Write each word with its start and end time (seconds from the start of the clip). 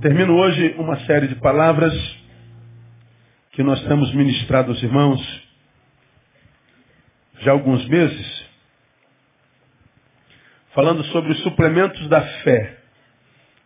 Termino 0.00 0.36
hoje 0.36 0.76
uma 0.78 0.96
série 1.06 1.26
de 1.26 1.34
palavras 1.34 1.92
que 3.50 3.64
nós 3.64 3.82
temos 3.82 4.14
ministrado 4.14 4.70
aos 4.70 4.80
irmãos 4.80 5.48
já 7.40 7.50
há 7.50 7.54
alguns 7.54 7.84
meses, 7.88 8.46
falando 10.72 11.02
sobre 11.06 11.32
os 11.32 11.42
suplementos 11.42 12.08
da 12.08 12.20
fé. 12.20 12.78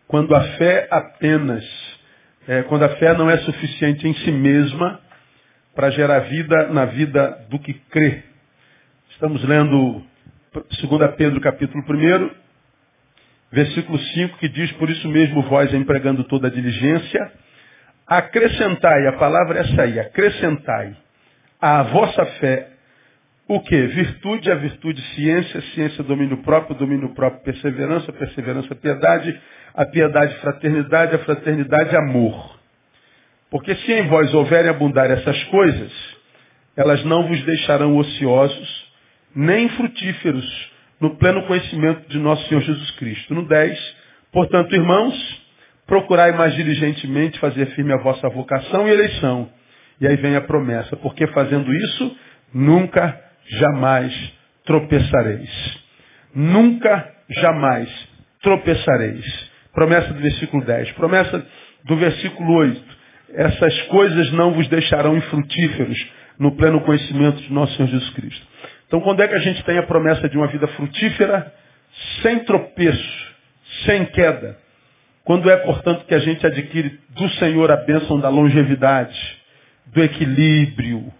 Quando 0.07 0.35
a 0.35 0.41
fé 0.57 0.87
apenas, 0.89 1.63
é, 2.47 2.63
quando 2.63 2.81
a 2.81 2.95
fé 2.95 3.15
não 3.15 3.29
é 3.29 3.37
suficiente 3.37 4.07
em 4.07 4.15
si 4.15 4.31
mesma 4.31 4.99
para 5.75 5.91
gerar 5.91 6.21
vida 6.21 6.67
na 6.69 6.85
vida 6.85 7.45
do 7.51 7.59
que 7.59 7.75
crê. 7.91 8.23
Estamos 9.11 9.43
lendo 9.43 10.03
2 10.51 11.15
Pedro 11.15 11.39
capítulo 11.39 11.83
1, 11.87 12.42
versículo 13.53 13.97
5, 13.97 14.37
que 14.39 14.49
diz, 14.49 14.71
por 14.73 14.89
isso 14.89 15.07
mesmo 15.07 15.43
vós, 15.43 15.73
empregando 15.73 16.23
toda 16.25 16.47
a 16.47 16.51
diligência, 16.51 17.31
acrescentai, 18.05 19.07
a 19.07 19.13
palavra 19.13 19.59
é 19.59 19.61
essa 19.61 19.83
aí, 19.83 19.99
acrescentai 19.99 20.95
à 21.61 21.83
vossa 21.83 22.25
fé 22.39 22.73
o 23.47 23.59
que? 23.59 23.87
Virtude, 23.87 24.49
a 24.49 24.55
virtude, 24.55 25.01
ciência, 25.15 25.61
ciência, 25.73 26.03
domínio 26.03 26.37
próprio, 26.37 26.75
domínio 26.75 27.09
próprio, 27.13 27.43
perseverança, 27.43 28.11
perseverança, 28.13 28.73
piedade, 28.73 29.39
a 29.73 29.85
piedade, 29.85 30.35
fraternidade, 30.35 31.15
a 31.15 31.19
fraternidade, 31.19 31.95
amor. 31.95 32.57
Porque 33.51 33.75
se 33.75 33.91
em 33.91 34.07
vós 34.07 34.33
houverem 34.33 34.71
abundar 34.71 35.11
essas 35.11 35.43
coisas, 35.45 35.91
elas 36.75 37.03
não 37.03 37.27
vos 37.27 37.43
deixarão 37.43 37.97
ociosos, 37.97 38.93
nem 39.35 39.67
frutíferos, 39.69 40.71
no 41.03 41.17
pleno 41.17 41.43
conhecimento 41.43 42.07
de 42.07 42.17
nosso 42.17 42.47
Senhor 42.47 42.61
Jesus 42.61 42.91
Cristo. 42.91 43.33
No 43.33 43.45
10, 43.45 43.95
portanto, 44.31 44.73
irmãos, 44.73 45.13
procurai 45.85 46.31
mais 46.31 46.55
diligentemente 46.55 47.37
fazer 47.39 47.65
firme 47.75 47.91
a 47.93 47.97
vossa 47.97 48.29
vocação 48.29 48.87
e 48.87 48.91
eleição. 48.91 49.49
E 49.99 50.07
aí 50.07 50.15
vem 50.15 50.37
a 50.37 50.41
promessa, 50.41 50.95
porque 50.95 51.27
fazendo 51.27 51.73
isso, 51.73 52.17
nunca 52.53 53.19
jamais 53.59 54.13
tropeçareis. 54.63 55.83
Nunca, 56.33 57.13
jamais 57.31 57.89
tropeçareis. 58.41 59.25
Promessa 59.73 60.13
do 60.13 60.21
versículo 60.21 60.63
10. 60.63 60.93
Promessa 60.93 61.45
do 61.83 61.97
versículo 61.97 62.53
8. 62.59 62.81
Essas 63.33 63.81
coisas 63.87 64.31
não 64.31 64.53
vos 64.53 64.69
deixarão 64.69 65.17
infrutíferos 65.17 65.97
no 66.39 66.55
pleno 66.55 66.79
conhecimento 66.79 67.41
de 67.41 67.51
nosso 67.51 67.75
Senhor 67.75 67.89
Jesus 67.89 68.09
Cristo. 68.11 68.47
Então, 68.87 69.01
quando 69.01 69.21
é 69.21 69.27
que 69.27 69.35
a 69.35 69.39
gente 69.39 69.63
tem 69.63 69.77
a 69.77 69.83
promessa 69.83 70.29
de 70.29 70.37
uma 70.37 70.47
vida 70.47 70.67
frutífera, 70.67 71.53
sem 72.21 72.39
tropeço, 72.39 73.33
sem 73.85 74.05
queda? 74.05 74.57
Quando 75.23 75.49
é, 75.49 75.57
portanto, 75.57 76.05
que 76.05 76.13
a 76.13 76.19
gente 76.19 76.45
adquire 76.45 76.99
do 77.09 77.29
Senhor 77.31 77.71
a 77.71 77.77
bênção 77.77 78.19
da 78.19 78.29
longevidade, 78.29 79.17
do 79.87 80.03
equilíbrio, 80.03 81.11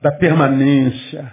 da 0.00 0.12
permanência, 0.12 1.32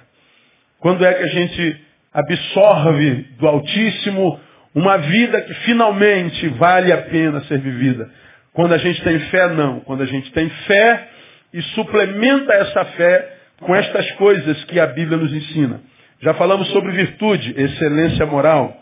quando 0.80 1.06
é 1.06 1.14
que 1.14 1.24
a 1.24 1.28
gente 1.28 1.82
absorve 2.14 3.28
do 3.40 3.48
Altíssimo 3.48 4.40
uma 4.74 4.98
vida 4.98 5.42
que 5.42 5.54
finalmente 5.66 6.48
vale 6.50 6.92
a 6.92 7.02
pena 7.04 7.42
ser 7.46 7.60
vivida? 7.60 8.10
Quando 8.54 8.74
a 8.74 8.78
gente 8.78 9.02
tem 9.04 9.20
fé, 9.20 9.50
não. 9.50 9.80
Quando 9.82 10.04
a 10.04 10.06
gente 10.06 10.32
tem 10.32 10.50
fé 10.50 11.08
e 11.54 11.62
suplementa 11.62 12.54
essa 12.54 12.86
fé 12.86 13.35
com 13.62 13.76
estas 13.76 14.10
coisas 14.14 14.64
que 14.66 14.80
a 14.80 14.88
Bíblia 14.88 15.18
nos 15.18 15.34
ensina. 15.34 15.82
Já 16.22 16.34
falamos 16.34 16.68
sobre 16.70 16.92
virtude, 16.92 17.54
excelência 17.58 18.26
moral. 18.26 18.76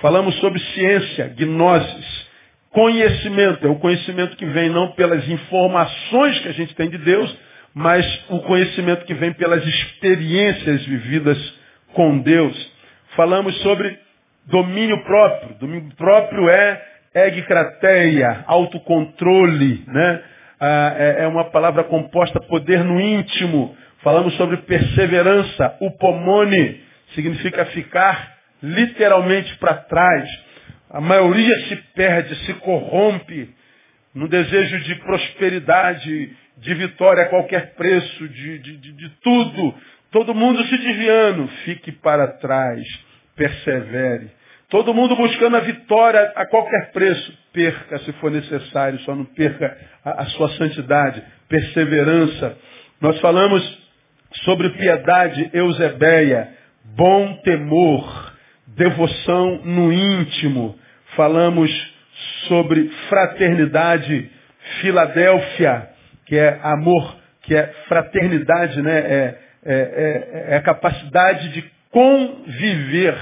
Falamos 0.00 0.34
sobre 0.36 0.58
ciência, 0.58 1.34
gnosis. 1.36 2.30
Conhecimento, 2.70 3.66
é 3.66 3.70
o 3.70 3.80
conhecimento 3.80 4.36
que 4.36 4.46
vem 4.46 4.70
não 4.70 4.92
pelas 4.92 5.28
informações 5.28 6.38
que 6.38 6.48
a 6.48 6.52
gente 6.52 6.74
tem 6.74 6.88
de 6.88 6.98
Deus, 6.98 7.36
mas 7.74 8.24
o 8.28 8.40
conhecimento 8.40 9.04
que 9.04 9.14
vem 9.14 9.32
pelas 9.32 9.64
experiências 9.64 10.84
vividas 10.86 11.54
com 11.94 12.18
Deus. 12.18 12.72
Falamos 13.16 13.56
sobre 13.62 13.98
domínio 14.46 15.02
próprio. 15.04 15.54
Domínio 15.58 15.94
próprio 15.96 16.48
é 16.48 16.82
egcrateia, 17.14 18.44
autocontrole, 18.46 19.84
né? 19.86 20.22
Ah, 20.60 20.94
é, 20.96 21.24
é 21.24 21.26
uma 21.26 21.44
palavra 21.50 21.84
composta 21.84 22.38
poder 22.40 22.84
no 22.84 23.00
íntimo. 23.00 23.74
Falamos 24.02 24.34
sobre 24.36 24.56
perseverança, 24.58 25.76
upomone, 25.80 26.80
significa 27.14 27.66
ficar 27.66 28.38
literalmente 28.62 29.54
para 29.58 29.74
trás. 29.74 30.28
A 30.90 31.00
maioria 31.00 31.54
se 31.68 31.76
perde, 31.94 32.34
se 32.46 32.54
corrompe 32.54 33.54
no 34.14 34.26
desejo 34.26 34.78
de 34.80 34.94
prosperidade, 34.96 36.36
de 36.56 36.74
vitória 36.74 37.24
a 37.24 37.28
qualquer 37.28 37.74
preço, 37.74 38.28
de, 38.28 38.58
de, 38.58 38.76
de, 38.76 38.92
de 38.92 39.08
tudo. 39.22 39.74
Todo 40.10 40.34
mundo 40.34 40.64
se 40.64 40.76
desviando. 40.76 41.46
Fique 41.64 41.92
para 41.92 42.26
trás. 42.38 42.82
Persevere. 43.36 44.30
Todo 44.68 44.94
mundo 44.94 45.16
buscando 45.16 45.56
a 45.56 45.60
vitória 45.60 46.32
a 46.36 46.46
qualquer 46.46 46.90
preço. 46.92 47.38
Perca 47.52 47.98
se 48.00 48.12
for 48.14 48.30
necessário, 48.30 48.98
só 49.00 49.14
não 49.14 49.24
perca 49.24 49.76
a, 50.04 50.22
a 50.22 50.26
sua 50.26 50.48
santidade. 50.50 51.22
Perseverança. 51.48 52.56
Nós 53.00 53.18
falamos 53.20 53.89
sobre 54.44 54.70
piedade 54.70 55.50
eusebeia, 55.52 56.48
bom 56.96 57.34
temor, 57.42 58.32
devoção 58.66 59.60
no 59.64 59.92
íntimo. 59.92 60.78
Falamos 61.16 61.70
sobre 62.46 62.88
fraternidade, 63.08 64.30
Filadélfia, 64.80 65.88
que 66.26 66.36
é 66.36 66.60
amor, 66.62 67.16
que 67.42 67.54
é 67.54 67.66
fraternidade, 67.88 68.80
né? 68.82 68.98
É, 68.98 69.38
é, 69.62 69.74
é, 69.74 70.54
é 70.54 70.56
a 70.56 70.62
capacidade 70.62 71.50
de 71.50 71.70
conviver, 71.90 73.16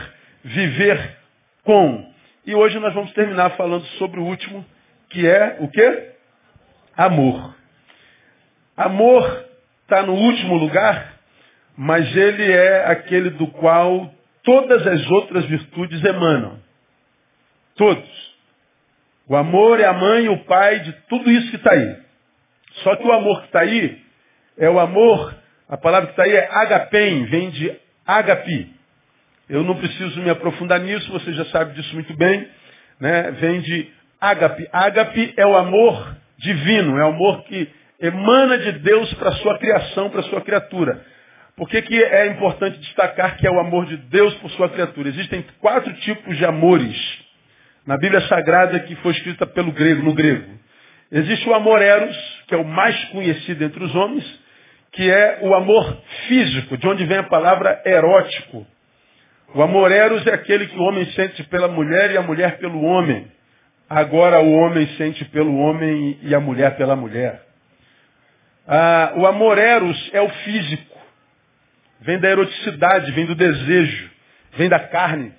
viver 0.45 1.17
com. 1.65 2.13
E 2.47 2.55
hoje 2.55 2.79
nós 2.79 2.95
vamos 2.95 3.13
terminar 3.13 3.51
falando 3.51 3.85
sobre 3.99 4.21
o 4.21 4.25
último, 4.25 4.65
que 5.11 5.27
é 5.27 5.57
o 5.61 5.69
quê? 5.69 6.13
Amor. 6.97 7.57
Amor 8.77 9.48
está 9.89 10.03
no 10.03 10.13
último 10.13 10.55
lugar, 10.57 11.15
mas 11.75 12.15
ele 12.15 12.53
é 12.53 12.85
aquele 12.91 13.31
do 13.31 13.47
qual 13.47 14.13
todas 14.45 14.87
as 14.87 15.11
outras 15.11 15.47
virtudes 15.47 16.05
emanam. 16.05 16.59
Todos. 17.75 18.29
O 19.27 19.35
amor 19.35 19.81
é 19.81 19.87
a 19.87 19.95
mãe 19.95 20.29
o 20.29 20.45
pai 20.45 20.81
de 20.81 20.93
tudo 21.09 21.31
isso 21.31 21.49
que 21.51 21.57
está 21.57 21.73
aí. 21.73 21.97
Só 22.83 22.97
que 22.97 23.07
o 23.07 23.13
amor 23.13 23.41
que 23.41 23.47
está 23.47 23.61
aí 23.61 23.99
é 24.59 24.69
o 24.69 24.79
amor, 24.79 25.35
a 25.67 25.77
palavra 25.79 26.09
que 26.09 26.13
está 26.13 26.25
aí 26.25 26.33
é 26.33 26.49
agapem, 26.51 27.25
vem 27.25 27.51
de 27.51 27.73
agapi. 28.07 28.71
Eu 29.49 29.65
não 29.65 29.75
preciso 29.75 30.21
me 30.21 30.29
aprofundar 30.29 30.81
nisso, 30.81 31.11
você 31.11 31.33
já 31.33 31.47
sabe 31.47 31.73
disso 31.73 31.95
muito 31.95 32.15
bem. 32.15 32.47
Né? 33.01 33.31
Vem 33.33 33.61
de 33.61 33.91
agape. 34.21 34.69
Agape 34.71 35.33
é 35.37 35.47
o 35.47 35.57
amor 35.57 36.15
divino, 36.37 36.99
é 36.99 37.05
o 37.05 37.09
amor 37.09 37.45
que 37.45 37.78
emana 38.01 38.59
de 38.59 38.73
Deus 38.81 39.13
para 39.15 39.31
a 39.31 39.37
sua 39.37 39.59
criação, 39.59 40.11
para 40.11 40.21
a 40.21 40.25
sua 40.25 40.41
criatura. 40.41 41.05
Por 41.57 41.69
que, 41.69 41.83
que 41.83 42.03
é 42.03 42.29
importante 42.29 42.79
destacar 42.79 43.37
que 43.37 43.47
é 43.47 43.51
o 43.51 43.59
amor 43.59 43.87
de 43.87 43.97
Deus 43.97 44.33
por 44.37 44.51
sua 44.53 44.69
criatura? 44.69 45.09
Existem 45.09 45.45
quatro 45.61 45.93
tipos 45.95 46.37
de 46.37 46.45
amores 46.45 46.97
na 47.85 47.97
Bíblia 47.97 48.21
Sagrada 48.29 48.79
que 48.81 48.95
foi 48.97 49.13
escrita 49.13 49.45
pelo 49.47 49.73
grego, 49.73 50.03
no 50.05 50.15
grego. 50.15 50.59
Existe 51.11 51.49
o 51.49 51.55
amor 51.55 51.83
eros, 51.83 52.17
que 52.47 52.55
é 52.55 52.59
o 52.59 52.65
mais 52.65 53.03
conhecido 53.07 53.65
entre 53.65 53.83
os 53.83 53.95
homens, 53.95 54.41
que 54.93 55.11
é 55.11 55.39
o 55.43 55.55
amor 55.55 56.01
físico, 56.29 56.77
de 56.77 56.87
onde 56.87 57.05
vem 57.07 57.19
a 57.19 57.23
palavra 57.25 57.83
erótico. 57.85 58.67
O 59.55 59.63
amor 59.63 59.91
eros 59.91 60.27
é 60.27 60.35
aquele 60.35 60.67
que 60.67 60.79
o 60.79 60.83
homem 60.83 61.07
sente 61.13 61.43
pela 61.45 61.67
mulher 61.67 62.11
e 62.11 62.19
a 62.19 62.23
mulher 62.23 62.59
pelo 62.59 62.83
homem. 62.83 63.27
Agora 63.89 64.39
o 64.39 64.53
homem 64.53 64.87
sente 64.99 65.25
pelo 65.27 65.57
homem 65.57 66.19
e 66.23 66.35
a 66.35 66.41
mulher 66.41 66.77
pela 66.77 66.95
mulher. 66.95 67.48
Ah, 68.69 69.15
o 69.17 69.27
amor 69.27 69.57
eros 69.57 70.11
é 70.13 70.21
o 70.21 70.29
físico. 70.29 70.99
Vem 72.01 72.19
da 72.19 72.29
eroticidade, 72.29 73.11
vem 73.13 73.25
do 73.25 73.35
desejo, 73.35 74.11
vem 74.53 74.69
da 74.69 74.79
carne. 74.79 75.33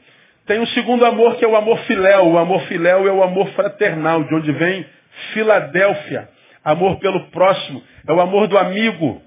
Tem 0.47 0.59
um 0.59 0.65
segundo 0.67 1.05
amor 1.05 1.35
que 1.35 1.45
é 1.45 1.47
o 1.47 1.55
amor 1.55 1.77
filéu. 1.81 2.27
O 2.27 2.37
amor 2.39 2.61
filéu 2.63 3.07
é 3.07 3.11
o 3.11 3.21
amor 3.21 3.47
fraternal, 3.49 4.23
de 4.23 4.33
onde 4.33 4.51
vem 4.51 4.85
Filadélfia. 5.33 6.27
Amor 6.63 6.99
pelo 6.99 7.27
próximo. 7.27 7.83
É 8.07 8.11
o 8.11 8.19
amor 8.19 8.47
do 8.47 8.57
amigo. 8.57 9.21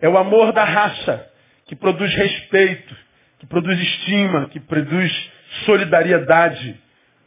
É 0.00 0.08
o 0.08 0.18
amor 0.18 0.52
da 0.52 0.64
raça, 0.64 1.26
que 1.66 1.76
produz 1.76 2.12
respeito, 2.14 2.96
que 3.38 3.46
produz 3.46 3.78
estima, 3.78 4.48
que 4.48 4.60
produz 4.60 5.30
solidariedade. 5.64 6.78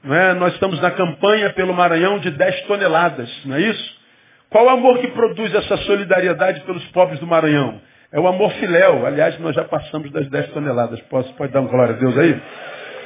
Não 0.03 0.15
é? 0.15 0.33
Nós 0.33 0.53
estamos 0.53 0.79
na 0.81 0.91
campanha 0.91 1.51
pelo 1.53 1.73
Maranhão 1.73 2.19
de 2.19 2.31
10 2.31 2.61
toneladas, 2.63 3.29
não 3.45 3.55
é 3.55 3.61
isso? 3.61 3.98
Qual 4.49 4.65
o 4.65 4.69
amor 4.69 4.97
que 4.99 5.07
produz 5.09 5.53
essa 5.53 5.77
solidariedade 5.77 6.61
pelos 6.61 6.83
pobres 6.87 7.19
do 7.19 7.27
Maranhão? 7.27 7.79
É 8.11 8.19
o 8.19 8.27
amor 8.27 8.51
filéu. 8.53 9.05
Aliás, 9.05 9.39
nós 9.39 9.55
já 9.55 9.63
passamos 9.63 10.11
das 10.11 10.27
10 10.27 10.47
toneladas. 10.47 10.99
Posso, 11.01 11.31
pode 11.35 11.51
dar 11.51 11.61
uma 11.61 11.69
glória 11.69 11.93
a 11.93 11.97
Deus 11.97 12.17
aí? 12.17 12.41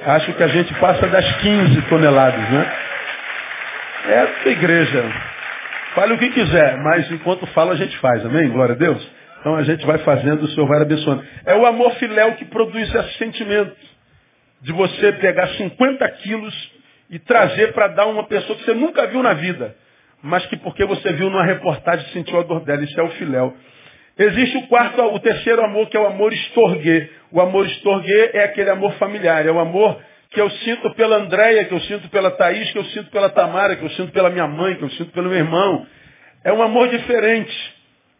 Acho 0.06 0.34
que 0.34 0.44
a 0.44 0.48
gente 0.48 0.74
passa 0.76 1.08
das 1.08 1.38
15 1.38 1.82
toneladas, 1.84 2.50
né? 2.50 2.72
É 4.10 4.44
da 4.46 4.52
igreja. 4.52 5.04
Fale 5.96 6.14
o 6.14 6.18
que 6.18 6.30
quiser, 6.30 6.78
mas 6.78 7.12
enquanto 7.12 7.46
fala 7.48 7.74
a 7.74 7.76
gente 7.76 7.98
faz, 8.00 8.26
amém? 8.26 8.50
Glória 8.50 8.76
a 8.76 8.78
Deus. 8.78 9.12
Então 9.40 9.56
a 9.56 9.64
gente 9.64 9.86
vai 9.86 9.98
fazendo, 10.00 10.44
o 10.44 10.48
Senhor 10.48 10.66
vai 10.66 10.82
abençoando. 10.82 11.24
É 11.46 11.54
o 11.56 11.66
amor 11.66 11.92
filéu 11.96 12.34
que 12.34 12.46
produz 12.46 12.94
esse 12.96 13.18
sentimento 13.18 13.76
de 14.62 14.72
você 14.72 15.12
pegar 15.14 15.48
50 15.50 16.10
quilos 16.10 16.72
e 17.10 17.20
trazer 17.20 17.74
para 17.74 17.90
dar 17.90 18.06
uma 18.08 18.24
pessoa 18.24 18.58
que 18.58 18.64
você 18.64 18.74
nunca 18.74 19.06
viu 19.08 19.22
na 19.22 19.34
vida, 19.34 19.76
mas 20.24 20.46
que 20.46 20.56
porque 20.58 20.86
você 20.86 21.12
viu 21.14 21.30
numa 21.30 21.44
reportagem 21.44 22.08
sentiu 22.14 22.40
a 22.40 22.44
dor 22.44 22.62
dela. 22.62 22.84
Isso 22.84 23.00
é 23.00 23.04
o 23.04 23.10
filéu. 23.10 23.54
Existe 24.18 24.58
o 24.58 24.68
quarto, 24.68 25.02
o 25.02 25.20
terceiro 25.20 25.64
amor, 25.64 25.90
que 25.90 25.98
é 25.98 26.00
o 26.00 26.08
amor 26.08 26.32
estorguê. 26.32 27.10
O 27.32 27.42
amor 27.42 27.66
estorguê 27.66 28.32
é 28.34 28.46
aquele 28.46 28.70
amor 28.70 28.94
familiar, 28.94 29.46
é 29.46 29.52
o 29.52 29.60
amor 29.60 30.00
que 30.30 30.40
eu 30.40 30.50
sinto 30.50 30.90
pela 30.96 31.18
Andréia, 31.18 31.66
que 31.66 31.74
eu 31.74 31.80
sinto 31.82 32.10
pela 32.10 32.32
Thaís, 32.32 32.72
que 32.72 32.78
eu 32.78 32.86
sinto 32.86 33.12
pela 33.12 33.30
Tamara, 33.30 33.76
que 33.76 33.84
eu 33.84 33.90
sinto 33.92 34.12
pela 34.12 34.30
minha 34.30 34.48
mãe, 34.48 34.76
que 34.76 34.84
eu 34.84 34.90
sinto 34.92 35.12
pelo 35.12 35.30
meu 35.30 35.38
irmão. 35.38 35.86
É 36.44 36.54
um 36.54 36.62
amor 36.62 36.88
diferente. 36.88 37.74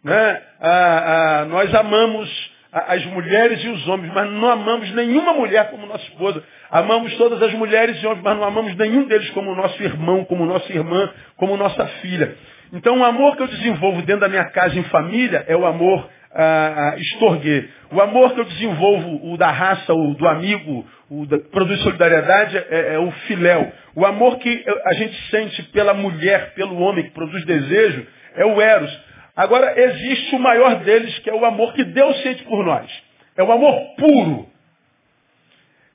Né? 0.04 0.42
Ah, 0.60 1.40
ah, 1.40 1.44
nós 1.46 1.74
amamos 1.74 2.53
as 2.74 3.06
mulheres 3.06 3.62
e 3.62 3.68
os 3.68 3.86
homens, 3.86 4.12
mas 4.12 4.30
não 4.32 4.50
amamos 4.50 4.92
nenhuma 4.94 5.32
mulher 5.32 5.70
como 5.70 5.86
nossa 5.86 6.02
esposa. 6.04 6.42
Amamos 6.70 7.16
todas 7.16 7.40
as 7.40 7.54
mulheres 7.54 8.02
e 8.02 8.06
homens, 8.06 8.22
mas 8.22 8.36
não 8.36 8.44
amamos 8.44 8.74
nenhum 8.76 9.04
deles 9.04 9.30
como 9.30 9.54
nosso 9.54 9.80
irmão, 9.80 10.24
como 10.24 10.44
nossa 10.44 10.72
irmã, 10.72 11.08
como 11.36 11.56
nossa 11.56 11.86
filha. 12.02 12.36
Então 12.72 12.98
o 12.98 13.04
amor 13.04 13.36
que 13.36 13.42
eu 13.42 13.46
desenvolvo 13.46 14.02
dentro 14.02 14.22
da 14.22 14.28
minha 14.28 14.46
casa 14.46 14.76
em 14.76 14.82
família 14.84 15.44
é 15.46 15.56
o 15.56 15.64
amor 15.64 16.08
ah, 16.34 16.96
estorguê. 16.98 17.68
O 17.92 18.00
amor 18.00 18.34
que 18.34 18.40
eu 18.40 18.44
desenvolvo, 18.44 19.32
o 19.32 19.36
da 19.36 19.52
raça, 19.52 19.94
o 19.94 20.14
do 20.14 20.26
amigo, 20.26 20.84
o 21.08 21.26
da 21.26 21.38
produz 21.38 21.80
solidariedade, 21.82 22.56
é, 22.56 22.94
é 22.94 22.98
o 22.98 23.10
filéu. 23.28 23.72
O 23.94 24.04
amor 24.04 24.38
que 24.38 24.64
a 24.84 24.94
gente 24.94 25.30
sente 25.30 25.62
pela 25.70 25.94
mulher, 25.94 26.54
pelo 26.54 26.76
homem 26.80 27.04
que 27.04 27.10
produz 27.12 27.44
desejo, 27.44 28.04
é 28.34 28.44
o 28.44 28.60
eros. 28.60 29.13
Agora, 29.36 29.78
existe 29.80 30.36
o 30.36 30.38
maior 30.38 30.76
deles, 30.76 31.18
que 31.18 31.30
é 31.30 31.34
o 31.34 31.44
amor 31.44 31.72
que 31.74 31.84
Deus 31.84 32.22
sente 32.22 32.44
por 32.44 32.64
nós. 32.64 32.90
É 33.36 33.42
o 33.42 33.50
amor 33.50 33.94
puro. 33.96 34.48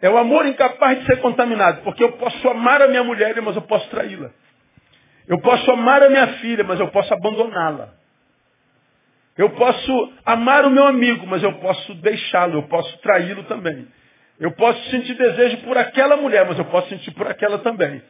É 0.02 0.10
o 0.10 0.18
amor 0.18 0.46
incapaz 0.46 1.00
de 1.00 1.06
ser 1.06 1.22
contaminado. 1.22 1.82
Porque 1.84 2.04
eu 2.04 2.14
posso 2.14 2.50
amar 2.50 2.82
a 2.82 2.88
minha 2.88 3.04
mulher, 3.04 3.42
mas 3.42 3.56
eu 3.56 3.62
posso 3.62 3.90
traí-la. 3.90 4.30
Eu 5.28 5.40
posso 5.40 5.72
amar 5.72 6.02
a 6.04 6.10
minha 6.10 6.28
filha, 6.40 6.64
mas 6.64 6.80
eu 6.80 6.88
posso 6.90 7.14
abandoná-la. 7.14 7.94
Eu 9.38 9.52
posso 9.52 10.14
amar 10.26 10.66
o 10.66 10.70
meu 10.70 10.86
amigo, 10.86 11.26
mas 11.26 11.42
eu 11.42 11.54
posso 11.60 11.94
deixá-lo, 11.96 12.58
eu 12.58 12.64
posso 12.64 12.98
traí-lo 12.98 13.44
também. 13.44 13.88
Eu 14.38 14.52
posso 14.52 14.90
sentir 14.90 15.14
desejo 15.14 15.58
por 15.60 15.78
aquela 15.78 16.18
mulher, 16.18 16.46
mas 16.46 16.58
eu 16.58 16.66
posso 16.66 16.90
sentir 16.90 17.12
por 17.12 17.28
aquela 17.28 17.60
também. 17.60 18.02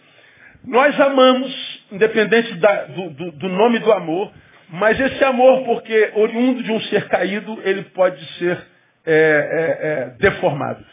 Nós 0.65 0.99
amamos, 0.99 1.85
independente 1.91 2.53
da, 2.55 2.85
do, 2.85 3.09
do, 3.11 3.31
do 3.33 3.49
nome 3.49 3.79
do 3.79 3.91
amor, 3.91 4.31
mas 4.71 4.99
esse 4.99 5.23
amor, 5.23 5.63
porque 5.65 6.11
oriundo 6.15 6.63
de 6.63 6.71
um 6.71 6.79
ser 6.81 7.07
caído, 7.07 7.59
ele 7.63 7.83
pode 7.85 8.23
ser 8.37 8.57
é, 9.05 9.11
é, 9.11 9.87
é, 9.87 10.09
deformado. 10.19 10.85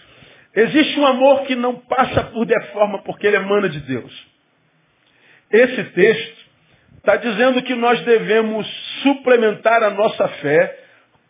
Existe 0.55 0.99
um 0.99 1.07
amor 1.07 1.43
que 1.43 1.55
não 1.55 1.75
passa 1.75 2.25
por 2.25 2.47
deforma 2.47 3.03
porque 3.03 3.27
ele 3.27 3.37
emana 3.37 3.69
de 3.69 3.81
Deus. 3.81 4.27
Esse 5.53 5.85
texto 5.85 6.47
está 6.97 7.17
dizendo 7.17 7.63
que 7.63 7.75
nós 7.75 8.01
devemos 8.01 8.67
suplementar 9.03 9.83
a 9.83 9.91
nossa 9.91 10.27
fé 10.29 10.79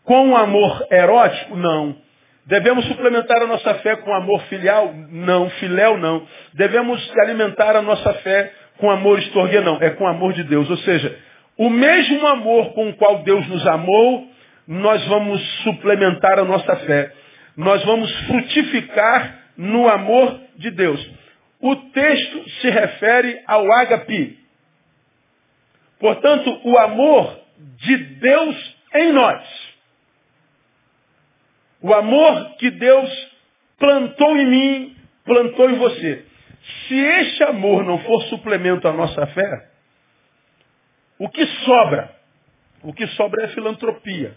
com 0.05 0.35
amor 0.35 0.87
erótico? 0.89 1.57
Não. 1.57 1.97
Devemos 2.45 2.85
suplementar 2.85 3.41
a 3.41 3.47
nossa 3.47 3.73
fé 3.75 3.97
com 3.97 4.13
amor 4.13 4.41
filial? 4.43 4.93
Não. 5.09 5.49
Filéu? 5.49 5.97
Não. 5.97 6.25
Devemos 6.53 7.13
alimentar 7.19 7.75
a 7.75 7.81
nossa 7.81 8.13
fé 8.13 8.53
com 8.77 8.89
amor 8.89 9.19
estorguê? 9.19 9.59
Não. 9.59 9.77
É 9.81 9.89
com 9.89 10.07
amor 10.07 10.31
de 10.31 10.45
Deus. 10.45 10.69
Ou 10.69 10.77
seja, 10.77 11.13
o 11.57 11.69
mesmo 11.69 12.27
amor 12.27 12.73
com 12.73 12.89
o 12.89 12.95
qual 12.95 13.23
Deus 13.23 13.47
nos 13.47 13.65
amou, 13.67 14.27
nós 14.67 15.05
vamos 15.07 15.41
suplementar 15.63 16.37
a 16.39 16.45
nossa 16.45 16.75
fé. 16.77 17.13
Nós 17.55 17.83
vamos 17.83 18.11
frutificar 18.27 19.39
no 19.57 19.87
amor 19.87 20.39
de 20.57 20.69
Deus. 20.69 21.03
O 21.59 21.75
texto 21.75 22.49
se 22.61 22.69
refere 22.69 23.41
ao 23.47 23.71
ágape. 23.71 24.37
Portanto, 25.99 26.61
o 26.63 26.77
amor 26.77 27.39
de 27.77 27.97
Deus 27.97 28.75
em 28.93 29.11
nós. 29.11 29.67
O 31.81 31.93
amor 31.93 32.55
que 32.57 32.69
Deus 32.69 33.31
plantou 33.79 34.37
em 34.37 34.47
mim, 34.47 34.95
plantou 35.25 35.69
em 35.69 35.75
você. 35.75 36.25
Se 36.87 36.95
este 36.95 37.43
amor 37.43 37.83
não 37.83 37.97
for 37.99 38.21
suplemento 38.23 38.87
à 38.87 38.93
nossa 38.93 39.25
fé, 39.27 39.76
o 41.19 41.29
que 41.29 41.45
sobra? 41.65 42.11
O 42.83 42.93
que 42.93 43.07
sobra 43.07 43.45
é 43.45 43.47
filantropia. 43.49 44.35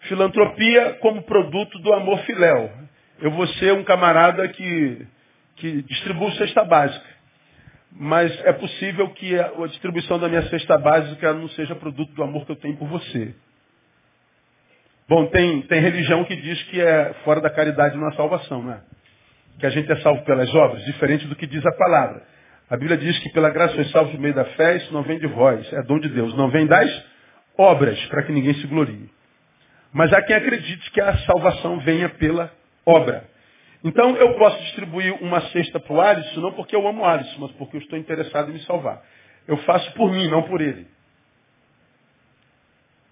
Filantropia 0.00 0.94
como 0.94 1.22
produto 1.22 1.78
do 1.78 1.92
amor 1.92 2.18
filéu. 2.20 2.70
Eu 3.20 3.30
vou 3.30 3.46
ser 3.46 3.72
um 3.72 3.84
camarada 3.84 4.48
que, 4.48 5.06
que 5.56 5.82
distribui 5.82 6.32
cesta 6.32 6.64
básica. 6.64 7.06
Mas 7.92 8.32
é 8.44 8.52
possível 8.52 9.10
que 9.10 9.38
a, 9.38 9.46
a 9.46 9.66
distribuição 9.68 10.18
da 10.18 10.28
minha 10.28 10.42
cesta 10.48 10.76
básica 10.78 11.32
não 11.32 11.48
seja 11.50 11.74
produto 11.76 12.12
do 12.14 12.22
amor 12.22 12.44
que 12.46 12.52
eu 12.52 12.56
tenho 12.56 12.76
por 12.76 12.88
você. 12.88 13.34
Bom, 15.08 15.26
tem, 15.26 15.62
tem 15.62 15.80
religião 15.80 16.24
que 16.24 16.34
diz 16.34 16.62
que 16.64 16.80
é 16.80 17.12
fora 17.24 17.40
da 17.40 17.50
caridade 17.50 17.96
não 17.96 18.08
há 18.08 18.12
salvação, 18.12 18.62
né? 18.64 18.80
Que 19.60 19.66
a 19.66 19.70
gente 19.70 19.90
é 19.92 19.96
salvo 19.96 20.24
pelas 20.24 20.52
obras, 20.54 20.84
diferente 20.84 21.26
do 21.26 21.36
que 21.36 21.46
diz 21.46 21.64
a 21.64 21.72
palavra. 21.72 22.22
A 22.72 22.76
Bíblia 22.78 22.96
diz 22.96 23.18
que 23.18 23.28
pela 23.28 23.50
graça 23.50 23.74
sois 23.74 23.90
salvos 23.90 24.12
por 24.12 24.20
meio 24.22 24.32
da 24.32 24.46
fé, 24.46 24.76
isso 24.78 24.90
não 24.94 25.02
vem 25.02 25.18
de 25.18 25.26
vós, 25.26 25.70
é 25.74 25.82
dom 25.82 25.98
de 25.98 26.08
Deus. 26.08 26.34
Não 26.34 26.48
vem 26.48 26.66
das 26.66 27.04
obras, 27.58 28.02
para 28.06 28.22
que 28.22 28.32
ninguém 28.32 28.54
se 28.54 28.66
glorie. 28.66 29.10
Mas 29.92 30.10
há 30.10 30.22
quem 30.22 30.34
acredite 30.34 30.90
que 30.90 30.98
a 30.98 31.18
salvação 31.18 31.80
venha 31.80 32.08
pela 32.08 32.50
obra. 32.86 33.28
Então 33.84 34.16
eu 34.16 34.38
posso 34.38 34.58
distribuir 34.62 35.22
uma 35.22 35.42
cesta 35.50 35.78
para 35.78 35.92
o 35.92 36.00
Alisson, 36.00 36.40
não 36.40 36.52
porque 36.54 36.74
eu 36.74 36.88
amo 36.88 37.02
o 37.02 37.04
Alisson, 37.04 37.40
mas 37.40 37.52
porque 37.52 37.76
eu 37.76 37.80
estou 37.82 37.98
interessado 37.98 38.48
em 38.48 38.54
me 38.54 38.60
salvar. 38.60 39.02
Eu 39.46 39.58
faço 39.58 39.92
por 39.92 40.10
mim, 40.10 40.28
não 40.28 40.44
por 40.44 40.62
ele. 40.62 40.86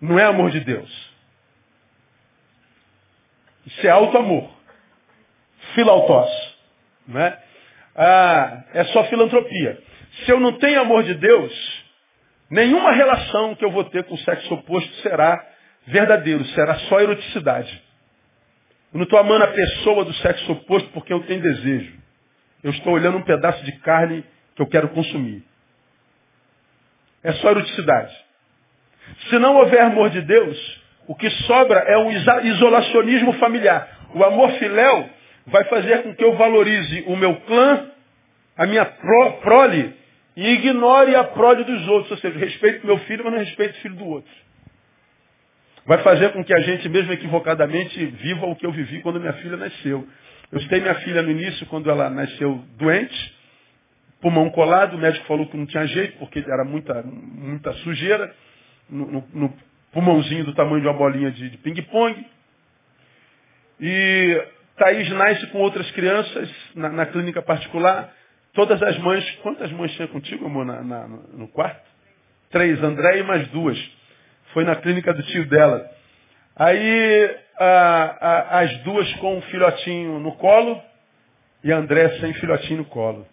Não 0.00 0.18
é 0.18 0.24
amor 0.24 0.52
de 0.52 0.60
Deus. 0.60 1.14
Isso 3.66 3.86
é 3.86 3.90
auto-amor. 3.90 4.50
Filautós. 5.74 6.30
Não 7.06 7.20
é? 7.20 7.49
Ah, 7.96 8.64
é 8.74 8.84
só 8.84 9.04
filantropia. 9.04 9.78
Se 10.24 10.30
eu 10.30 10.40
não 10.40 10.52
tenho 10.54 10.80
amor 10.80 11.02
de 11.02 11.14
Deus, 11.14 11.84
nenhuma 12.50 12.92
relação 12.92 13.54
que 13.54 13.64
eu 13.64 13.70
vou 13.70 13.84
ter 13.84 14.04
com 14.04 14.14
o 14.14 14.18
sexo 14.18 14.54
oposto 14.54 14.92
será 15.02 15.44
verdadeiro, 15.86 16.44
será 16.46 16.74
só 16.80 17.00
eroticidade. 17.00 17.82
Eu 18.92 18.98
não 18.98 19.04
estou 19.04 19.18
amando 19.18 19.44
a 19.44 19.48
pessoa 19.48 20.04
do 20.04 20.12
sexo 20.14 20.52
oposto 20.52 20.88
porque 20.90 21.12
eu 21.12 21.20
tenho 21.24 21.42
desejo. 21.42 21.94
Eu 22.62 22.70
estou 22.72 22.92
olhando 22.92 23.18
um 23.18 23.22
pedaço 23.22 23.64
de 23.64 23.72
carne 23.78 24.24
que 24.54 24.62
eu 24.62 24.66
quero 24.66 24.88
consumir. 24.88 25.44
É 27.22 27.32
só 27.34 27.50
eroticidade. 27.50 28.14
Se 29.28 29.38
não 29.38 29.56
houver 29.56 29.80
amor 29.80 30.10
de 30.10 30.20
Deus, 30.22 30.82
o 31.06 31.14
que 31.14 31.30
sobra 31.30 31.80
é 31.80 31.98
um 31.98 32.10
isolacionismo 32.42 33.32
familiar. 33.34 33.88
O 34.14 34.24
amor 34.24 34.50
filéu 34.52 35.08
vai 35.50 35.64
fazer 35.64 36.02
com 36.02 36.14
que 36.14 36.24
eu 36.24 36.36
valorize 36.36 37.04
o 37.06 37.16
meu 37.16 37.36
clã, 37.42 37.90
a 38.56 38.66
minha 38.66 38.84
pro, 38.84 39.32
prole, 39.42 39.94
e 40.36 40.48
ignore 40.54 41.14
a 41.14 41.24
prole 41.24 41.64
dos 41.64 41.88
outros. 41.88 42.12
Ou 42.12 42.18
seja, 42.18 42.38
respeito 42.38 42.86
meu 42.86 42.98
filho, 42.98 43.24
mas 43.24 43.32
não 43.32 43.40
respeito 43.40 43.76
o 43.76 43.80
filho 43.80 43.96
do 43.96 44.06
outro. 44.06 44.32
Vai 45.86 45.98
fazer 45.98 46.32
com 46.32 46.44
que 46.44 46.54
a 46.54 46.60
gente, 46.60 46.88
mesmo 46.88 47.12
equivocadamente, 47.12 48.04
viva 48.06 48.46
o 48.46 48.56
que 48.56 48.66
eu 48.66 48.72
vivi 48.72 49.00
quando 49.00 49.18
minha 49.18 49.32
filha 49.34 49.56
nasceu. 49.56 50.06
Eu 50.52 50.60
citei 50.60 50.80
minha 50.80 50.94
filha 50.96 51.22
no 51.22 51.30
início, 51.30 51.66
quando 51.66 51.90
ela 51.90 52.10
nasceu 52.10 52.62
doente, 52.76 53.38
pulmão 54.20 54.50
colado, 54.50 54.94
o 54.94 54.98
médico 54.98 55.26
falou 55.26 55.46
que 55.46 55.56
não 55.56 55.66
tinha 55.66 55.86
jeito, 55.86 56.18
porque 56.18 56.40
era 56.40 56.64
muita, 56.64 57.02
muita 57.02 57.72
sujeira, 57.74 58.34
no, 58.88 59.06
no, 59.06 59.28
no 59.32 59.54
pulmãozinho 59.92 60.44
do 60.44 60.54
tamanho 60.54 60.80
de 60.80 60.86
uma 60.86 60.94
bolinha 60.94 61.30
de, 61.30 61.50
de 61.50 61.56
ping-pong. 61.58 62.26
E 63.80 64.44
Thaís 64.80 65.10
nasce 65.10 65.46
com 65.48 65.58
outras 65.58 65.90
crianças 65.90 66.50
na, 66.74 66.88
na, 66.88 67.04
clínica 67.04 67.42
particular. 67.42 68.10
Todas 68.54 68.82
as 68.82 68.96
mães, 68.96 69.30
quantas 69.42 69.70
mães 69.72 69.92
tinha 69.92 70.08
contigo, 70.08 70.46
amor, 70.46 70.64
na, 70.64 70.82
na, 70.82 71.06
no 71.06 71.48
quarto? 71.48 71.86
Três, 72.48 72.82
André 72.82 73.18
e 73.18 73.22
mais 73.22 73.46
duas. 73.48 73.78
Foi 74.54 74.64
na 74.64 74.74
clínica 74.74 75.12
do 75.12 75.22
tio 75.24 75.46
dela. 75.50 75.86
Aí 76.56 77.36
a, 77.58 77.66
a, 78.20 78.60
as 78.60 78.78
duas 78.78 79.12
com 79.16 79.36
um 79.36 79.42
filhotinho 79.42 80.18
no 80.18 80.32
colo 80.36 80.82
e 81.62 81.70
André 81.70 82.18
sem 82.18 82.32
filhotinho 82.32 82.78
no 82.78 82.84
colo. 82.86 83.28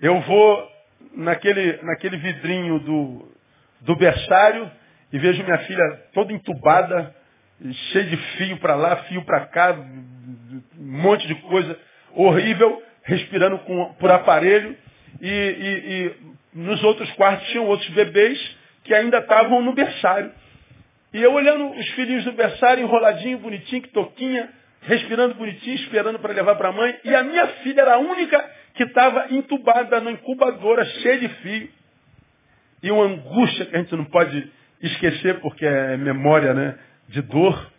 Eu 0.00 0.18
vou 0.22 0.72
naquele, 1.14 1.82
naquele 1.82 2.16
vidrinho 2.16 2.78
do, 2.78 3.28
do 3.82 3.94
berçário 3.94 4.70
e 5.12 5.18
vejo 5.18 5.44
minha 5.44 5.58
filha 5.58 6.06
toda 6.14 6.32
entubada, 6.32 7.14
cheio 7.92 8.06
de 8.06 8.16
fio 8.16 8.56
para 8.58 8.74
lá, 8.74 8.96
fio 9.04 9.22
para 9.24 9.46
cá, 9.46 9.72
um 9.72 10.62
monte 10.78 11.26
de 11.26 11.34
coisa 11.36 11.78
horrível, 12.14 12.82
respirando 13.02 13.58
com, 13.60 13.94
por 13.94 14.10
aparelho, 14.10 14.76
e, 15.20 15.28
e, 15.28 15.92
e 15.92 16.16
nos 16.54 16.82
outros 16.82 17.10
quartos 17.12 17.48
tinham 17.48 17.66
outros 17.66 17.88
bebês 17.90 18.56
que 18.84 18.94
ainda 18.94 19.18
estavam 19.18 19.62
no 19.62 19.72
berçário. 19.72 20.32
E 21.12 21.22
eu 21.22 21.32
olhando 21.32 21.70
os 21.70 21.88
filhinhos 21.90 22.24
do 22.24 22.32
berçário, 22.32 22.82
enroladinho, 22.82 23.38
bonitinho, 23.38 23.82
que 23.82 23.88
toquinha, 23.88 24.48
respirando 24.82 25.34
bonitinho, 25.34 25.76
esperando 25.76 26.18
para 26.18 26.32
levar 26.32 26.54
para 26.56 26.68
a 26.68 26.72
mãe. 26.72 26.96
E 27.04 27.14
a 27.14 27.22
minha 27.22 27.46
filha 27.62 27.80
era 27.80 27.94
a 27.94 27.98
única 27.98 28.44
que 28.74 28.84
estava 28.84 29.26
entubada 29.30 30.00
na 30.00 30.10
incubadora, 30.10 30.84
cheia 30.84 31.18
de 31.18 31.28
fio. 31.28 31.68
E 32.82 32.90
uma 32.90 33.04
angústia 33.04 33.66
que 33.66 33.74
a 33.74 33.78
gente 33.80 33.96
não 33.96 34.04
pode 34.04 34.52
esquecer, 34.80 35.40
porque 35.40 35.66
é 35.66 35.96
memória 35.96 36.54
né, 36.54 36.78
de 37.08 37.22
dor. 37.22 37.72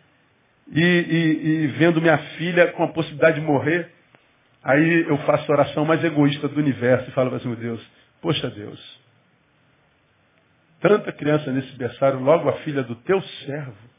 E, 0.72 0.80
e, 0.80 1.46
e 1.64 1.66
vendo 1.78 2.00
minha 2.00 2.18
filha 2.36 2.72
com 2.72 2.84
a 2.84 2.88
possibilidade 2.92 3.40
de 3.40 3.46
morrer, 3.46 3.90
aí 4.62 5.04
eu 5.08 5.18
faço 5.18 5.50
a 5.50 5.54
oração 5.54 5.84
mais 5.84 6.02
egoísta 6.04 6.46
do 6.46 6.60
universo 6.60 7.08
e 7.08 7.12
falo 7.12 7.34
assim, 7.34 7.48
meu 7.48 7.56
Deus, 7.56 7.90
poxa 8.20 8.48
Deus, 8.50 9.00
tanta 10.80 11.12
criança 11.12 11.50
nesse 11.50 11.72
berçário, 11.76 12.20
logo 12.20 12.48
a 12.48 12.58
filha 12.58 12.84
do 12.84 12.94
teu 12.96 13.20
servo, 13.20 13.90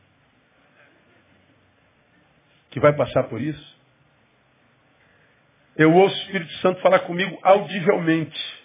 que 2.69 2.79
vai 2.79 2.95
passar 2.95 3.23
por 3.23 3.41
isso. 3.41 3.81
Eu 5.75 5.93
ouço 5.93 6.15
o 6.15 6.19
Espírito 6.19 6.53
Santo 6.59 6.81
falar 6.81 7.00
comigo 7.00 7.38
audivelmente. 7.43 8.61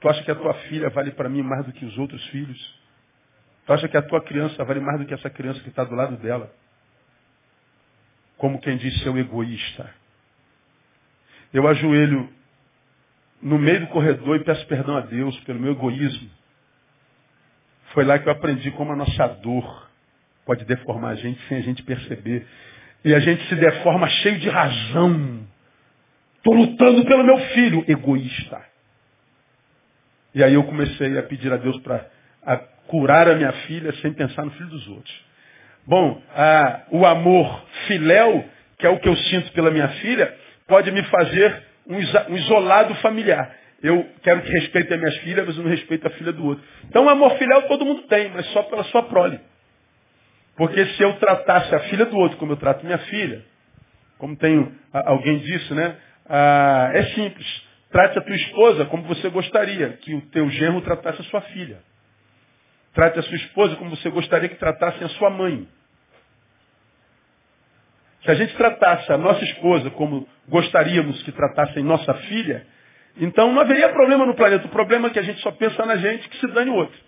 Tu 0.00 0.08
acha 0.08 0.22
que 0.24 0.30
a 0.30 0.34
tua 0.34 0.54
filha 0.68 0.88
vale 0.90 1.12
para 1.12 1.28
mim 1.28 1.42
mais 1.42 1.66
do 1.66 1.72
que 1.72 1.84
os 1.84 1.96
outros 1.98 2.24
filhos? 2.28 2.81
Tu 3.66 3.72
acha 3.72 3.88
que 3.88 3.96
a 3.96 4.02
tua 4.02 4.20
criança 4.20 4.64
vale 4.64 4.80
mais 4.80 4.98
do 4.98 5.06
que 5.06 5.14
essa 5.14 5.30
criança 5.30 5.60
que 5.60 5.68
está 5.68 5.84
do 5.84 5.94
lado 5.94 6.16
dela? 6.16 6.52
Como 8.36 8.60
quem 8.60 8.76
diz, 8.76 9.00
seu 9.02 9.16
egoísta. 9.16 9.88
Eu 11.52 11.68
ajoelho 11.68 12.28
no 13.40 13.58
meio 13.58 13.80
do 13.80 13.86
corredor 13.88 14.36
e 14.36 14.44
peço 14.44 14.66
perdão 14.66 14.96
a 14.96 15.00
Deus 15.00 15.38
pelo 15.40 15.60
meu 15.60 15.72
egoísmo. 15.72 16.30
Foi 17.92 18.04
lá 18.04 18.18
que 18.18 18.28
eu 18.28 18.32
aprendi 18.32 18.70
como 18.72 18.92
a 18.92 18.96
nossa 18.96 19.28
dor 19.28 19.90
pode 20.44 20.64
deformar 20.64 21.10
a 21.10 21.14
gente 21.14 21.40
sem 21.46 21.58
a 21.58 21.62
gente 21.62 21.82
perceber. 21.82 22.46
E 23.04 23.14
a 23.14 23.20
gente 23.20 23.46
se 23.48 23.54
deforma 23.56 24.08
cheio 24.08 24.38
de 24.38 24.48
razão. 24.48 25.46
Estou 26.36 26.54
lutando 26.54 27.04
pelo 27.04 27.24
meu 27.24 27.38
filho, 27.50 27.84
egoísta. 27.86 28.64
E 30.34 30.42
aí 30.42 30.54
eu 30.54 30.64
comecei 30.64 31.18
a 31.18 31.22
pedir 31.22 31.52
a 31.52 31.56
Deus 31.56 31.78
para 31.80 32.08
curar 32.86 33.28
a 33.28 33.34
minha 33.34 33.52
filha 33.52 33.92
sem 33.96 34.12
pensar 34.12 34.44
no 34.44 34.50
filho 34.52 34.68
dos 34.68 34.86
outros. 34.88 35.24
Bom, 35.86 36.22
o 36.90 37.04
amor 37.04 37.64
filéu, 37.86 38.44
que 38.78 38.86
é 38.86 38.90
o 38.90 38.98
que 38.98 39.08
eu 39.08 39.16
sinto 39.16 39.52
pela 39.52 39.70
minha 39.70 39.88
filha, 39.88 40.32
pode 40.66 40.90
me 40.92 41.02
fazer 41.04 41.62
um, 41.86 41.96
um 41.96 42.36
isolado 42.36 42.94
familiar. 42.96 43.54
Eu 43.82 44.06
quero 44.22 44.42
que 44.42 44.52
respeite 44.52 44.92
as 44.92 44.98
minhas 44.98 45.16
filhas, 45.18 45.44
mas 45.44 45.56
eu 45.56 45.64
não 45.64 45.70
respeito 45.70 46.06
a 46.06 46.10
filha 46.10 46.32
do 46.32 46.44
outro. 46.44 46.64
Então, 46.84 47.08
amor 47.08 47.36
filial 47.36 47.62
todo 47.62 47.84
mundo 47.84 48.02
tem, 48.02 48.30
mas 48.30 48.46
só 48.52 48.62
pela 48.62 48.84
sua 48.84 49.02
prole. 49.02 49.40
Porque 50.56 50.84
se 50.86 51.02
eu 51.02 51.14
tratasse 51.14 51.74
a 51.74 51.80
filha 51.80 52.04
do 52.04 52.16
outro 52.16 52.38
como 52.38 52.52
eu 52.52 52.56
trato 52.56 52.84
minha 52.84 52.98
filha, 52.98 53.42
como 54.18 54.36
tem 54.36 54.72
alguém 54.92 55.38
disse, 55.38 55.74
né? 55.74 55.96
Ah, 56.28 56.90
é 56.94 57.02
simples. 57.06 57.62
Trate 57.90 58.18
a 58.18 58.22
tua 58.22 58.36
esposa 58.36 58.84
como 58.86 59.02
você 59.02 59.28
gostaria 59.30 59.90
que 60.00 60.14
o 60.14 60.20
teu 60.30 60.48
genro 60.50 60.80
tratasse 60.82 61.20
a 61.20 61.24
sua 61.24 61.40
filha. 61.40 61.78
Trate 62.94 63.18
a 63.18 63.22
sua 63.22 63.36
esposa 63.36 63.76
como 63.76 63.90
você 63.90 64.10
gostaria 64.10 64.48
que 64.48 64.56
tratassem 64.56 65.04
a 65.04 65.08
sua 65.10 65.30
mãe. 65.30 65.66
Se 68.24 68.30
a 68.30 68.34
gente 68.34 68.54
tratasse 68.56 69.12
a 69.12 69.18
nossa 69.18 69.42
esposa 69.44 69.90
como 69.90 70.28
gostaríamos 70.48 71.22
que 71.22 71.32
tratassem 71.32 71.82
nossa 71.82 72.14
filha, 72.14 72.64
então 73.16 73.52
não 73.52 73.60
haveria 73.60 73.88
problema 73.88 74.24
no 74.24 74.34
planeta. 74.34 74.66
O 74.66 74.70
problema 74.70 75.08
é 75.08 75.10
que 75.10 75.18
a 75.18 75.22
gente 75.22 75.40
só 75.40 75.50
pensa 75.50 75.84
na 75.84 75.96
gente 75.96 76.28
que 76.28 76.38
se 76.38 76.46
dane 76.48 76.70
o 76.70 76.74
outro. 76.74 76.98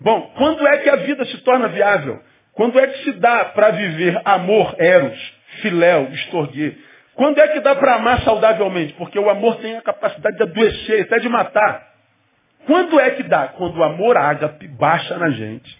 Bom, 0.00 0.32
quando 0.36 0.66
é 0.66 0.78
que 0.78 0.90
a 0.90 0.96
vida 0.96 1.24
se 1.24 1.38
torna 1.38 1.68
viável? 1.68 2.22
Quando 2.52 2.78
é 2.78 2.86
que 2.86 3.04
se 3.04 3.12
dá 3.12 3.46
para 3.46 3.70
viver 3.70 4.20
amor, 4.24 4.74
eros, 4.78 5.34
filéu, 5.62 6.08
estorguer? 6.12 6.76
Quando 7.14 7.38
é 7.38 7.48
que 7.48 7.60
dá 7.60 7.74
para 7.74 7.94
amar 7.94 8.22
saudavelmente? 8.22 8.92
Porque 8.94 9.18
o 9.18 9.28
amor 9.28 9.56
tem 9.56 9.76
a 9.76 9.82
capacidade 9.82 10.36
de 10.36 10.42
adoecer, 10.42 11.02
até 11.02 11.18
de 11.18 11.28
matar. 11.28 11.95
Quando 12.66 12.98
é 13.00 13.10
que 13.10 13.22
dá? 13.22 13.48
Quando 13.48 13.78
o 13.78 13.84
amor 13.84 14.16
ágape 14.16 14.68
baixa 14.68 15.16
na 15.16 15.30
gente. 15.30 15.78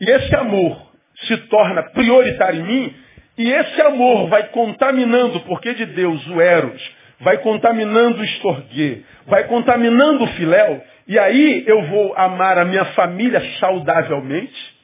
E 0.00 0.08
esse 0.08 0.34
amor 0.34 0.90
se 1.26 1.36
torna 1.48 1.82
prioritário 1.90 2.60
em 2.60 2.64
mim, 2.64 2.94
e 3.36 3.50
esse 3.50 3.80
amor 3.82 4.28
vai 4.28 4.44
contaminando, 4.48 5.40
porque 5.40 5.74
de 5.74 5.86
Deus 5.86 6.26
o 6.28 6.40
eros, 6.40 6.82
vai 7.20 7.38
contaminando 7.38 8.20
o 8.20 8.24
estorguê, 8.24 9.02
vai 9.26 9.44
contaminando 9.44 10.24
o 10.24 10.28
filéu, 10.28 10.82
e 11.06 11.18
aí 11.18 11.64
eu 11.66 11.82
vou 11.86 12.14
amar 12.16 12.58
a 12.58 12.64
minha 12.64 12.84
família 12.86 13.42
saudavelmente, 13.58 14.74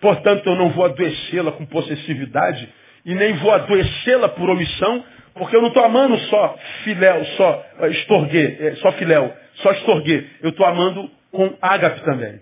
portanto 0.00 0.46
eu 0.46 0.54
não 0.56 0.70
vou 0.70 0.84
adoecê-la 0.86 1.52
com 1.52 1.66
possessividade, 1.66 2.68
e 3.04 3.14
nem 3.14 3.34
vou 3.34 3.52
adoecê-la 3.52 4.28
por 4.30 4.48
omissão, 4.48 5.04
porque 5.36 5.54
eu 5.54 5.60
não 5.60 5.68
estou 5.68 5.84
amando 5.84 6.18
só 6.18 6.58
filéu, 6.82 7.24
só 7.36 7.64
eh, 7.80 7.88
estorguê, 7.88 8.56
eh, 8.58 8.74
só 8.76 8.92
filéu, 8.92 9.32
só 9.56 9.70
estorguê. 9.72 10.24
Eu 10.42 10.50
estou 10.50 10.64
amando 10.66 11.10
com 11.30 11.54
ágape 11.60 12.00
também. 12.02 12.40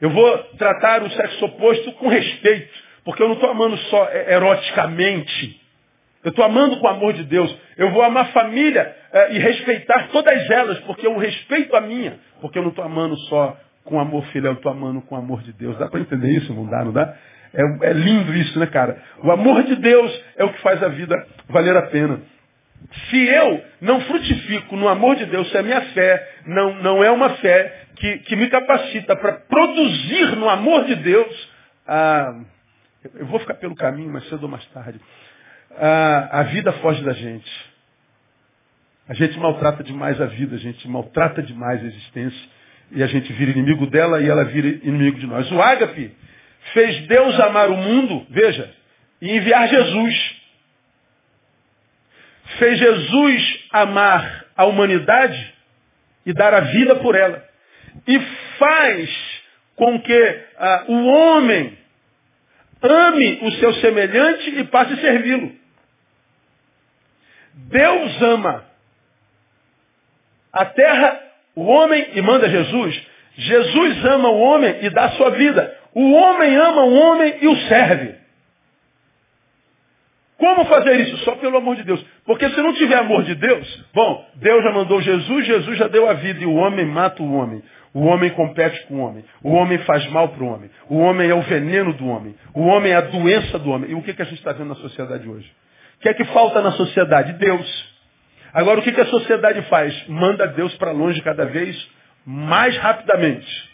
Eu 0.00 0.10
vou 0.10 0.38
tratar 0.56 1.02
o 1.02 1.10
sexo 1.10 1.44
oposto 1.44 1.92
com 1.92 2.08
respeito, 2.08 2.72
porque 3.04 3.22
eu 3.22 3.28
não 3.28 3.34
estou 3.34 3.50
amando 3.50 3.76
só 3.76 4.08
eh, 4.10 4.34
eroticamente, 4.34 5.60
eu 6.24 6.30
estou 6.30 6.44
amando 6.44 6.78
com 6.78 6.86
o 6.86 6.90
amor 6.90 7.12
de 7.12 7.24
Deus. 7.24 7.54
Eu 7.76 7.90
vou 7.92 8.02
amar 8.02 8.30
família 8.32 8.94
e 9.30 9.38
respeitar 9.38 10.08
todas 10.12 10.50
elas, 10.50 10.78
porque 10.80 11.06
eu 11.06 11.16
respeito 11.16 11.74
a 11.74 11.80
minha. 11.80 12.18
Porque 12.42 12.58
eu 12.58 12.62
não 12.62 12.68
estou 12.68 12.84
amando 12.84 13.16
só 13.20 13.56
com 13.84 13.98
amor 13.98 14.22
filial, 14.26 14.52
eu 14.52 14.58
estou 14.58 14.70
amando 14.70 15.00
com 15.00 15.14
o 15.14 15.18
amor 15.18 15.42
de 15.42 15.54
Deus. 15.54 15.78
Dá 15.78 15.88
para 15.88 16.00
entender 16.00 16.30
isso? 16.30 16.52
Não 16.52 16.66
dá, 16.66 16.84
não 16.84 16.92
dá? 16.92 17.16
É, 17.52 17.88
é 17.88 17.92
lindo 17.92 18.34
isso, 18.34 18.58
né, 18.58 18.66
cara? 18.66 19.02
O 19.22 19.30
amor 19.30 19.62
de 19.64 19.76
Deus 19.76 20.24
é 20.36 20.44
o 20.44 20.52
que 20.52 20.60
faz 20.62 20.82
a 20.82 20.88
vida 20.88 21.16
valer 21.48 21.76
a 21.76 21.82
pena. 21.82 22.20
Se 23.10 23.26
eu 23.26 23.62
não 23.80 24.00
frutifico 24.02 24.76
no 24.76 24.88
amor 24.88 25.16
de 25.16 25.26
Deus, 25.26 25.50
se 25.50 25.58
a 25.58 25.62
minha 25.62 25.80
fé 25.92 26.28
não, 26.46 26.74
não 26.82 27.04
é 27.04 27.10
uma 27.10 27.30
fé 27.36 27.84
que, 27.96 28.18
que 28.20 28.36
me 28.36 28.48
capacita 28.48 29.14
para 29.16 29.32
produzir 29.32 30.36
no 30.36 30.48
amor 30.48 30.84
de 30.84 30.96
Deus, 30.96 31.50
ah, 31.86 32.40
eu 33.14 33.26
vou 33.26 33.38
ficar 33.40 33.54
pelo 33.54 33.74
caminho 33.74 34.10
mais 34.10 34.28
cedo 34.28 34.44
ou 34.44 34.48
mais 34.48 34.64
tarde 34.66 35.00
a, 35.76 36.40
a 36.40 36.42
vida 36.44 36.72
foge 36.74 37.02
da 37.02 37.12
gente. 37.12 37.70
A 39.08 39.14
gente 39.14 39.38
maltrata 39.38 39.82
demais 39.82 40.20
a 40.20 40.26
vida, 40.26 40.56
a 40.56 40.58
gente 40.58 40.86
maltrata 40.88 41.42
demais 41.42 41.82
a 41.82 41.86
existência. 41.86 42.48
E 42.92 43.02
a 43.02 43.06
gente 43.06 43.32
vira 43.32 43.52
inimigo 43.52 43.86
dela 43.86 44.20
e 44.20 44.28
ela 44.28 44.44
vira 44.44 44.68
inimigo 44.68 45.18
de 45.18 45.26
nós. 45.26 45.50
O 45.52 45.62
ágape 45.62 46.12
fez 46.72 47.06
Deus 47.06 47.38
amar 47.40 47.70
o 47.70 47.76
mundo, 47.76 48.26
veja, 48.30 48.72
e 49.20 49.30
enviar 49.36 49.68
Jesus. 49.68 50.40
Fez 52.58 52.78
Jesus 52.78 53.68
amar 53.70 54.46
a 54.56 54.64
humanidade 54.64 55.54
e 56.26 56.32
dar 56.32 56.52
a 56.54 56.60
vida 56.60 56.96
por 56.96 57.14
ela. 57.14 57.44
E 58.06 58.18
faz 58.58 59.40
com 59.76 60.00
que 60.00 60.44
ah, 60.58 60.84
o 60.88 61.06
homem 61.06 61.78
ame 62.82 63.38
o 63.42 63.52
seu 63.52 63.72
semelhante 63.74 64.58
e 64.58 64.64
passe 64.64 64.94
a 64.94 64.96
servi-lo. 64.98 65.52
Deus 67.54 68.22
ama 68.22 68.64
a 70.52 70.64
terra, 70.64 71.20
o 71.54 71.62
homem 71.62 72.10
e 72.14 72.22
manda 72.22 72.48
Jesus. 72.48 73.00
Jesus 73.36 74.04
ama 74.04 74.28
o 74.28 74.40
homem 74.40 74.84
e 74.84 74.90
dá 74.90 75.04
a 75.06 75.12
sua 75.12 75.30
vida. 75.30 75.79
O 75.94 76.12
homem 76.12 76.56
ama 76.56 76.82
o 76.82 76.94
homem 76.94 77.38
e 77.40 77.48
o 77.48 77.56
serve. 77.68 78.14
Como 80.36 80.64
fazer 80.64 81.00
isso? 81.00 81.18
Só 81.18 81.36
pelo 81.36 81.58
amor 81.58 81.76
de 81.76 81.84
Deus. 81.84 82.04
Porque 82.24 82.48
se 82.48 82.62
não 82.62 82.72
tiver 82.72 82.96
amor 82.96 83.24
de 83.24 83.34
Deus, 83.34 83.84
bom, 83.92 84.26
Deus 84.36 84.64
já 84.64 84.72
mandou 84.72 85.02
Jesus, 85.02 85.46
Jesus 85.46 85.76
já 85.76 85.86
deu 85.86 86.08
a 86.08 86.14
vida 86.14 86.42
e 86.42 86.46
o 86.46 86.54
homem 86.54 86.86
mata 86.86 87.22
o 87.22 87.34
homem. 87.34 87.62
O 87.92 88.06
homem 88.06 88.30
compete 88.30 88.86
com 88.86 88.94
o 88.94 89.00
homem. 89.00 89.24
O 89.42 89.50
homem 89.50 89.78
faz 89.78 90.06
mal 90.10 90.28
para 90.28 90.42
o 90.42 90.46
homem. 90.46 90.70
O 90.88 90.96
homem 90.98 91.28
é 91.28 91.34
o 91.34 91.42
veneno 91.42 91.92
do 91.92 92.06
homem. 92.06 92.34
O 92.54 92.62
homem 92.62 92.92
é 92.92 92.96
a 92.96 93.02
doença 93.02 93.58
do 93.58 93.70
homem. 93.70 93.90
E 93.90 93.94
o 93.94 94.02
que, 94.02 94.14
que 94.14 94.22
a 94.22 94.24
gente 94.24 94.38
está 94.38 94.52
vendo 94.52 94.68
na 94.68 94.76
sociedade 94.76 95.28
hoje? 95.28 95.50
O 95.98 96.00
que 96.00 96.08
é 96.08 96.14
que 96.14 96.24
falta 96.26 96.62
na 96.62 96.72
sociedade? 96.72 97.34
Deus. 97.34 97.90
Agora, 98.54 98.80
o 98.80 98.82
que, 98.82 98.92
que 98.92 99.00
a 99.00 99.06
sociedade 99.06 99.60
faz? 99.62 100.08
Manda 100.08 100.46
Deus 100.46 100.74
para 100.76 100.92
longe 100.92 101.20
cada 101.20 101.44
vez 101.44 101.76
mais 102.24 102.76
rapidamente. 102.78 103.69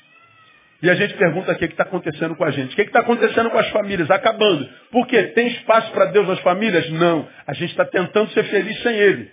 E 0.83 0.91
a 0.91 0.95
gente 0.95 1.15
pergunta 1.15 1.53
o 1.53 1.57
que 1.57 1.65
está 1.65 1.85
acontecendo 1.85 2.37
com 2.37 2.45
a 2.45 2.51
gente. 2.51 2.73
O 2.73 2.77
que 2.77 2.83
está 2.83 3.01
acontecendo 3.01 3.51
com 3.51 3.59
as 3.59 3.69
famílias? 3.71 4.11
Acabando. 4.11 4.69
Por 4.91 5.07
quê? 5.07 5.23
Tem 5.29 5.47
espaço 5.49 5.91
para 5.93 6.07
Deus 6.07 6.29
nas 6.29 6.41
famílias? 6.41 6.91
Não. 6.91 7.27
A 7.47 7.55
gente 7.55 7.71
está 7.71 7.85
tentando 7.85 8.31
ser 8.33 8.45
feliz 8.45 8.83
sem 8.83 8.95
Ele. 8.95 9.31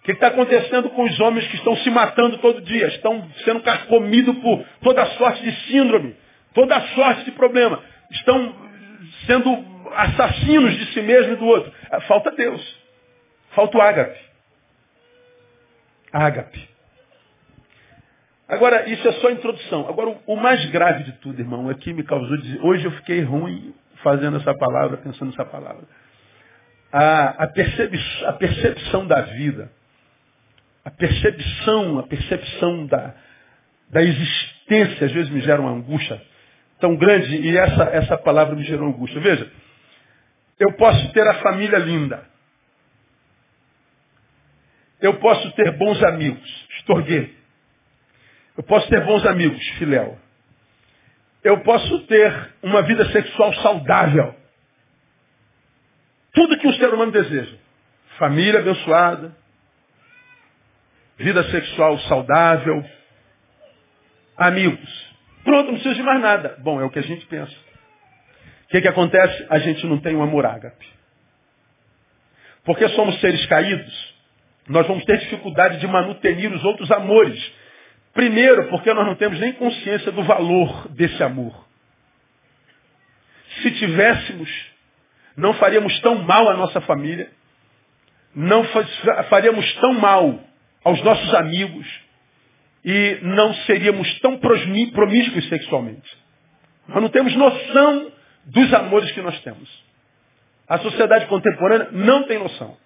O 0.00 0.04
que 0.04 0.12
está 0.12 0.26
acontecendo 0.28 0.90
com 0.90 1.04
os 1.04 1.20
homens 1.20 1.46
que 1.46 1.56
estão 1.56 1.76
se 1.76 1.90
matando 1.90 2.36
todo 2.38 2.60
dia? 2.60 2.88
Estão 2.88 3.26
sendo 3.44 3.60
carcomidos 3.60 4.36
por 4.38 4.64
toda 4.82 5.06
sorte 5.06 5.42
de 5.42 5.52
síndrome, 5.68 6.16
toda 6.52 6.78
sorte 6.88 7.24
de 7.24 7.30
problema. 7.30 7.80
Estão 8.10 8.54
sendo 9.26 9.64
assassinos 9.94 10.76
de 10.76 10.86
si 10.92 11.00
mesmo 11.02 11.34
e 11.34 11.36
do 11.36 11.46
outro. 11.46 11.72
Ah, 11.90 12.00
falta 12.02 12.32
Deus. 12.32 12.82
Falta 13.52 13.78
o 13.78 13.80
ágape. 13.80 14.18
Ágape. 16.12 16.71
Agora, 18.52 18.86
isso 18.86 19.08
é 19.08 19.12
só 19.12 19.30
introdução. 19.30 19.88
Agora, 19.88 20.10
o, 20.10 20.34
o 20.34 20.36
mais 20.36 20.62
grave 20.66 21.04
de 21.04 21.12
tudo, 21.12 21.40
irmão, 21.40 21.70
é 21.70 21.74
que 21.74 21.90
me 21.90 22.04
causou 22.04 22.36
dizer, 22.36 22.60
hoje 22.62 22.84
eu 22.84 22.90
fiquei 22.92 23.22
ruim 23.22 23.74
fazendo 24.02 24.36
essa 24.36 24.54
palavra, 24.54 24.98
pensando 24.98 25.30
nessa 25.30 25.46
palavra. 25.46 25.84
A, 26.92 27.44
a, 27.44 27.46
percep, 27.46 27.98
a 28.26 28.32
percepção 28.34 29.06
da 29.06 29.22
vida, 29.22 29.72
a 30.84 30.90
percepção, 30.90 31.98
a 31.98 32.02
percepção 32.02 32.84
da, 32.84 33.14
da 33.88 34.02
existência, 34.02 35.06
às 35.06 35.12
vezes 35.12 35.30
me 35.30 35.40
gera 35.40 35.62
uma 35.62 35.70
angústia 35.70 36.20
tão 36.78 36.94
grande, 36.94 37.34
e 37.34 37.56
essa, 37.56 37.84
essa 37.84 38.18
palavra 38.18 38.54
me 38.54 38.64
gerou 38.64 38.86
angústia. 38.86 39.18
Veja, 39.18 39.50
eu 40.60 40.74
posso 40.74 41.10
ter 41.14 41.26
a 41.26 41.40
família 41.40 41.78
linda. 41.78 42.22
Eu 45.00 45.14
posso 45.14 45.50
ter 45.52 45.74
bons 45.78 46.02
amigos, 46.02 46.66
estorguei. 46.76 47.41
Eu 48.56 48.62
posso 48.62 48.88
ter 48.88 49.04
bons 49.04 49.24
amigos, 49.26 49.66
filéu. 49.78 50.18
Eu 51.42 51.60
posso 51.60 52.06
ter 52.06 52.54
uma 52.62 52.82
vida 52.82 53.04
sexual 53.10 53.52
saudável. 53.54 54.34
Tudo 56.32 56.58
que 56.58 56.66
um 56.66 56.74
ser 56.74 56.92
humano 56.92 57.12
deseja. 57.12 57.56
Família 58.18 58.60
abençoada, 58.60 59.34
vida 61.18 61.42
sexual 61.50 61.98
saudável, 62.00 62.84
amigos. 64.36 65.12
Pronto, 65.44 65.66
não 65.66 65.74
precisa 65.74 65.94
de 65.94 66.02
mais 66.02 66.20
nada. 66.20 66.56
Bom, 66.60 66.80
é 66.80 66.84
o 66.84 66.90
que 66.90 66.98
a 66.98 67.02
gente 67.02 67.26
pensa. 67.26 67.52
O 68.64 68.68
que, 68.68 68.80
que 68.80 68.88
acontece? 68.88 69.46
A 69.50 69.58
gente 69.58 69.86
não 69.86 69.98
tem 69.98 70.14
um 70.14 70.22
amor 70.22 70.46
ágape. 70.46 70.86
Porque 72.64 72.88
somos 72.90 73.18
seres 73.20 73.44
caídos, 73.46 74.14
nós 74.68 74.86
vamos 74.86 75.04
ter 75.04 75.18
dificuldade 75.18 75.78
de 75.78 75.86
manutenir 75.86 76.52
os 76.52 76.64
outros 76.64 76.90
amores. 76.90 77.52
Primeiro, 78.12 78.68
porque 78.68 78.92
nós 78.92 79.06
não 79.06 79.14
temos 79.14 79.40
nem 79.40 79.52
consciência 79.54 80.12
do 80.12 80.22
valor 80.22 80.88
desse 80.88 81.22
amor. 81.22 81.66
Se 83.62 83.70
tivéssemos, 83.72 84.50
não 85.36 85.54
faríamos 85.54 85.98
tão 86.00 86.16
mal 86.16 86.48
à 86.48 86.54
nossa 86.54 86.80
família, 86.82 87.30
não 88.34 88.64
faríamos 89.28 89.74
tão 89.74 89.94
mal 89.94 90.40
aos 90.84 91.02
nossos 91.02 91.34
amigos 91.34 91.86
e 92.84 93.18
não 93.22 93.54
seríamos 93.66 94.18
tão 94.20 94.38
promíscuos 94.38 95.48
sexualmente. 95.48 96.18
Nós 96.88 97.00
não 97.00 97.08
temos 97.08 97.34
noção 97.36 98.12
dos 98.46 98.74
amores 98.74 99.10
que 99.12 99.22
nós 99.22 99.40
temos. 99.42 99.68
A 100.68 100.78
sociedade 100.78 101.26
contemporânea 101.26 101.88
não 101.92 102.24
tem 102.24 102.38
noção. 102.38 102.76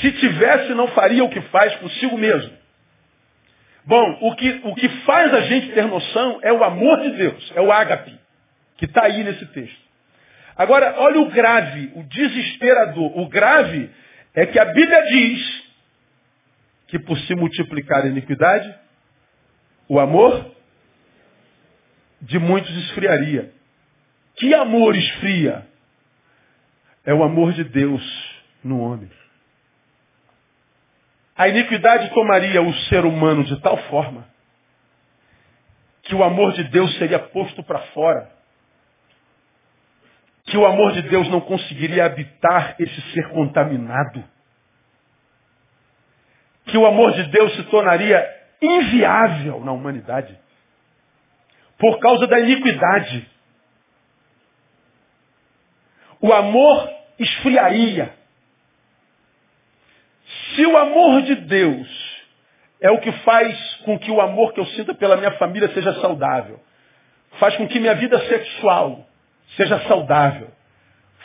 Se 0.00 0.12
tivesse, 0.12 0.72
não 0.74 0.88
faria 0.88 1.24
o 1.24 1.30
que 1.30 1.40
faz 1.42 1.74
consigo 1.76 2.16
mesmo. 2.16 2.59
Bom, 3.84 4.18
o 4.20 4.34
que, 4.36 4.60
o 4.64 4.74
que 4.74 4.88
faz 5.04 5.32
a 5.32 5.40
gente 5.42 5.72
ter 5.72 5.86
noção 5.86 6.38
é 6.42 6.52
o 6.52 6.62
amor 6.62 7.00
de 7.00 7.10
Deus, 7.10 7.52
é 7.54 7.60
o 7.60 7.72
ágape, 7.72 8.18
que 8.76 8.84
está 8.84 9.04
aí 9.04 9.24
nesse 9.24 9.46
texto. 9.46 9.80
Agora, 10.56 10.94
olha 10.98 11.20
o 11.20 11.30
grave, 11.30 11.92
o 11.94 12.02
desesperador. 12.04 13.18
O 13.18 13.28
grave 13.28 13.90
é 14.34 14.44
que 14.44 14.58
a 14.58 14.64
Bíblia 14.66 15.02
diz 15.06 15.64
que 16.88 16.98
por 16.98 17.18
se 17.20 17.34
multiplicar 17.34 18.04
a 18.04 18.08
iniquidade, 18.08 18.74
o 19.88 19.98
amor 19.98 20.54
de 22.20 22.38
muitos 22.38 22.76
esfriaria. 22.84 23.52
Que 24.36 24.54
amor 24.54 24.94
esfria? 24.94 25.66
É 27.04 27.14
o 27.14 27.22
amor 27.22 27.52
de 27.52 27.64
Deus 27.64 28.02
no 28.62 28.80
homem. 28.80 29.10
A 31.40 31.48
iniquidade 31.48 32.10
tomaria 32.10 32.60
o 32.60 32.70
ser 32.90 33.06
humano 33.06 33.42
de 33.44 33.58
tal 33.62 33.78
forma 33.84 34.28
que 36.02 36.14
o 36.14 36.22
amor 36.22 36.52
de 36.52 36.64
Deus 36.64 36.94
seria 36.98 37.18
posto 37.18 37.62
para 37.62 37.78
fora. 37.94 38.30
Que 40.44 40.58
o 40.58 40.66
amor 40.66 40.92
de 40.92 41.00
Deus 41.00 41.26
não 41.30 41.40
conseguiria 41.40 42.04
habitar 42.04 42.76
esse 42.78 43.00
ser 43.12 43.30
contaminado. 43.30 44.22
Que 46.66 46.76
o 46.76 46.84
amor 46.84 47.12
de 47.14 47.22
Deus 47.30 47.56
se 47.56 47.62
tornaria 47.70 48.22
inviável 48.60 49.64
na 49.64 49.72
humanidade. 49.72 50.38
Por 51.78 51.98
causa 52.00 52.26
da 52.26 52.38
iniquidade. 52.38 53.26
O 56.20 56.34
amor 56.34 56.86
esfriaria. 57.18 58.19
Se 60.54 60.66
o 60.66 60.76
amor 60.76 61.22
de 61.22 61.34
Deus 61.34 61.88
é 62.80 62.90
o 62.90 62.98
que 62.98 63.12
faz 63.12 63.76
com 63.84 63.98
que 63.98 64.10
o 64.10 64.20
amor 64.20 64.52
que 64.52 64.60
eu 64.60 64.66
sinta 64.66 64.94
pela 64.94 65.16
minha 65.16 65.32
família 65.32 65.68
seja 65.72 65.92
saudável, 66.00 66.60
faz 67.38 67.56
com 67.56 67.68
que 67.68 67.78
minha 67.78 67.94
vida 67.94 68.18
sexual 68.26 69.06
seja 69.56 69.78
saudável, 69.80 70.48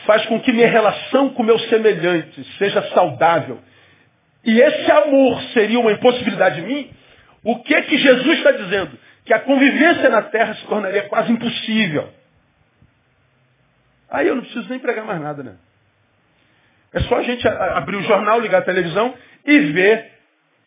faz 0.06 0.26
com 0.26 0.40
que 0.40 0.52
minha 0.52 0.68
relação 0.68 1.30
com 1.30 1.44
meu 1.44 1.58
semelhante 1.60 2.44
seja 2.58 2.82
saudável, 2.90 3.60
e 4.44 4.60
esse 4.60 4.92
amor 4.92 5.42
seria 5.54 5.80
uma 5.80 5.92
impossibilidade 5.92 6.62
de 6.62 6.68
mim, 6.68 6.92
o 7.44 7.60
que 7.64 7.82
que 7.84 7.98
Jesus 7.98 8.38
está 8.38 8.52
dizendo? 8.52 8.98
Que 9.26 9.34
a 9.34 9.40
convivência 9.40 10.10
na 10.10 10.22
terra 10.22 10.54
se 10.56 10.66
tornaria 10.68 11.04
quase 11.04 11.32
impossível. 11.32 12.10
Aí 14.10 14.28
eu 14.28 14.36
não 14.36 14.44
preciso 14.44 14.70
nem 14.70 14.80
pregar 14.80 15.04
mais 15.06 15.20
nada, 15.20 15.42
né? 15.42 15.56
É 16.96 17.02
só 17.02 17.18
a 17.18 17.24
gente 17.24 17.46
abrir 17.46 17.98
o 17.98 18.04
jornal, 18.04 18.40
ligar 18.40 18.60
a 18.60 18.66
televisão 18.66 19.14
e 19.46 19.60
ver 19.60 20.12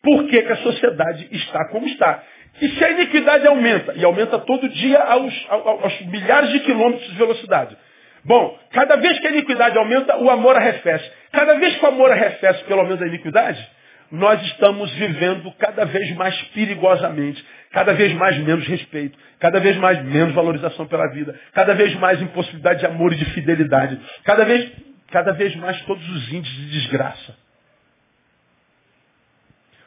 por 0.02 0.26
que, 0.28 0.42
que 0.42 0.52
a 0.52 0.56
sociedade 0.56 1.26
está 1.32 1.68
como 1.70 1.86
está. 1.86 2.22
E 2.60 2.68
se 2.68 2.84
a 2.84 2.90
iniquidade 2.90 3.46
aumenta, 3.46 3.94
e 3.96 4.04
aumenta 4.04 4.38
todo 4.40 4.68
dia 4.68 4.98
aos, 4.98 5.46
aos, 5.48 6.00
milhares 6.02 6.50
de 6.50 6.60
quilômetros 6.60 7.08
de 7.08 7.16
velocidade. 7.16 7.76
Bom, 8.24 8.58
cada 8.72 8.96
vez 8.96 9.18
que 9.20 9.26
a 9.26 9.30
iniquidade 9.30 9.78
aumenta, 9.78 10.18
o 10.18 10.28
amor 10.28 10.54
arrefece. 10.54 11.10
Cada 11.32 11.54
vez 11.54 11.76
que 11.76 11.84
o 11.84 11.88
amor 11.88 12.10
arrefece 12.10 12.62
pelo 12.64 12.82
menos 12.84 13.00
a 13.00 13.06
iniquidade, 13.06 13.66
nós 14.10 14.42
estamos 14.48 14.90
vivendo 14.92 15.50
cada 15.58 15.86
vez 15.86 16.14
mais 16.14 16.38
perigosamente, 16.54 17.42
cada 17.72 17.94
vez 17.94 18.12
mais 18.14 18.36
menos 18.38 18.66
respeito, 18.66 19.16
cada 19.38 19.60
vez 19.60 19.76
mais 19.76 20.02
menos 20.04 20.34
valorização 20.34 20.86
pela 20.86 21.06
vida, 21.10 21.34
cada 21.54 21.74
vez 21.74 21.94
mais 21.94 22.20
impossibilidade 22.20 22.80
de 22.80 22.86
amor 22.86 23.14
e 23.14 23.16
de 23.16 23.24
fidelidade, 23.26 23.98
cada 24.24 24.44
vez 24.44 24.70
cada 25.10 25.32
vez 25.32 25.54
mais 25.56 25.80
todos 25.82 26.08
os 26.08 26.32
índices 26.32 26.56
de 26.56 26.70
desgraça. 26.70 27.36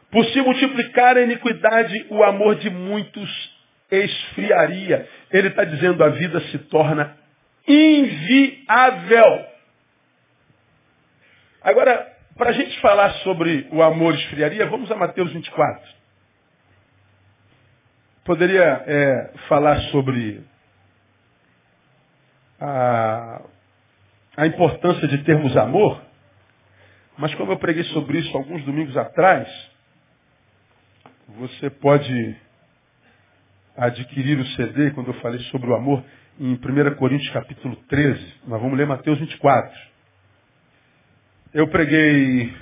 Por 0.10 0.25
se 0.25 0.41
multiplicar 0.41 1.15
a 1.15 1.21
iniquidade, 1.21 2.05
o 2.10 2.23
amor 2.23 2.55
de 2.55 2.69
muitos 2.69 3.62
esfriaria. 3.89 5.07
Ele 5.29 5.49
está 5.49 5.63
dizendo 5.63 6.03
a 6.03 6.10
vida 6.10 6.39
se 6.49 6.57
torna 6.60 7.17
inviável. 7.67 9.45
Agora, 11.62 12.12
para 12.38 12.49
a 12.49 12.53
gente 12.53 12.79
falar 12.79 13.12
sobre 13.19 13.67
o 13.71 13.84
amor 13.84 14.15
esfriaria, 14.15 14.65
vamos 14.67 14.91
a 14.91 14.95
Mateus 14.95 15.31
24. 15.31 16.01
Poderia 18.23 18.84
é, 18.88 19.31
falar 19.47 19.79
sobre 19.91 20.43
a, 22.60 23.41
a 24.36 24.48
importância 24.48 25.08
de 25.08 25.24
termos 25.24 25.56
amor, 25.58 26.02
mas 27.17 27.34
como 27.36 27.52
eu 27.52 27.58
preguei 27.58 27.84
sobre 27.86 28.20
isso 28.20 28.36
alguns 28.36 28.63
domingos 28.63 28.96
atrás, 28.96 29.48
você 31.38 31.70
pode 31.70 32.36
adquirir 33.76 34.39
o 34.39 34.46
CD, 34.48 34.91
quando 34.91 35.08
eu 35.08 35.22
falei 35.22 35.39
sobre 35.46 35.70
o 35.70 35.76
amor, 35.76 36.04
em 36.39 36.54
1 36.54 36.96
Coríntios 36.96 37.32
capítulo 37.34 37.76
13. 37.88 38.34
Nós 38.48 38.62
vamos 38.62 38.78
ler 38.78 38.88
Mateus 38.88 39.20
24. 39.20 39.80
Eu 41.54 41.67
preguei 41.67 42.54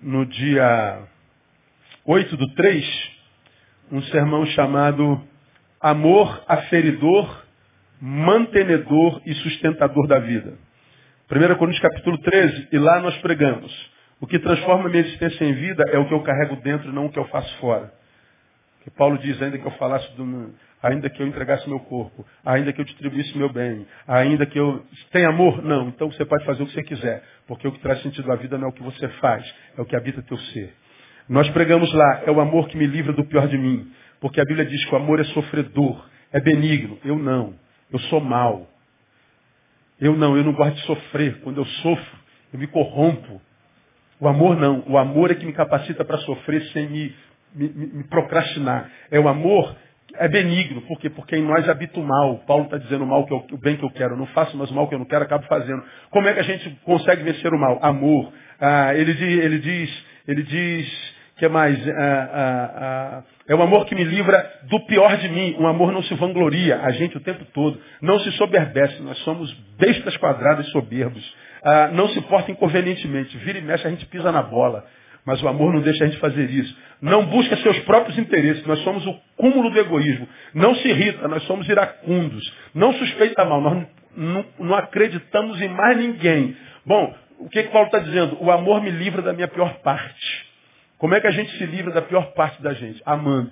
no 0.00 0.24
dia 0.26 1.02
8 2.04 2.36
do 2.36 2.54
3, 2.54 3.10
um 3.90 4.02
sermão 4.04 4.46
chamado 4.46 5.20
Amor 5.80 6.42
aferidor, 6.48 7.44
mantenedor 8.00 9.20
e 9.26 9.34
sustentador 9.34 10.06
da 10.06 10.18
vida. 10.18 10.56
1 11.30 11.54
Coríntios 11.56 11.82
capítulo 11.82 12.18
13, 12.18 12.68
e 12.72 12.78
lá 12.78 13.00
nós 13.00 13.16
pregamos. 13.18 13.72
O 14.20 14.26
que 14.26 14.38
transforma 14.38 14.88
minha 14.88 15.02
existência 15.02 15.44
em 15.44 15.54
vida 15.54 15.84
é 15.90 15.98
o 15.98 16.06
que 16.06 16.14
eu 16.14 16.22
carrego 16.22 16.56
dentro, 16.56 16.92
não 16.92 17.06
o 17.06 17.10
que 17.10 17.18
eu 17.18 17.24
faço 17.26 17.56
fora. 17.58 17.92
Que 18.82 18.90
Paulo 18.90 19.16
diz, 19.18 19.40
ainda 19.40 19.58
que 19.58 19.66
eu 19.66 19.70
falasse 19.72 20.14
do, 20.16 20.54
ainda 20.82 21.08
que 21.08 21.22
eu 21.22 21.26
entregasse 21.26 21.66
meu 21.66 21.80
corpo, 21.80 22.26
ainda 22.44 22.70
que 22.72 22.80
eu 22.80 22.84
distribuísse 22.84 23.36
meu 23.38 23.50
bem, 23.50 23.86
ainda 24.06 24.44
que 24.44 24.58
eu 24.58 24.84
tem 25.10 25.24
amor, 25.24 25.64
não. 25.64 25.88
Então 25.88 26.12
você 26.12 26.26
pode 26.26 26.44
fazer 26.44 26.62
o 26.62 26.66
que 26.66 26.74
você 26.74 26.82
quiser, 26.82 27.22
porque 27.46 27.66
o 27.66 27.72
que 27.72 27.80
traz 27.80 28.02
sentido 28.02 28.30
à 28.30 28.36
vida 28.36 28.58
não 28.58 28.66
é 28.66 28.68
o 28.68 28.72
que 28.72 28.82
você 28.82 29.08
faz, 29.08 29.42
é 29.78 29.80
o 29.80 29.86
que 29.86 29.96
habita 29.96 30.20
teu 30.22 30.36
ser. 30.36 30.74
Nós 31.26 31.48
pregamos 31.50 31.90
lá, 31.94 32.24
é 32.26 32.30
o 32.30 32.38
amor 32.38 32.68
que 32.68 32.76
me 32.76 32.86
livra 32.86 33.14
do 33.14 33.24
pior 33.24 33.48
de 33.48 33.56
mim, 33.56 33.90
porque 34.20 34.38
a 34.38 34.44
Bíblia 34.44 34.66
diz 34.66 34.84
que 34.84 34.94
o 34.94 34.98
amor 34.98 35.18
é 35.18 35.24
sofredor, 35.24 36.06
é 36.30 36.38
benigno. 36.38 36.98
Eu 37.02 37.16
não, 37.16 37.54
eu 37.90 37.98
sou 38.00 38.20
mau. 38.20 38.68
Eu 40.04 40.16
não, 40.16 40.36
eu 40.36 40.44
não 40.44 40.52
gosto 40.52 40.74
de 40.74 40.82
sofrer. 40.82 41.40
Quando 41.40 41.58
eu 41.58 41.64
sofro, 41.64 42.18
eu 42.52 42.58
me 42.58 42.66
corrompo. 42.66 43.40
O 44.20 44.28
amor 44.28 44.56
não. 44.56 44.84
O 44.86 44.98
amor 44.98 45.30
é 45.30 45.34
que 45.34 45.44
me 45.44 45.52
capacita 45.52 46.04
para 46.04 46.18
sofrer 46.18 46.62
sem 46.72 46.88
me 46.88 47.14
me, 47.54 47.68
me, 47.68 48.04
procrastinar. 48.04 48.90
É 49.10 49.18
o 49.18 49.28
amor 49.28 49.76
é 50.16 50.28
benigno. 50.28 50.82
Por 50.82 50.98
quê? 50.98 51.08
Porque 51.10 51.36
em 51.36 51.42
nós 51.42 51.68
habita 51.68 51.98
o 51.98 52.04
mal. 52.04 52.38
Paulo 52.46 52.64
está 52.64 52.76
dizendo 52.78 53.04
o 53.04 53.06
mal 53.06 53.26
que 53.26 53.32
eu, 53.32 53.44
o 53.52 53.58
bem 53.58 53.76
que 53.76 53.84
eu 53.84 53.90
quero. 53.90 54.14
Eu 54.14 54.18
não 54.18 54.26
faço, 54.26 54.56
mas 54.56 54.70
o 54.70 54.74
mal 54.74 54.88
que 54.88 54.94
eu 54.94 54.98
não 54.98 55.06
quero, 55.06 55.24
acabo 55.24 55.44
fazendo. 55.46 55.82
Como 56.10 56.28
é 56.28 56.34
que 56.34 56.40
a 56.40 56.44
gente 56.44 56.70
consegue 56.84 57.22
vencer 57.22 57.52
o 57.52 57.58
mal? 57.58 57.78
Amor. 57.82 58.32
Ah, 58.60 58.94
ele, 58.94 59.10
ele 59.10 59.58
diz, 59.58 60.04
ele 60.28 60.42
diz, 60.42 61.14
que 61.36 61.48
mais? 61.48 61.76
Ah, 61.88 61.92
ah, 62.32 62.70
ah, 62.76 63.22
é 63.48 63.54
o 63.54 63.62
amor 63.62 63.86
que 63.86 63.94
me 63.94 64.04
livra 64.04 64.60
do 64.64 64.80
pior 64.86 65.16
de 65.16 65.28
mim. 65.28 65.56
Um 65.58 65.66
amor 65.66 65.92
não 65.92 66.02
se 66.02 66.14
vangloria 66.14 66.80
a 66.80 66.90
gente 66.92 67.16
o 67.16 67.20
tempo 67.20 67.44
todo. 67.52 67.80
Não 68.00 68.18
se 68.20 68.30
soberbece. 68.32 69.02
Nós 69.02 69.18
somos 69.18 69.52
bestas 69.78 70.16
quadradas 70.16 70.68
soberbos. 70.70 71.34
Ah, 71.64 71.90
não 71.92 72.08
se 72.08 72.20
porta 72.22 72.52
inconvenientemente. 72.52 73.36
Vira 73.38 73.58
e 73.58 73.62
mexe, 73.62 73.86
a 73.86 73.90
gente 73.90 74.06
pisa 74.06 74.30
na 74.30 74.42
bola. 74.42 74.84
Mas 75.26 75.42
o 75.42 75.48
amor 75.48 75.72
não 75.72 75.80
deixa 75.80 76.04
a 76.04 76.06
gente 76.06 76.20
fazer 76.20 76.48
isso. 76.50 76.76
Não 77.00 77.24
busca 77.26 77.56
seus 77.56 77.78
próprios 77.80 78.16
interesses. 78.18 78.64
Nós 78.66 78.78
somos 78.80 79.04
o 79.06 79.14
cúmulo 79.36 79.70
do 79.70 79.78
egoísmo. 79.80 80.28
Não 80.52 80.74
se 80.76 80.88
irrita, 80.88 81.26
nós 81.26 81.42
somos 81.44 81.68
iracundos. 81.68 82.44
Não 82.74 82.92
suspeita 82.92 83.44
mal, 83.44 83.60
nós 83.60 83.86
não, 84.16 84.44
não 84.60 84.74
acreditamos 84.74 85.60
em 85.60 85.68
mais 85.68 85.96
ninguém. 85.96 86.56
Bom, 86.86 87.14
o 87.38 87.48
que, 87.48 87.62
que 87.62 87.70
Paulo 87.70 87.86
está 87.86 87.98
dizendo? 87.98 88.36
O 88.40 88.50
amor 88.50 88.82
me 88.82 88.90
livra 88.90 89.22
da 89.22 89.32
minha 89.32 89.48
pior 89.48 89.74
parte. 89.82 90.53
Como 91.04 91.14
é 91.14 91.20
que 91.20 91.26
a 91.26 91.32
gente 91.32 91.58
se 91.58 91.66
livra 91.66 91.92
da 91.92 92.00
pior 92.00 92.32
parte 92.32 92.62
da 92.62 92.72
gente? 92.72 92.98
Amando. 93.04 93.50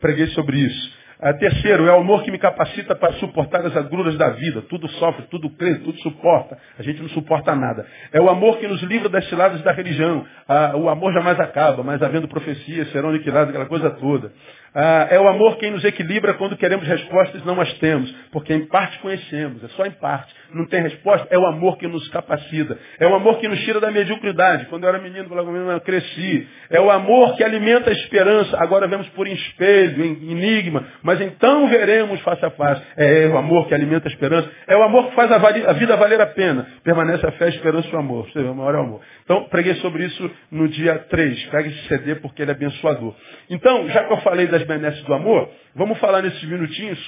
Preguei 0.00 0.26
sobre 0.28 0.56
isso. 0.56 0.98
Ah, 1.20 1.34
terceiro, 1.34 1.86
é 1.86 1.92
o 1.92 2.00
amor 2.00 2.22
que 2.22 2.30
me 2.30 2.38
capacita 2.38 2.96
para 2.96 3.12
suportar 3.14 3.60
as 3.60 3.76
agruras 3.76 4.16
da 4.16 4.30
vida. 4.30 4.62
Tudo 4.70 4.88
sofre, 4.88 5.26
tudo 5.30 5.50
crê, 5.50 5.74
tudo 5.74 6.00
suporta. 6.00 6.56
A 6.78 6.82
gente 6.82 7.02
não 7.02 7.10
suporta 7.10 7.54
nada. 7.54 7.86
É 8.10 8.18
o 8.22 8.30
amor 8.30 8.56
que 8.56 8.66
nos 8.66 8.82
livra 8.84 9.10
das 9.10 9.28
ciladas 9.28 9.60
da 9.60 9.72
religião. 9.72 10.24
Ah, 10.48 10.72
o 10.76 10.88
amor 10.88 11.12
jamais 11.12 11.38
acaba, 11.38 11.82
mas 11.82 12.02
havendo 12.02 12.26
profecias, 12.26 12.90
serão 12.90 13.10
aniquiladas, 13.10 13.50
aquela 13.50 13.66
coisa 13.66 13.90
toda. 13.90 14.32
Ah, 14.74 15.06
é 15.08 15.20
o 15.20 15.28
amor 15.28 15.56
quem 15.58 15.70
nos 15.70 15.84
equilibra 15.84 16.34
quando 16.34 16.56
queremos 16.56 16.86
respostas 16.86 17.44
não 17.44 17.60
as 17.60 17.72
temos, 17.74 18.10
porque 18.32 18.52
em 18.52 18.66
parte 18.66 18.98
conhecemos, 18.98 19.62
é 19.62 19.68
só 19.68 19.86
em 19.86 19.92
parte. 19.92 20.34
Não 20.52 20.66
tem 20.66 20.82
resposta, 20.82 21.26
é 21.30 21.38
o 21.38 21.46
amor 21.46 21.78
que 21.78 21.86
nos 21.86 22.08
capacita. 22.08 22.76
É 22.98 23.06
o 23.06 23.14
amor 23.14 23.38
que 23.38 23.48
nos 23.48 23.60
tira 23.60 23.80
da 23.80 23.90
mediocridade. 23.90 24.66
Quando 24.66 24.84
eu 24.84 24.88
era 24.88 24.98
menino, 24.98 25.26
eu 25.72 25.80
cresci. 25.80 26.46
É 26.70 26.80
o 26.80 26.90
amor 26.90 27.36
que 27.36 27.44
alimenta 27.44 27.90
a 27.90 27.92
esperança. 27.92 28.56
Agora 28.60 28.86
vemos 28.86 29.08
por 29.10 29.26
espelho, 29.26 30.04
em 30.04 30.30
enigma, 30.30 30.84
mas 31.02 31.20
então 31.20 31.68
veremos 31.68 32.20
face 32.20 32.44
a 32.44 32.50
face. 32.50 32.82
É 32.96 33.28
o 33.28 33.36
amor 33.36 33.66
que 33.68 33.74
alimenta 33.74 34.08
a 34.08 34.10
esperança. 34.10 34.48
É 34.66 34.76
o 34.76 34.82
amor 34.82 35.08
que 35.08 35.14
faz 35.14 35.30
a, 35.30 35.36
a 35.36 35.72
vida 35.72 35.96
valer 35.96 36.20
a 36.20 36.26
pena. 36.26 36.66
Permanece 36.82 37.26
a 37.26 37.32
fé, 37.32 37.46
a 37.46 37.48
esperança 37.48 37.88
e 37.88 37.94
o 37.94 37.98
amor. 37.98 38.28
Você 38.28 38.42
vê, 38.42 38.48
o 38.48 38.54
maior 38.54 38.74
é 38.74 38.78
o 38.78 38.82
amor. 38.82 39.00
Então, 39.24 39.44
preguei 39.48 39.74
sobre 39.76 40.04
isso 40.04 40.30
no 40.50 40.68
dia 40.68 40.98
3. 41.10 41.44
Pega 41.46 41.68
esse 41.68 41.88
CD 41.88 42.16
porque 42.16 42.42
ele 42.42 42.50
é 42.50 42.54
abençoador. 42.54 43.14
Então, 43.50 43.88
já 43.88 44.04
que 44.04 44.12
eu 44.12 44.18
falei 44.18 44.46
das 44.46 44.63
benesses 44.64 45.02
do 45.04 45.14
amor, 45.14 45.50
vamos 45.74 45.98
falar 45.98 46.22
nesses 46.22 46.42
minutinhos 46.44 46.98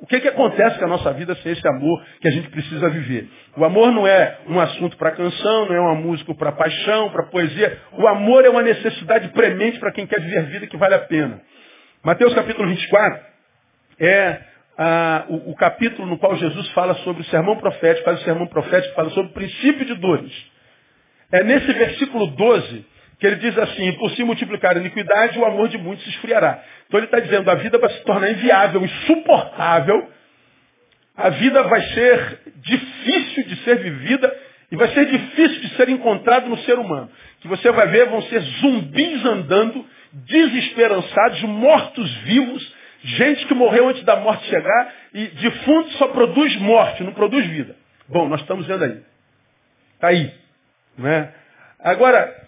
o 0.00 0.06
que, 0.06 0.20
que 0.20 0.28
acontece 0.28 0.78
com 0.78 0.84
a 0.84 0.88
nossa 0.88 1.12
vida 1.12 1.34
sem 1.36 1.52
esse 1.52 1.66
amor 1.68 2.02
que 2.20 2.28
a 2.28 2.30
gente 2.30 2.48
precisa 2.50 2.88
viver. 2.88 3.28
O 3.56 3.64
amor 3.64 3.90
não 3.90 4.06
é 4.06 4.38
um 4.46 4.60
assunto 4.60 4.96
para 4.96 5.10
canção, 5.12 5.66
não 5.66 5.74
é 5.74 5.80
uma 5.80 5.96
música 5.96 6.32
para 6.34 6.52
paixão, 6.52 7.10
para 7.10 7.26
poesia. 7.26 7.78
O 7.92 8.06
amor 8.06 8.44
é 8.44 8.48
uma 8.48 8.62
necessidade 8.62 9.28
premente 9.28 9.78
para 9.80 9.92
quem 9.92 10.06
quer 10.06 10.20
viver 10.20 10.46
vida 10.46 10.66
que 10.66 10.76
vale 10.76 10.94
a 10.94 11.00
pena. 11.00 11.40
Mateus 12.04 12.32
capítulo 12.32 12.68
24 12.68 13.20
é 13.98 14.40
ah, 14.78 15.24
o, 15.28 15.50
o, 15.50 15.56
capítulo 15.56 16.06
no 16.06 16.16
qual 16.18 16.36
Jesus 16.36 16.68
fala 16.70 16.94
sobre 16.96 17.22
o 17.22 17.24
sermão 17.26 17.56
profético, 17.56 18.04
faz 18.04 18.20
o 18.20 18.24
sermão 18.24 18.46
profético, 18.46 18.94
fala 18.94 19.10
sobre 19.10 19.30
o 19.32 19.34
princípio 19.34 19.84
de 19.84 19.94
dores. 19.94 20.32
É 21.32 21.42
nesse 21.42 21.72
versículo 21.72 22.28
12 22.28 22.86
que 23.18 23.26
ele 23.26 23.36
diz 23.36 23.58
assim, 23.58 23.92
por 23.92 24.10
se 24.12 24.22
multiplicar 24.22 24.76
a 24.76 24.80
iniquidade, 24.80 25.38
o 25.38 25.44
amor 25.44 25.68
de 25.68 25.76
muitos 25.76 26.04
se 26.04 26.10
esfriará. 26.10 26.62
Então 26.86 27.00
ele 27.00 27.06
está 27.06 27.18
dizendo, 27.18 27.50
a 27.50 27.56
vida 27.56 27.78
vai 27.78 27.90
se 27.90 28.00
tornar 28.04 28.30
inviável, 28.30 28.84
insuportável, 28.84 30.08
a 31.16 31.30
vida 31.30 31.62
vai 31.64 31.82
ser 31.82 32.40
difícil 32.56 33.44
de 33.44 33.56
ser 33.64 33.78
vivida 33.78 34.32
e 34.70 34.76
vai 34.76 34.88
ser 34.94 35.06
difícil 35.06 35.60
de 35.62 35.68
ser 35.70 35.88
encontrado 35.88 36.48
no 36.48 36.58
ser 36.58 36.78
humano. 36.78 37.10
Que 37.40 37.48
você 37.48 37.72
vai 37.72 37.88
ver, 37.88 38.08
vão 38.08 38.22
ser 38.22 38.40
zumbis 38.40 39.24
andando, 39.24 39.84
desesperançados, 40.12 41.42
mortos-vivos, 41.42 42.74
gente 43.02 43.46
que 43.46 43.54
morreu 43.54 43.88
antes 43.88 44.04
da 44.04 44.16
morte 44.16 44.46
chegar 44.46 44.94
e 45.12 45.26
defunto 45.26 45.90
só 45.94 46.08
produz 46.08 46.54
morte, 46.56 47.02
não 47.02 47.12
produz 47.12 47.44
vida. 47.46 47.74
Bom, 48.08 48.28
nós 48.28 48.40
estamos 48.40 48.66
vendo 48.66 48.84
aí. 48.84 49.02
Está 49.94 50.08
aí. 50.08 50.32
Né? 50.96 51.32
Agora, 51.80 52.47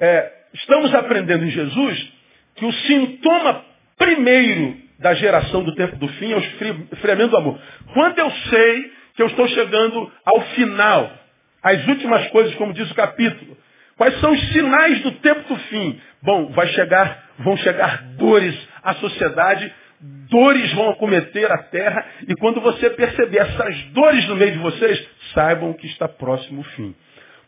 é, 0.00 0.32
estamos 0.54 0.94
aprendendo 0.94 1.44
em 1.44 1.50
Jesus 1.50 2.12
que 2.56 2.64
o 2.64 2.72
sintoma 2.72 3.64
primeiro 3.96 4.76
da 4.98 5.14
geração 5.14 5.62
do 5.62 5.74
tempo 5.74 5.96
do 5.96 6.08
fim 6.08 6.32
é 6.32 6.36
o 6.36 6.40
esfriamento 6.92 7.30
do 7.30 7.36
amor. 7.36 7.60
Quando 7.94 8.18
eu 8.18 8.30
sei 8.30 8.92
que 9.14 9.22
eu 9.22 9.26
estou 9.26 9.48
chegando 9.48 10.10
ao 10.24 10.40
final, 10.54 11.10
às 11.62 11.86
últimas 11.86 12.26
coisas, 12.28 12.54
como 12.54 12.72
diz 12.72 12.90
o 12.90 12.94
capítulo, 12.94 13.56
quais 13.96 14.18
são 14.20 14.32
os 14.32 14.52
sinais 14.52 15.02
do 15.02 15.12
tempo 15.12 15.46
do 15.48 15.56
fim? 15.56 16.00
Bom, 16.22 16.50
vai 16.50 16.66
chegar, 16.68 17.30
vão 17.38 17.56
chegar 17.58 18.02
dores 18.16 18.56
à 18.82 18.94
sociedade, 18.94 19.72
dores 20.00 20.72
vão 20.72 20.90
acometer 20.90 21.50
a 21.50 21.58
terra, 21.58 22.06
e 22.26 22.34
quando 22.36 22.60
você 22.60 22.90
perceber 22.90 23.38
essas 23.38 23.82
dores 23.92 24.26
no 24.28 24.36
meio 24.36 24.52
de 24.52 24.58
vocês, 24.58 25.06
saibam 25.34 25.72
que 25.74 25.86
está 25.86 26.08
próximo 26.08 26.60
o 26.60 26.64
fim. 26.64 26.94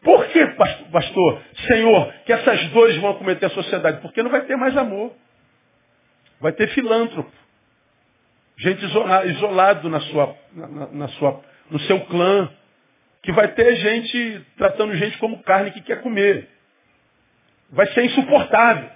Por 0.02 0.26
que, 0.26 0.46
pastor, 0.90 1.42
Senhor, 1.68 2.12
que 2.26 2.32
essas 2.32 2.68
dores 2.68 2.96
vão 2.98 3.10
acometer 3.12 3.46
a 3.46 3.54
sociedade? 3.54 4.00
Porque 4.00 4.22
não 4.22 4.30
vai 4.30 4.42
ter 4.42 4.56
mais 4.56 4.76
amor. 4.76 5.12
Vai 6.40 6.52
ter 6.52 6.68
filântropo. 6.68 7.30
Gente 8.56 8.84
isolado 8.84 9.88
na 9.88 10.00
sua, 10.00 10.36
na, 10.52 10.86
na 10.88 11.08
sua, 11.08 11.40
no 11.70 11.78
seu 11.80 12.00
clã. 12.06 12.50
Que 13.22 13.30
vai 13.32 13.48
ter 13.48 13.76
gente 13.76 14.44
tratando 14.56 14.96
gente 14.96 15.16
como 15.18 15.42
carne 15.44 15.70
que 15.70 15.80
quer 15.80 16.02
comer. 16.02 16.48
Vai 17.70 17.86
ser 17.92 18.04
insuportável. 18.04 18.90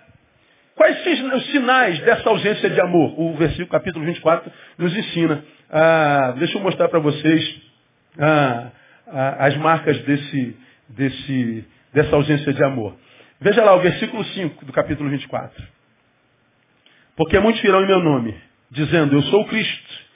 Quais 0.77 1.03
são 1.03 1.37
os 1.37 1.47
sinais 1.47 1.99
dessa 2.01 2.29
ausência 2.29 2.69
de 2.69 2.81
amor? 2.81 3.19
O 3.19 3.35
versículo 3.37 3.69
capítulo 3.69 4.05
24 4.05 4.53
nos 4.77 4.95
ensina. 4.95 5.43
Ah, 5.71 6.35
deixa 6.37 6.59
eu 6.59 6.63
mostrar 6.63 6.89
para 6.89 6.99
vocês 6.99 7.63
ah, 8.19 8.71
ah, 9.07 9.47
as 9.47 9.57
marcas 9.57 9.99
desse, 10.01 10.57
desse, 10.89 11.65
dessa 11.93 12.15
ausência 12.15 12.53
de 12.53 12.63
amor. 12.65 12.97
Veja 13.41 13.63
lá 13.63 13.75
o 13.75 13.81
versículo 13.81 14.25
5 14.25 14.65
do 14.65 14.73
capítulo 14.73 15.11
24. 15.11 15.63
Porque 17.17 17.39
muitos 17.39 17.63
virão 17.63 17.83
em 17.83 17.87
meu 17.87 18.01
nome, 18.01 18.35
dizendo, 18.71 19.17
eu 19.17 19.23
sou 19.23 19.43
o 19.43 19.47
Cristo. 19.47 20.07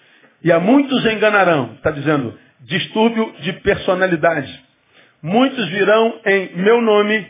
E 0.42 0.52
a 0.52 0.58
muitos 0.58 1.04
enganarão. 1.06 1.74
Está 1.74 1.90
dizendo, 1.90 2.38
distúrbio 2.60 3.34
de 3.40 3.52
personalidade. 3.54 4.64
Muitos 5.22 5.68
virão 5.68 6.20
em 6.24 6.56
meu 6.56 6.80
nome, 6.80 7.26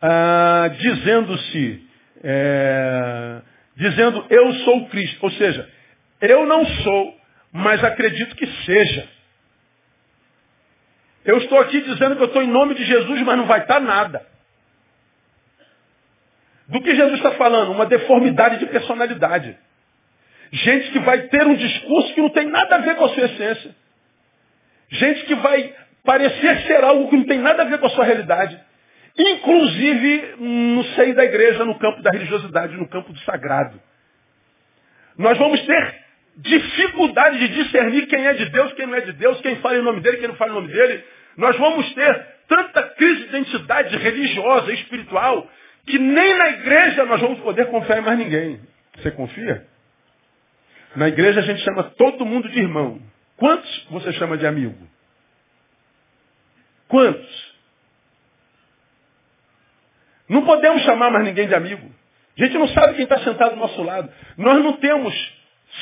ah, 0.00 0.70
dizendo-se, 0.78 1.84
é, 2.22 3.40
dizendo, 3.76 4.24
eu 4.30 4.52
sou 4.54 4.78
o 4.78 4.88
Cristo. 4.88 5.18
Ou 5.22 5.30
seja, 5.32 5.68
eu 6.20 6.46
não 6.46 6.64
sou, 6.64 7.16
mas 7.52 7.82
acredito 7.82 8.36
que 8.36 8.46
seja. 8.64 9.08
Eu 11.28 11.36
estou 11.36 11.58
aqui 11.58 11.78
dizendo 11.82 12.16
que 12.16 12.22
eu 12.22 12.28
estou 12.28 12.42
em 12.42 12.46
nome 12.46 12.74
de 12.74 12.82
Jesus, 12.86 13.20
mas 13.20 13.36
não 13.36 13.44
vai 13.44 13.60
estar 13.60 13.78
nada. 13.80 14.24
Do 16.66 16.80
que 16.80 16.96
Jesus 16.96 17.18
está 17.18 17.32
falando? 17.32 17.70
Uma 17.70 17.84
deformidade 17.84 18.56
de 18.56 18.64
personalidade. 18.64 19.54
Gente 20.50 20.90
que 20.90 20.98
vai 21.00 21.24
ter 21.24 21.46
um 21.46 21.54
discurso 21.54 22.14
que 22.14 22.22
não 22.22 22.30
tem 22.30 22.46
nada 22.46 22.76
a 22.76 22.78
ver 22.78 22.96
com 22.96 23.04
a 23.04 23.08
sua 23.10 23.26
essência. 23.26 23.76
Gente 24.88 25.26
que 25.26 25.34
vai 25.34 25.74
parecer 26.02 26.62
ser 26.62 26.82
algo 26.82 27.10
que 27.10 27.16
não 27.18 27.24
tem 27.24 27.40
nada 27.40 27.60
a 27.60 27.66
ver 27.66 27.78
com 27.78 27.88
a 27.88 27.90
sua 27.90 28.06
realidade. 28.06 28.58
Inclusive 29.18 30.34
no 30.38 30.82
seio 30.94 31.14
da 31.14 31.26
igreja, 31.26 31.62
no 31.62 31.78
campo 31.78 32.00
da 32.00 32.10
religiosidade, 32.10 32.74
no 32.74 32.88
campo 32.88 33.12
do 33.12 33.18
sagrado. 33.20 33.78
Nós 35.18 35.36
vamos 35.36 35.60
ter 35.60 35.94
dificuldade 36.38 37.38
de 37.38 37.48
discernir 37.48 38.06
quem 38.06 38.26
é 38.26 38.32
de 38.32 38.46
Deus, 38.46 38.72
quem 38.72 38.86
não 38.86 38.94
é 38.94 39.02
de 39.02 39.12
Deus, 39.12 39.38
quem 39.42 39.56
fala 39.56 39.76
em 39.76 39.82
nome 39.82 40.00
dele, 40.00 40.16
quem 40.16 40.28
não 40.28 40.36
fala 40.36 40.52
em 40.52 40.54
nome 40.54 40.72
dele. 40.72 41.04
Nós 41.38 41.56
vamos 41.56 41.94
ter 41.94 42.26
tanta 42.48 42.82
crise 42.82 43.22
de 43.22 43.28
identidade 43.28 43.96
religiosa, 43.96 44.72
espiritual, 44.72 45.48
que 45.86 45.96
nem 45.96 46.36
na 46.36 46.48
igreja 46.48 47.04
nós 47.04 47.20
vamos 47.20 47.38
poder 47.38 47.66
confiar 47.66 47.98
em 47.98 48.02
mais 48.02 48.18
ninguém. 48.18 48.60
Você 48.96 49.12
confia? 49.12 49.64
Na 50.96 51.06
igreja 51.06 51.38
a 51.38 51.44
gente 51.44 51.62
chama 51.62 51.84
todo 51.84 52.26
mundo 52.26 52.48
de 52.48 52.58
irmão. 52.58 53.00
Quantos 53.36 53.86
você 53.88 54.12
chama 54.14 54.36
de 54.36 54.48
amigo? 54.48 54.76
Quantos? 56.88 57.54
Não 60.28 60.44
podemos 60.44 60.82
chamar 60.82 61.12
mais 61.12 61.24
ninguém 61.24 61.46
de 61.46 61.54
amigo. 61.54 61.88
A 62.36 62.44
gente 62.44 62.58
não 62.58 62.66
sabe 62.68 62.94
quem 62.94 63.04
está 63.04 63.20
sentado 63.20 63.50
do 63.54 63.60
nosso 63.60 63.80
lado. 63.82 64.12
Nós 64.36 64.62
não 64.62 64.72
temos 64.78 65.14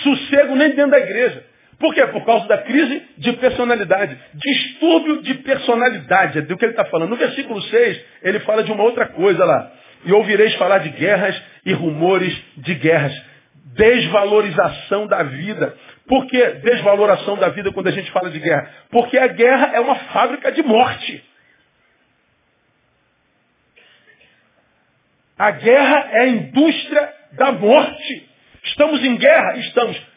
sossego 0.03 0.55
nem 0.55 0.71
dentro 0.75 0.91
da 0.91 0.99
igreja. 0.99 1.47
Por 1.79 1.95
quê? 1.95 2.07
Por 2.07 2.25
causa 2.25 2.47
da 2.47 2.59
crise 2.59 3.03
de 3.19 3.33
personalidade. 3.35 4.19
Distúrbio 4.35 5.23
de 5.23 5.35
personalidade, 5.35 6.39
é 6.39 6.43
do 6.43 6.57
que 6.57 6.65
ele 6.65 6.73
está 6.73 6.87
falando. 6.87 7.11
No 7.11 7.17
versículo 7.17 7.61
6, 7.61 8.05
ele 8.23 8.41
fala 8.41 8.63
de 8.63 8.73
uma 8.73 8.83
outra 8.83 9.07
coisa 9.09 9.45
lá. 9.45 9.73
E 10.05 10.13
ouvireis 10.13 10.55
falar 10.55 10.79
de 10.79 10.89
guerras 10.91 11.41
e 11.67 11.73
rumores 11.73 12.35
de 12.57 12.75
guerras. 12.75 13.13
Desvalorização 13.75 15.07
da 15.07 15.23
vida. 15.23 15.77
Por 16.07 16.27
que 16.27 16.47
desvaloração 16.47 17.37
da 17.37 17.49
vida 17.51 17.71
quando 17.73 17.89
a 17.89 17.93
gente 17.93 18.11
fala 18.11 18.31
de 18.31 18.39
guerra? 18.39 18.71
Porque 18.91 19.19
a 19.19 19.27
guerra 19.27 19.73
é 19.75 19.81
uma 19.81 19.97
fábrica 19.97 20.53
de 20.53 20.63
morte. 20.63 21.23
A 25.39 25.51
guerra 25.51 26.09
é 26.13 26.21
a 26.21 26.29
indústria 26.29 27.13
da 27.33 27.53
morte. 27.53 28.31
Estamos 28.65 29.05
em 29.05 29.17
guerra? 29.17 29.59
Estamos. 29.59 30.16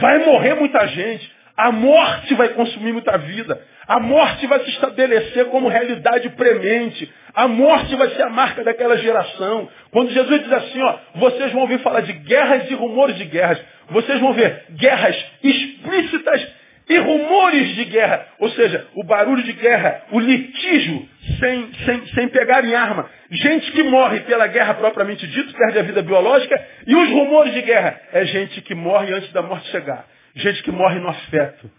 Vai 0.00 0.18
morrer 0.24 0.54
muita 0.54 0.86
gente. 0.88 1.32
A 1.56 1.70
morte 1.70 2.34
vai 2.34 2.48
consumir 2.48 2.92
muita 2.92 3.16
vida. 3.16 3.60
A 3.86 4.00
morte 4.00 4.46
vai 4.46 4.60
se 4.60 4.70
estabelecer 4.70 5.46
como 5.46 5.68
realidade 5.68 6.28
premente. 6.30 7.10
A 7.34 7.46
morte 7.46 7.94
vai 7.96 8.08
ser 8.10 8.22
a 8.22 8.30
marca 8.30 8.64
daquela 8.64 8.96
geração. 8.96 9.68
Quando 9.90 10.10
Jesus 10.10 10.42
diz 10.42 10.52
assim, 10.52 10.82
ó, 10.82 10.96
vocês 11.16 11.52
vão 11.52 11.62
ouvir 11.62 11.78
falar 11.78 12.00
de 12.00 12.12
guerras 12.12 12.70
e 12.70 12.74
rumores 12.74 13.16
de 13.16 13.24
guerras. 13.24 13.60
Vocês 13.90 14.18
vão 14.20 14.32
ver 14.32 14.64
guerras 14.70 15.16
explícitas 15.42 16.63
e 16.88 16.98
rumores 16.98 17.74
de 17.74 17.84
guerra. 17.84 18.26
Ou 18.38 18.48
seja, 18.50 18.86
o 18.94 19.04
barulho 19.04 19.42
de 19.42 19.52
guerra, 19.52 20.02
o 20.10 20.20
litígio 20.20 21.08
sem, 21.38 21.72
sem, 21.84 22.06
sem 22.08 22.28
pegar 22.28 22.64
em 22.64 22.74
arma. 22.74 23.08
Gente 23.30 23.70
que 23.72 23.82
morre 23.84 24.20
pela 24.20 24.46
guerra 24.46 24.74
propriamente 24.74 25.26
dito, 25.26 25.54
perde 25.54 25.78
a 25.78 25.82
vida 25.82 26.02
biológica. 26.02 26.60
E 26.86 26.94
os 26.94 27.08
rumores 27.10 27.54
de 27.54 27.62
guerra 27.62 28.00
é 28.12 28.24
gente 28.24 28.60
que 28.60 28.74
morre 28.74 29.12
antes 29.12 29.32
da 29.32 29.42
morte 29.42 29.68
chegar. 29.70 30.06
Gente 30.36 30.62
que 30.62 30.70
morre 30.70 30.98
no 30.98 31.08
afeto. 31.08 31.70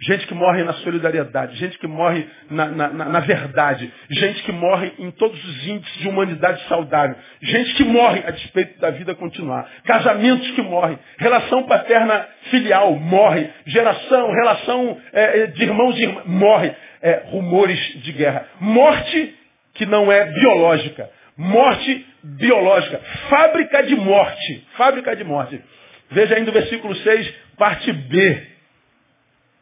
Gente 0.00 0.26
que 0.26 0.34
morre 0.34 0.64
na 0.64 0.72
solidariedade, 0.74 1.56
gente 1.56 1.78
que 1.78 1.86
morre 1.86 2.26
na, 2.50 2.66
na, 2.66 2.88
na, 2.88 3.20
verdade, 3.20 3.92
gente 4.10 4.42
que 4.42 4.50
morre 4.50 4.92
em 4.98 5.10
todos 5.12 5.42
os 5.44 5.68
índices 5.68 5.98
de 6.00 6.08
humanidade 6.08 6.66
saudável, 6.68 7.16
gente 7.40 7.74
que 7.74 7.84
morre 7.84 8.24
a 8.26 8.32
despeito 8.32 8.80
da 8.80 8.90
vida 8.90 9.14
continuar, 9.14 9.70
casamentos 9.84 10.50
que 10.50 10.62
morrem, 10.62 10.98
relação 11.16 11.62
paterna 11.62 12.26
filial 12.50 12.96
morre, 12.96 13.48
geração, 13.66 14.32
relação 14.32 14.98
é, 15.12 15.40
é 15.40 15.46
de 15.46 15.62
irmãos 15.62 15.96
e 15.96 16.02
irmãs 16.02 16.26
morre, 16.26 16.72
é, 17.00 17.22
rumores 17.26 17.78
de 18.02 18.12
guerra, 18.12 18.48
morte 18.60 19.34
que 19.74 19.86
não 19.86 20.10
é 20.10 20.26
biológica, 20.26 21.08
morte 21.36 22.06
biológica, 22.22 23.00
fábrica 23.28 23.82
de 23.84 23.94
morte, 23.94 24.66
fábrica 24.76 25.14
de 25.14 25.22
morte. 25.22 25.60
Veja 26.10 26.34
ainda 26.34 26.50
o 26.50 26.54
versículo 26.54 26.94
6, 26.94 27.34
parte 27.56 27.92
B. 27.92 28.53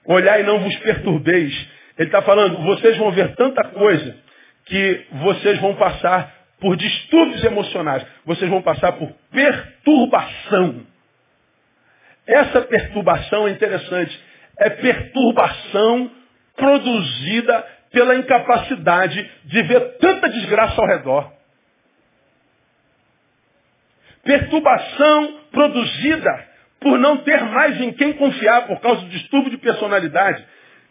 Olhar 0.05 0.41
e 0.41 0.43
não 0.43 0.61
vos 0.61 0.77
perturbeis. 0.79 1.69
Ele 1.99 2.09
está 2.09 2.23
falando, 2.23 2.59
vocês 2.63 2.97
vão 2.97 3.11
ver 3.13 3.35
tanta 3.37 3.65
coisa 3.69 4.17
que 4.65 5.07
vocês 5.13 5.59
vão 5.61 5.75
passar 5.77 6.35
por 6.61 6.77
distúrbios 6.77 7.45
emocionais. 7.45 8.05
Vocês 8.25 8.51
vão 8.51 8.63
passar 8.63 8.93
por 8.93 9.13
perturbação. 9.31 10.87
Essa 12.27 12.63
perturbação 12.63 13.49
é 13.49 13.51
interessante. 13.51 14.19
É 14.59 14.71
perturbação 14.71 16.11
produzida 16.57 17.67
pela 17.91 18.17
incapacidade 18.17 19.31
de 19.45 19.63
ver 19.63 19.99
tanta 19.99 20.29
desgraça 20.29 20.81
ao 20.81 20.87
redor. 20.87 21.33
Perturbação 24.25 25.41
produzida 25.51 26.52
por 26.83 26.99
não 26.99 27.19
ter 27.19 27.43
mais 27.45 27.81
em 27.81 27.93
quem 27.93 28.13
confiar 28.15 28.67
por 28.67 28.81
causa 28.81 29.03
do 29.03 29.09
distúrbio 29.09 29.51
de 29.51 29.59
personalidade. 29.59 30.45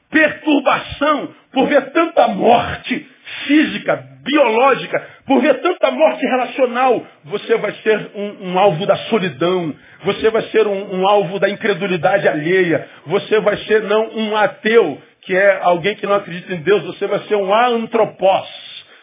Perturbação 0.10 1.34
por 1.54 1.68
ver 1.68 1.92
tanta 1.92 2.28
morte 2.28 3.08
física, 3.46 3.96
biológica, 4.24 5.08
por 5.26 5.42
ver 5.42 5.62
tanta 5.62 5.92
morte 5.92 6.26
relacional. 6.26 7.06
Você 7.26 7.58
vai 7.58 7.72
ser 7.84 8.12
um, 8.16 8.52
um 8.52 8.60
alvo 8.60 8.86
da 8.86 8.96
solidão, 8.96 9.74
você 10.04 10.30
vai 10.30 10.42
ser 10.44 10.68
um, 10.68 11.00
um 11.00 11.08
alvo 11.08 11.40
da 11.40 11.50
incredulidade 11.50 12.28
alheia, 12.28 12.88
você 13.06 13.40
vai 13.40 13.58
ser 13.58 13.84
não 13.84 14.10
um 14.10 14.36
ateu, 14.36 15.02
que 15.22 15.36
é 15.36 15.60
alguém 15.62 15.96
que 15.96 16.06
não 16.06 16.16
acredita 16.16 16.54
em 16.54 16.62
Deus, 16.62 16.84
você 16.84 17.08
vai 17.08 17.20
ser 17.22 17.36
um 17.36 17.54
antropós. 17.54 18.48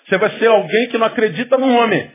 Você 0.07 0.16
vai 0.16 0.31
ser 0.38 0.46
alguém 0.46 0.88
que 0.88 0.96
não 0.96 1.07
acredita 1.07 1.59
no 1.59 1.77
homem. 1.77 2.11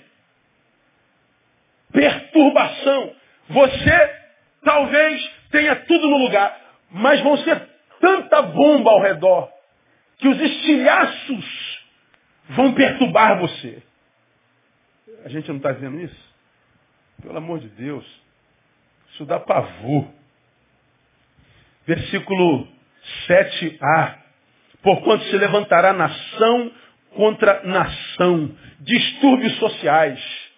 Perturbação. 1.92 3.12
Você 3.50 4.23
Talvez 4.64 5.32
tenha 5.52 5.76
tudo 5.76 6.08
no 6.08 6.18
lugar, 6.18 6.60
mas 6.92 7.22
vão 7.22 7.38
ser 7.38 7.70
tanta 8.00 8.42
bomba 8.42 8.92
ao 8.92 9.02
redor 9.02 9.50
que 10.18 10.28
os 10.28 10.40
estilhaços 10.40 11.84
vão 12.50 12.74
perturbar 12.74 13.40
você. 13.40 13.82
A 15.26 15.30
gente 15.30 15.48
não 15.50 15.58
está 15.58 15.72
dizendo 15.72 16.00
isso? 16.00 16.34
Pelo 17.22 17.38
amor 17.38 17.60
de 17.60 17.70
Deus. 17.70 18.06
Isso 19.12 19.26
dá 19.26 19.40
pavor. 19.40 20.08
Versículo 21.86 22.68
7a. 23.28 24.18
Porquanto 24.82 25.24
se 25.26 25.38
levantará 25.38 25.94
nação 25.94 26.72
contra 27.16 27.64
nação, 27.64 28.56
distúrbios 28.80 29.58
sociais 29.60 30.53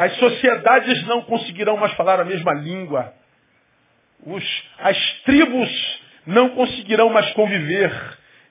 as 0.00 0.16
sociedades 0.16 1.06
não 1.06 1.20
conseguirão 1.20 1.76
mais 1.76 1.92
falar 1.92 2.18
a 2.20 2.24
mesma 2.24 2.54
língua. 2.54 3.12
Os, 4.24 4.42
as 4.78 4.96
tribos 5.26 6.00
não 6.26 6.48
conseguirão 6.48 7.10
mais 7.10 7.30
conviver. 7.34 7.92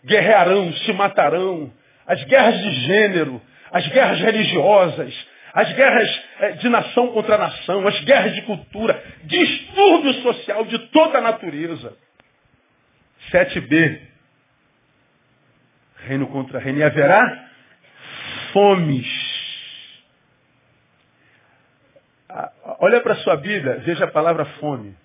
Guerrearão, 0.06 0.72
se 0.72 0.94
matarão. 0.94 1.74
As 2.06 2.24
guerras 2.26 2.56
de 2.60 2.72
gênero, 2.86 3.42
as 3.72 3.88
guerras 3.88 4.20
religiosas, 4.20 5.28
as 5.52 5.74
guerras 5.74 6.22
eh, 6.40 6.52
de 6.52 6.70
nação 6.70 7.08
contra 7.14 7.36
nação, 7.36 7.88
as 7.88 8.00
guerras 8.02 8.36
de 8.36 8.44
cultura, 8.44 9.04
distúrbio 9.24 10.14
social 10.22 10.66
de 10.66 10.78
toda 10.90 11.18
a 11.18 11.22
natureza. 11.22 11.98
7b. 13.32 14.02
Reino 16.06 16.28
contra 16.28 16.60
reino. 16.60 16.78
E 16.78 16.84
haverá 16.84 17.50
fomes 18.54 19.39
Olha 22.80 23.02
para 23.02 23.14
a 23.14 23.18
sua 23.18 23.36
Bíblia, 23.36 23.80
veja 23.80 24.06
a 24.06 24.12
palavra 24.12 24.46
fome. 24.60 24.96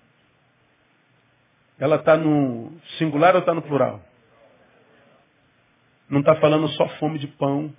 Ela 1.77 1.97
está 1.97 2.15
no 2.15 2.71
singular 2.97 3.35
ou 3.35 3.41
está 3.41 3.53
no 3.53 3.61
plural? 3.61 4.01
Não 6.09 6.21
está 6.21 6.35
falando 6.37 6.69
só 6.69 6.87
fome 6.97 7.19
de 7.19 7.27
pão 7.27 7.75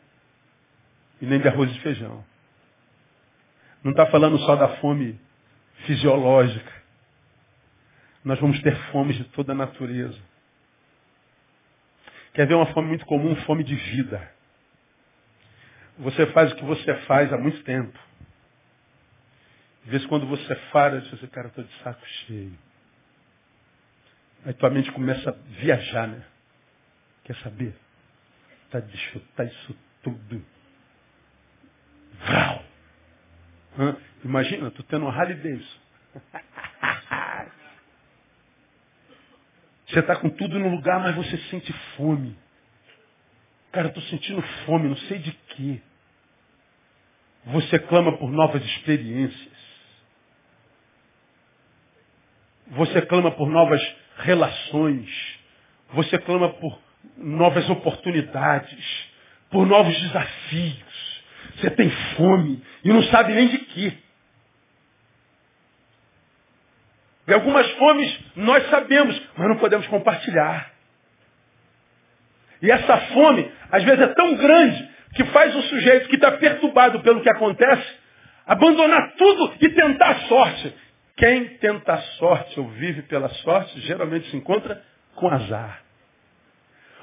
e 1.20 1.24
nem 1.24 1.40
de 1.40 1.48
arroz 1.48 1.74
e 1.74 1.80
feijão. 1.80 2.22
Não 3.82 3.92
está 3.92 4.04
falando 4.06 4.38
só 4.40 4.54
da 4.54 4.68
fome 4.76 5.18
fisiológica. 5.86 6.72
Nós 8.22 8.38
vamos 8.38 8.60
ter 8.60 8.76
fome 8.90 9.14
de 9.14 9.24
toda 9.24 9.52
a 9.52 9.56
natureza. 9.56 10.18
Quer 12.34 12.46
ver 12.46 12.54
uma 12.54 12.66
fome 12.74 12.88
muito 12.88 13.06
comum? 13.06 13.34
Fome 13.46 13.64
de 13.64 13.74
vida. 13.74 14.30
Você 15.98 16.26
faz 16.32 16.52
o 16.52 16.56
que 16.56 16.64
você 16.64 16.94
faz 17.06 17.32
há 17.32 17.38
muito 17.38 17.62
tempo. 17.62 17.98
Às 19.86 19.92
vezes 19.92 20.06
quando 20.08 20.26
você 20.26 20.54
fala, 20.72 21.00
diz, 21.00 21.30
cara, 21.30 21.48
estou 21.48 21.64
de 21.64 21.72
saco 21.82 22.04
cheio. 22.26 22.58
Aí 24.44 24.52
tua 24.54 24.68
mente 24.70 24.90
começa 24.92 25.30
a 25.30 25.32
viajar, 25.60 26.08
né? 26.08 26.24
Quer 27.24 27.36
saber? 27.36 27.74
Tá 28.70 28.80
de 28.80 28.96
chutar 28.96 29.46
isso 29.46 29.76
tudo. 30.02 30.44
Vrau! 32.24 32.64
Hã? 33.78 33.96
Imagina, 34.24 34.70
tu 34.70 34.82
tendo 34.84 35.04
um 35.04 35.08
Harley 35.08 35.36
Davidson. 35.36 35.80
Você 39.86 40.00
está 40.00 40.16
com 40.16 40.28
tudo 40.28 40.58
no 40.58 40.68
lugar, 40.68 40.98
mas 40.98 41.14
você 41.14 41.38
sente 41.48 41.72
fome. 41.96 42.36
Cara, 43.70 43.86
estou 43.88 44.02
sentindo 44.04 44.42
fome, 44.64 44.88
não 44.88 44.96
sei 44.96 45.20
de 45.20 45.30
quê. 45.32 45.80
Você 47.46 47.78
clama 47.78 48.18
por 48.18 48.30
novas 48.30 48.64
experiências. 48.64 49.55
Você 52.68 53.02
clama 53.02 53.30
por 53.30 53.48
novas 53.48 53.80
relações. 54.18 55.08
Você 55.92 56.18
clama 56.18 56.50
por 56.54 56.78
novas 57.16 57.68
oportunidades, 57.70 59.10
por 59.50 59.66
novos 59.66 59.96
desafios. 60.00 61.22
Você 61.56 61.70
tem 61.70 61.90
fome 62.16 62.62
e 62.84 62.88
não 62.88 63.02
sabe 63.04 63.32
nem 63.32 63.48
de 63.48 63.58
quê. 63.58 63.92
E 67.28 67.32
algumas 67.32 67.68
fomes 67.72 68.18
nós 68.36 68.68
sabemos, 68.70 69.20
mas 69.36 69.48
não 69.48 69.56
podemos 69.56 69.86
compartilhar. 69.88 70.70
E 72.62 72.70
essa 72.70 72.96
fome, 73.12 73.50
às 73.70 73.82
vezes, 73.84 74.00
é 74.00 74.06
tão 74.08 74.34
grande 74.36 74.88
que 75.14 75.24
faz 75.26 75.54
o 75.54 75.62
sujeito 75.62 76.08
que 76.08 76.16
está 76.16 76.32
perturbado 76.32 77.00
pelo 77.00 77.20
que 77.20 77.30
acontece 77.30 78.06
abandonar 78.46 79.12
tudo 79.18 79.54
e 79.60 79.68
tentar 79.70 80.10
a 80.10 80.20
sorte. 80.28 80.74
Quem 81.16 81.56
tenta 81.58 81.94
a 81.94 82.02
sorte 82.18 82.60
ou 82.60 82.68
vive 82.68 83.02
pela 83.02 83.28
sorte, 83.28 83.80
geralmente 83.80 84.30
se 84.30 84.36
encontra 84.36 84.82
com 85.14 85.28
azar. 85.28 85.82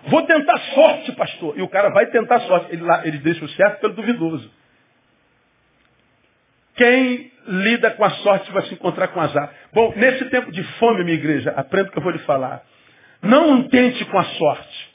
Vou 0.07 0.21
tentar 0.23 0.57
sorte, 0.75 1.11
pastor. 1.13 1.57
E 1.57 1.61
o 1.61 1.67
cara 1.67 1.89
vai 1.89 2.05
tentar 2.07 2.41
sorte. 2.41 2.73
Ele, 2.73 2.83
lá, 2.83 3.07
ele 3.07 3.17
deixa 3.19 3.43
o 3.43 3.49
certo 3.49 3.79
pelo 3.81 3.93
duvidoso. 3.93 4.51
Quem 6.75 7.31
lida 7.47 7.91
com 7.91 8.03
a 8.03 8.09
sorte 8.09 8.51
vai 8.51 8.63
se 8.63 8.73
encontrar 8.73 9.07
com 9.09 9.21
azar. 9.21 9.51
Bom, 9.73 9.93
nesse 9.95 10.25
tempo 10.25 10.51
de 10.51 10.63
fome, 10.77 11.03
minha 11.03 11.17
igreja, 11.17 11.51
aprenda 11.55 11.89
o 11.89 11.91
que 11.91 11.97
eu 11.97 12.03
vou 12.03 12.11
lhe 12.11 12.19
falar. 12.19 12.63
Não 13.21 13.63
tente 13.69 14.03
com 14.05 14.17
a 14.17 14.23
sorte. 14.23 14.93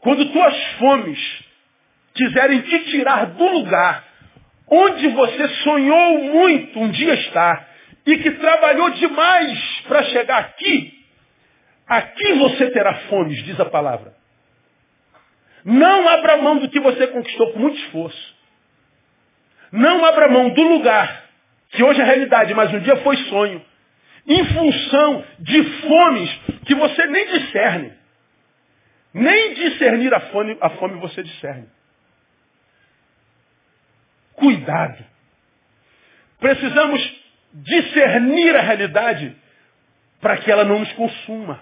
Quando 0.00 0.24
tuas 0.32 0.64
fomes 0.78 1.44
quiserem 2.14 2.62
te 2.62 2.84
tirar 2.90 3.26
do 3.26 3.46
lugar 3.46 4.04
onde 4.68 5.08
você 5.08 5.48
sonhou 5.62 6.24
muito 6.32 6.78
um 6.78 6.90
dia 6.90 7.14
estar 7.14 7.65
e 8.06 8.18
que 8.18 8.30
trabalhou 8.32 8.90
demais 8.90 9.80
para 9.88 10.04
chegar 10.04 10.38
aqui, 10.38 11.04
aqui 11.86 12.32
você 12.34 12.70
terá 12.70 12.94
fomes, 13.08 13.42
diz 13.42 13.58
a 13.58 13.64
palavra. 13.64 14.14
Não 15.64 16.08
abra 16.08 16.36
mão 16.36 16.58
do 16.58 16.68
que 16.68 16.78
você 16.78 17.08
conquistou 17.08 17.52
com 17.52 17.58
muito 17.58 17.76
esforço. 17.78 18.36
Não 19.72 20.04
abra 20.04 20.28
mão 20.28 20.50
do 20.50 20.62
lugar, 20.62 21.24
que 21.70 21.82
hoje 21.82 22.00
é 22.00 22.04
realidade, 22.04 22.54
mas 22.54 22.72
um 22.72 22.78
dia 22.78 22.96
foi 22.98 23.16
sonho, 23.24 23.60
em 24.24 24.44
função 24.54 25.24
de 25.40 25.64
fomes 25.80 26.30
que 26.64 26.74
você 26.76 27.06
nem 27.06 27.26
discerne. 27.26 27.92
Nem 29.12 29.54
discernir 29.54 30.14
a 30.14 30.20
fome, 30.20 30.56
a 30.60 30.70
fome 30.70 31.00
você 31.00 31.22
discerne. 31.22 31.66
Cuidado. 34.34 35.04
Precisamos 36.38 37.25
discernir 37.62 38.54
a 38.56 38.60
realidade 38.60 39.34
para 40.20 40.36
que 40.38 40.50
ela 40.50 40.64
não 40.64 40.80
nos 40.80 40.92
consuma. 40.92 41.60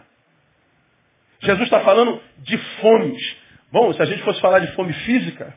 Jesus 1.40 1.64
está 1.64 1.80
falando 1.80 2.20
de 2.38 2.56
fomes. 2.80 3.36
Bom, 3.70 3.92
se 3.92 4.02
a 4.02 4.04
gente 4.04 4.22
fosse 4.22 4.40
falar 4.40 4.60
de 4.60 4.72
fome 4.74 4.92
física, 4.92 5.54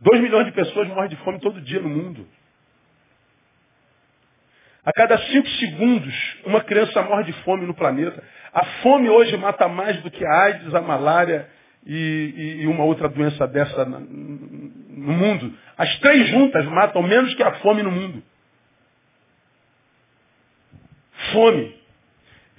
2 0.00 0.20
milhões 0.20 0.46
de 0.46 0.52
pessoas 0.52 0.88
morrem 0.88 1.08
de 1.08 1.16
fome 1.16 1.40
todo 1.40 1.60
dia 1.60 1.80
no 1.80 1.88
mundo. 1.88 2.26
A 4.84 4.92
cada 4.92 5.18
cinco 5.18 5.48
segundos, 5.48 6.14
uma 6.44 6.60
criança 6.60 7.02
morre 7.02 7.24
de 7.24 7.32
fome 7.42 7.66
no 7.66 7.74
planeta. 7.74 8.22
A 8.52 8.64
fome 8.82 9.08
hoje 9.08 9.36
mata 9.36 9.66
mais 9.66 10.00
do 10.02 10.10
que 10.10 10.24
a 10.24 10.44
AIDS, 10.44 10.74
a 10.74 10.80
malária 10.80 11.48
e, 11.84 12.58
e 12.60 12.66
uma 12.68 12.84
outra 12.84 13.08
doença 13.08 13.48
dessa 13.48 13.84
no 13.84 15.12
mundo. 15.12 15.52
As 15.76 15.98
três 15.98 16.28
juntas 16.28 16.64
matam 16.66 17.02
menos 17.02 17.34
que 17.34 17.42
a 17.42 17.54
fome 17.54 17.82
no 17.82 17.90
mundo. 17.90 18.22
Fome. 21.32 21.76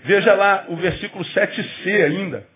Veja 0.04 0.34
lá 0.34 0.66
o 0.70 0.76
versículo 0.76 1.24
7c 1.26 2.06
ainda. 2.06 2.48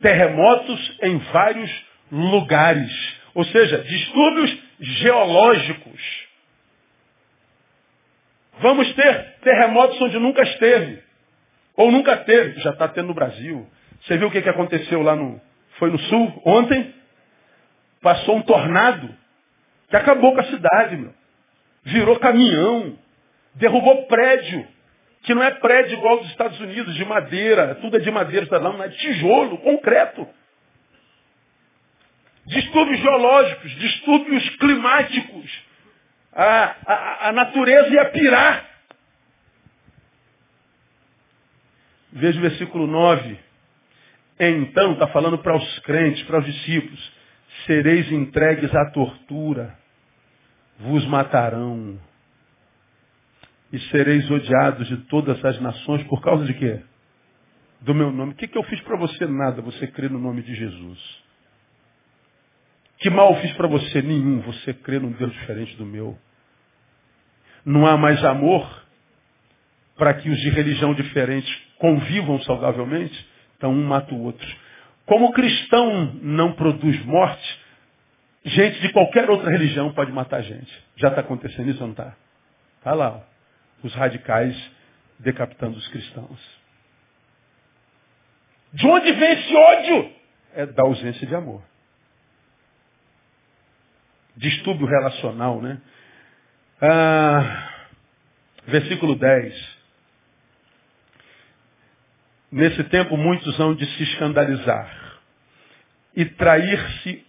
Terremotos 0.00 0.98
em 1.02 1.18
vários 1.18 1.70
lugares. 2.10 3.20
Ou 3.34 3.44
seja, 3.44 3.78
distúrbios 3.78 4.58
geológicos. 4.80 6.28
Vamos 8.60 8.92
ter 8.94 9.36
terremotos 9.42 10.00
onde 10.00 10.18
nunca 10.18 10.42
esteve. 10.42 11.02
Ou 11.76 11.90
nunca 11.90 12.16
teve. 12.18 12.60
Já 12.60 12.70
está 12.70 12.88
tendo 12.88 13.08
no 13.08 13.14
Brasil. 13.14 13.66
Você 14.02 14.18
viu 14.18 14.28
o 14.28 14.30
que, 14.30 14.42
que 14.42 14.48
aconteceu 14.48 15.02
lá 15.02 15.16
no. 15.16 15.40
Foi 15.78 15.90
no 15.90 15.98
sul 15.98 16.42
ontem? 16.44 16.94
Passou 18.02 18.36
um 18.36 18.42
tornado 18.42 19.14
que 19.88 19.96
acabou 19.96 20.34
com 20.34 20.40
a 20.40 20.44
cidade, 20.44 20.96
meu. 20.96 21.14
Virou 21.84 22.18
caminhão. 22.18 22.98
Derrubou 23.54 24.06
prédio. 24.06 24.66
Que 25.22 25.34
não 25.34 25.42
é 25.42 25.50
prédio 25.50 25.98
igual 25.98 26.18
dos 26.18 26.28
Estados 26.30 26.58
Unidos, 26.60 26.94
de 26.94 27.04
madeira. 27.04 27.74
Tudo 27.76 27.96
é 27.96 28.00
de 28.00 28.10
madeira, 28.10 28.44
está 28.44 28.58
lá, 28.58 28.72
não 28.72 28.82
é 28.82 28.88
tijolo, 28.88 29.58
concreto 29.58 30.26
distúrbios 32.50 33.00
geológicos, 33.00 33.70
distúrbios 33.76 34.48
climáticos. 34.56 35.62
A, 36.32 36.76
a, 36.86 37.28
a 37.28 37.32
natureza 37.32 37.88
ia 37.88 38.04
pirar. 38.06 38.68
Veja 42.12 42.38
o 42.38 42.42
versículo 42.42 42.86
9. 42.86 43.38
Então, 44.38 44.92
está 44.92 45.06
falando 45.08 45.38
para 45.38 45.56
os 45.56 45.78
crentes, 45.80 46.22
para 46.24 46.38
os 46.38 46.44
discípulos, 46.44 47.12
sereis 47.66 48.10
entregues 48.10 48.74
à 48.74 48.90
tortura, 48.90 49.76
vos 50.78 51.04
matarão, 51.06 52.00
e 53.72 53.78
sereis 53.90 54.30
odiados 54.30 54.88
de 54.88 54.96
todas 55.08 55.42
as 55.44 55.60
nações 55.60 56.02
por 56.04 56.20
causa 56.20 56.44
de 56.44 56.54
quê? 56.54 56.80
Do 57.80 57.94
meu 57.94 58.10
nome. 58.10 58.32
O 58.32 58.34
que, 58.34 58.48
que 58.48 58.58
eu 58.58 58.64
fiz 58.64 58.80
para 58.82 58.96
você? 58.96 59.26
Nada, 59.26 59.62
você 59.62 59.86
crê 59.86 60.08
no 60.08 60.18
nome 60.18 60.42
de 60.42 60.54
Jesus. 60.54 60.98
Que 62.98 63.08
mal 63.08 63.34
fiz 63.40 63.52
para 63.54 63.66
você? 63.66 64.02
Nenhum. 64.02 64.40
Você 64.42 64.74
crê 64.74 64.98
num 64.98 65.12
Deus 65.12 65.32
diferente 65.32 65.76
do 65.76 65.86
meu. 65.86 66.18
Não 67.64 67.86
há 67.86 67.96
mais 67.96 68.22
amor 68.24 68.84
para 69.96 70.14
que 70.14 70.28
os 70.28 70.38
de 70.38 70.50
religião 70.50 70.94
diferente 70.94 71.50
convivam 71.78 72.40
saudavelmente? 72.42 73.28
Então 73.56 73.72
um 73.72 73.84
mata 73.84 74.14
o 74.14 74.22
outro. 74.22 74.46
Como 75.06 75.26
o 75.26 75.32
cristão 75.32 76.14
não 76.22 76.52
produz 76.52 77.02
morte, 77.04 77.60
gente 78.44 78.80
de 78.80 78.92
qualquer 78.92 79.28
outra 79.28 79.50
religião 79.50 79.92
pode 79.92 80.12
matar 80.12 80.42
gente. 80.42 80.72
Já 80.96 81.08
está 81.08 81.20
acontecendo 81.20 81.70
isso 81.70 81.80
ou 81.80 81.88
não 81.88 81.92
está? 81.92 82.14
Está 82.78 82.94
lá. 82.94 83.16
Ó. 83.16 83.29
Os 83.82 83.94
radicais 83.94 84.56
decapitando 85.18 85.76
os 85.76 85.88
cristãos. 85.88 86.60
De 88.72 88.86
onde 88.86 89.12
vem 89.12 89.32
esse 89.32 89.54
ódio? 89.54 90.12
É 90.54 90.66
da 90.66 90.82
ausência 90.82 91.26
de 91.26 91.34
amor 91.34 91.62
distúrbio 94.40 94.86
relacional, 94.86 95.60
né? 95.60 95.78
Ah, 96.80 97.68
versículo 98.66 99.14
10. 99.14 99.80
Nesse 102.50 102.82
tempo 102.84 103.16
muitos 103.16 103.60
hão 103.60 103.74
de 103.74 103.86
se 103.86 104.02
escandalizar 104.02 105.20
e 106.16 106.24
trair-se 106.24 107.24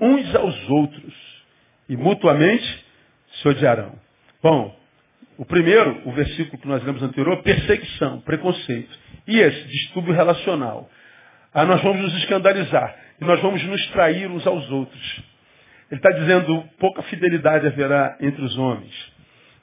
uns 0.00 0.34
aos 0.34 0.70
outros 0.70 1.44
e 1.88 1.96
mutuamente 1.96 2.86
se 3.34 3.48
odiarão. 3.48 3.98
Bom, 4.40 4.78
o 5.36 5.44
primeiro, 5.44 6.02
o 6.04 6.12
versículo 6.12 6.58
que 6.58 6.68
nós 6.68 6.82
lemos 6.84 7.02
anterior, 7.02 7.42
perseguição, 7.42 8.20
preconceito. 8.20 8.96
E 9.26 9.38
esse, 9.38 9.68
distúrbio 9.68 10.14
relacional. 10.14 10.88
Ah, 11.52 11.64
nós 11.64 11.82
vamos 11.82 12.02
nos 12.02 12.14
escandalizar 12.18 12.96
e 13.20 13.24
nós 13.24 13.40
vamos 13.40 13.62
nos 13.64 13.86
trair 13.88 14.30
uns 14.30 14.46
aos 14.46 14.68
outros. 14.70 15.22
Ele 15.90 15.98
está 15.98 16.10
dizendo, 16.10 16.64
pouca 16.78 17.02
fidelidade 17.02 17.66
haverá 17.66 18.16
entre 18.20 18.42
os 18.42 18.56
homens. 18.56 18.92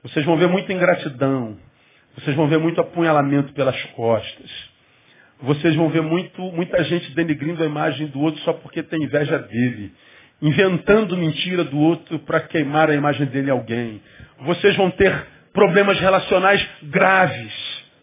Vocês 0.04 0.26
vão 0.26 0.38
ver 0.38 0.48
muita 0.48 0.72
ingratidão. 0.74 1.58
Vocês 2.16 2.36
vão 2.36 2.48
ver 2.48 2.60
muito 2.60 2.80
apunhalamento 2.82 3.54
pelas 3.54 3.82
costas. 3.96 4.50
Vocês 5.42 5.76
vão 5.76 5.90
ver 5.90 6.02
muito, 6.02 6.42
muita 6.52 6.84
gente 6.84 7.12
denegrindo 7.16 7.64
a 7.64 7.66
imagem 7.66 8.08
do 8.08 8.20
outro 8.20 8.42
só 8.42 8.54
porque 8.54 8.84
tem 8.84 9.04
inveja 9.04 9.40
dele. 9.40 9.92
Inventando 10.42 11.18
mentira 11.18 11.64
do 11.64 11.78
outro 11.80 12.20
para 12.20 12.42
queimar 12.42 12.90
a 12.90 12.96
imagem 12.96 13.26
dele 13.28 13.50
a 13.50 13.54
alguém. 13.54 14.02
Vocês 14.40 14.76
vão 14.76 14.92
ter 14.92 15.14
problemas 15.54 16.00
relacionais 16.00 16.66
graves. 16.84 17.54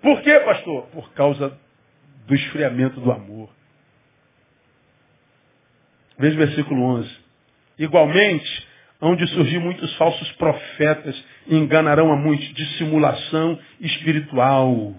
Por 0.03 0.21
quê, 0.23 0.39
pastor? 0.41 0.87
Por 0.89 1.13
causa 1.13 1.59
do 2.27 2.35
esfriamento 2.35 3.01
do 3.01 3.11
amor. 3.11 3.51
Veja 6.19 6.35
o 6.35 6.39
versículo 6.39 6.83
11. 6.83 7.11
Igualmente, 7.79 8.67
hão 9.01 9.15
de 9.15 9.27
surgir 9.29 9.59
muitos 9.61 9.95
falsos 9.97 10.31
profetas 10.33 11.25
enganarão 11.49 12.13
a 12.13 12.17
muitos. 12.17 12.53
Dissimulação 12.55 13.59
espiritual. 13.81 14.95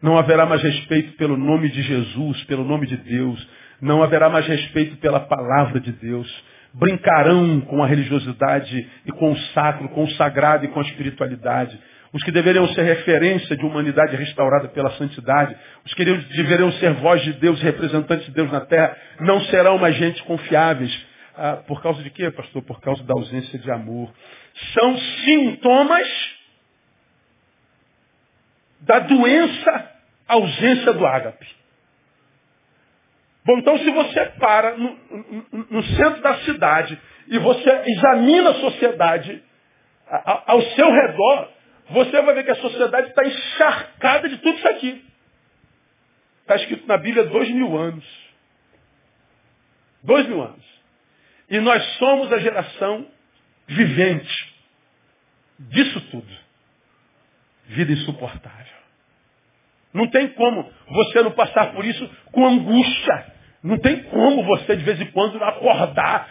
Não 0.00 0.18
haverá 0.18 0.46
mais 0.46 0.62
respeito 0.62 1.12
pelo 1.12 1.36
nome 1.36 1.68
de 1.70 1.82
Jesus, 1.82 2.44
pelo 2.44 2.64
nome 2.64 2.86
de 2.86 2.96
Deus. 2.96 3.48
Não 3.80 4.02
haverá 4.02 4.28
mais 4.28 4.46
respeito 4.46 4.96
pela 4.96 5.20
palavra 5.20 5.80
de 5.80 5.92
Deus. 5.92 6.44
Brincarão 6.74 7.60
com 7.60 7.82
a 7.82 7.86
religiosidade 7.86 8.88
e 9.06 9.12
com 9.12 9.30
o 9.30 9.38
sacro, 9.54 9.88
com 9.90 10.04
o 10.04 10.10
sagrado 10.12 10.64
e 10.64 10.68
com 10.68 10.80
a 10.80 10.82
espiritualidade. 10.82 11.78
Os 12.12 12.22
que 12.22 12.30
deveriam 12.30 12.68
ser 12.68 12.82
referência 12.82 13.56
de 13.56 13.64
humanidade 13.64 14.16
restaurada 14.16 14.68
pela 14.68 14.90
santidade, 14.92 15.56
os 15.84 15.94
que 15.94 16.04
deveriam 16.04 16.70
ser 16.72 16.92
voz 16.94 17.22
de 17.22 17.32
Deus, 17.34 17.60
representantes 17.60 18.26
de 18.26 18.32
Deus 18.32 18.50
na 18.52 18.60
terra, 18.60 18.96
não 19.20 19.40
serão 19.42 19.78
mais 19.78 19.96
gente 19.96 20.22
confiáveis 20.24 20.92
ah, 21.36 21.56
por 21.66 21.82
causa 21.82 22.02
de 22.02 22.10
quê, 22.10 22.30
pastor? 22.30 22.62
Por 22.62 22.80
causa 22.80 23.02
da 23.02 23.14
ausência 23.14 23.58
de 23.58 23.70
amor. 23.70 24.12
São 24.72 24.96
sintomas 24.98 26.08
da 28.80 29.00
doença 29.00 29.90
ausência 30.28 30.92
do 30.92 31.06
ágape. 31.06 31.46
Bom, 33.44 33.58
então 33.58 33.78
se 33.78 33.90
você 33.90 34.24
para 34.38 34.76
no, 34.76 34.98
no, 35.52 35.66
no 35.70 35.82
centro 35.82 36.22
da 36.22 36.38
cidade 36.44 36.98
e 37.28 37.38
você 37.38 37.82
examina 37.86 38.50
a 38.50 38.54
sociedade 38.54 39.42
ao 40.46 40.62
seu 40.62 40.90
redor, 40.90 41.52
você 41.90 42.22
vai 42.22 42.34
ver 42.34 42.44
que 42.44 42.50
a 42.50 42.56
sociedade 42.56 43.08
está 43.08 43.24
encharcada 43.24 44.28
de 44.28 44.38
tudo 44.38 44.56
isso 44.56 44.68
aqui. 44.68 45.04
Está 46.40 46.56
escrito 46.56 46.86
na 46.86 46.96
Bíblia 46.96 47.24
dois 47.24 47.50
mil 47.50 47.76
anos. 47.76 48.04
Dois 50.02 50.26
mil 50.26 50.42
anos. 50.42 50.64
E 51.50 51.58
nós 51.60 51.82
somos 51.96 52.32
a 52.32 52.38
geração 52.38 53.06
vivente. 53.66 54.54
disso 55.58 56.00
tudo. 56.10 56.36
Vida 57.66 57.92
insuportável. 57.92 58.74
Não 59.92 60.08
tem 60.10 60.28
como 60.30 60.70
você 60.88 61.22
não 61.22 61.30
passar 61.30 61.72
por 61.72 61.84
isso 61.84 62.08
com 62.32 62.46
angústia. 62.46 63.33
Não 63.64 63.78
tem 63.78 64.02
como 64.04 64.44
você, 64.44 64.76
de 64.76 64.84
vez 64.84 65.00
em 65.00 65.06
quando, 65.06 65.42
acordar 65.42 66.28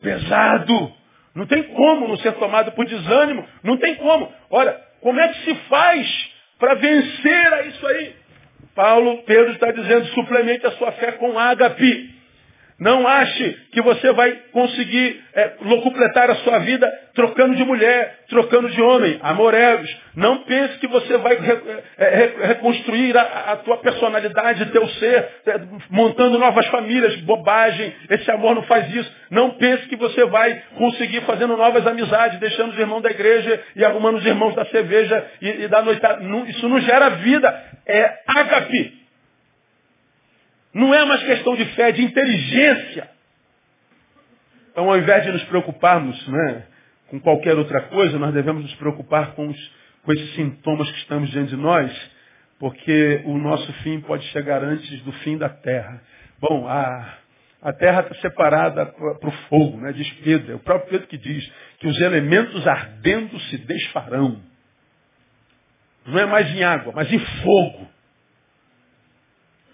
pesado. 0.00 0.92
Não 1.34 1.46
tem 1.46 1.62
como 1.62 2.08
não 2.08 2.16
ser 2.16 2.32
tomado 2.32 2.72
por 2.72 2.86
desânimo. 2.86 3.46
Não 3.62 3.76
tem 3.76 3.96
como. 3.96 4.32
Olha, 4.50 4.74
como 5.02 5.20
é 5.20 5.28
que 5.28 5.44
se 5.44 5.54
faz 5.68 6.30
para 6.58 6.74
vencer 6.74 7.52
a 7.52 7.62
isso 7.66 7.86
aí? 7.86 8.16
Paulo, 8.74 9.22
Pedro 9.24 9.52
está 9.52 9.70
dizendo, 9.70 10.06
suplemente 10.06 10.66
a 10.66 10.70
sua 10.72 10.92
fé 10.92 11.12
com 11.12 11.38
ágape. 11.38 12.21
Não 12.82 13.06
ache 13.06 13.56
que 13.70 13.80
você 13.80 14.12
vai 14.12 14.32
conseguir 14.50 15.22
é, 15.34 15.52
locupletar 15.60 16.28
a 16.28 16.34
sua 16.36 16.58
vida 16.58 16.92
trocando 17.14 17.54
de 17.54 17.64
mulher, 17.64 18.24
trocando 18.28 18.68
de 18.68 18.82
homem, 18.82 19.20
amorelos. 19.22 19.88
Não 20.16 20.38
pense 20.38 20.78
que 20.78 20.88
você 20.88 21.16
vai 21.18 21.36
re, 21.36 21.58
é, 21.96 22.08
re, 22.08 22.46
reconstruir 22.48 23.16
a, 23.16 23.52
a, 23.52 23.56
tua 23.58 23.76
personalidade, 23.76 24.66
teu 24.72 24.88
ser, 24.88 25.28
é, 25.46 25.60
montando 25.90 26.40
novas 26.40 26.66
famílias. 26.66 27.14
Bobagem. 27.20 27.94
Esse 28.10 28.28
amor 28.32 28.56
não 28.56 28.62
faz 28.64 28.92
isso. 28.92 29.12
Não 29.30 29.50
pense 29.50 29.86
que 29.86 29.94
você 29.94 30.24
vai 30.24 30.60
conseguir 30.76 31.20
fazendo 31.20 31.56
novas 31.56 31.86
amizades, 31.86 32.40
deixando 32.40 32.72
os 32.72 32.78
irmãos 32.80 33.02
da 33.02 33.10
igreja 33.10 33.62
e 33.76 33.84
arrumando 33.84 34.16
os 34.16 34.26
irmãos 34.26 34.56
da 34.56 34.64
cerveja 34.64 35.24
e, 35.40 35.48
e 35.48 35.68
da 35.68 35.82
noitada. 35.82 36.20
Isso 36.48 36.68
não 36.68 36.80
gera 36.80 37.10
vida. 37.10 37.62
É 37.86 38.12
ágape. 38.26 39.01
Não 40.74 40.94
é 40.94 41.04
mais 41.04 41.22
questão 41.22 41.54
de 41.54 41.64
fé, 41.74 41.90
é 41.90 41.92
de 41.92 42.02
inteligência. 42.02 43.10
Então, 44.70 44.88
ao 44.88 44.96
invés 44.96 45.22
de 45.24 45.32
nos 45.32 45.44
preocuparmos 45.44 46.28
né, 46.28 46.64
com 47.08 47.20
qualquer 47.20 47.56
outra 47.56 47.82
coisa, 47.82 48.18
nós 48.18 48.32
devemos 48.32 48.62
nos 48.62 48.74
preocupar 48.76 49.32
com, 49.34 49.48
os, 49.48 49.72
com 50.02 50.12
esses 50.12 50.34
sintomas 50.34 50.90
que 50.90 50.98
estamos 50.98 51.30
diante 51.30 51.50
de 51.50 51.56
nós, 51.56 51.92
porque 52.58 53.20
o 53.26 53.36
nosso 53.36 53.70
fim 53.82 54.00
pode 54.00 54.24
chegar 54.28 54.64
antes 54.64 55.02
do 55.02 55.12
fim 55.12 55.36
da 55.36 55.50
terra. 55.50 56.00
Bom, 56.40 56.66
a, 56.66 57.18
a 57.60 57.72
terra 57.74 58.00
está 58.00 58.14
separada 58.16 58.86
para 58.86 59.28
o 59.28 59.32
fogo, 59.50 59.78
né? 59.78 59.92
diz 59.92 60.10
Pedro. 60.24 60.52
É 60.52 60.54
o 60.54 60.60
próprio 60.60 60.90
Pedro 60.90 61.06
que 61.06 61.18
diz 61.18 61.52
que 61.78 61.86
os 61.86 62.00
elementos 62.00 62.66
ardendo 62.66 63.38
se 63.40 63.58
desfarão. 63.58 64.40
Não 66.06 66.18
é 66.18 66.24
mais 66.24 66.50
em 66.54 66.64
água, 66.64 66.92
mas 66.96 67.12
em 67.12 67.18
fogo. 67.18 67.91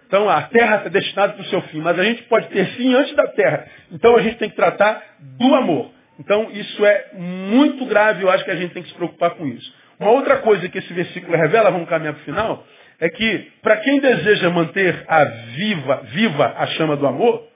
Então 0.08 0.28
a 0.28 0.42
terra 0.44 0.76
está 0.76 0.88
destinada 0.88 1.34
para 1.34 1.42
o 1.42 1.46
seu 1.46 1.60
fim, 1.62 1.80
mas 1.80 1.98
a 1.98 2.02
gente 2.02 2.22
pode 2.24 2.48
ter 2.48 2.64
fim 2.76 2.94
antes 2.94 3.14
da 3.14 3.28
terra. 3.28 3.66
Então 3.92 4.16
a 4.16 4.22
gente 4.22 4.38
tem 4.38 4.48
que 4.48 4.56
tratar 4.56 5.02
do 5.20 5.54
amor. 5.54 5.90
Então 6.18 6.50
isso 6.50 6.84
é 6.84 7.10
muito 7.12 7.84
grave, 7.84 8.22
eu 8.22 8.30
acho 8.30 8.42
que 8.42 8.50
a 8.50 8.56
gente 8.56 8.72
tem 8.72 8.82
que 8.82 8.88
se 8.88 8.94
preocupar 8.94 9.32
com 9.32 9.46
isso. 9.46 9.70
Uma 10.00 10.10
outra 10.10 10.38
coisa 10.38 10.66
que 10.66 10.78
esse 10.78 10.92
versículo 10.94 11.36
revela, 11.36 11.70
vamos 11.70 11.88
caminhar 11.88 12.14
para 12.14 12.22
o 12.22 12.24
final, 12.24 12.66
é 12.98 13.10
que 13.10 13.52
para 13.62 13.76
quem 13.76 14.00
deseja 14.00 14.48
manter 14.48 15.04
a 15.06 15.24
viva, 15.24 16.02
viva 16.04 16.54
a 16.56 16.66
chama 16.68 16.96
do 16.96 17.06
amor, 17.06 17.46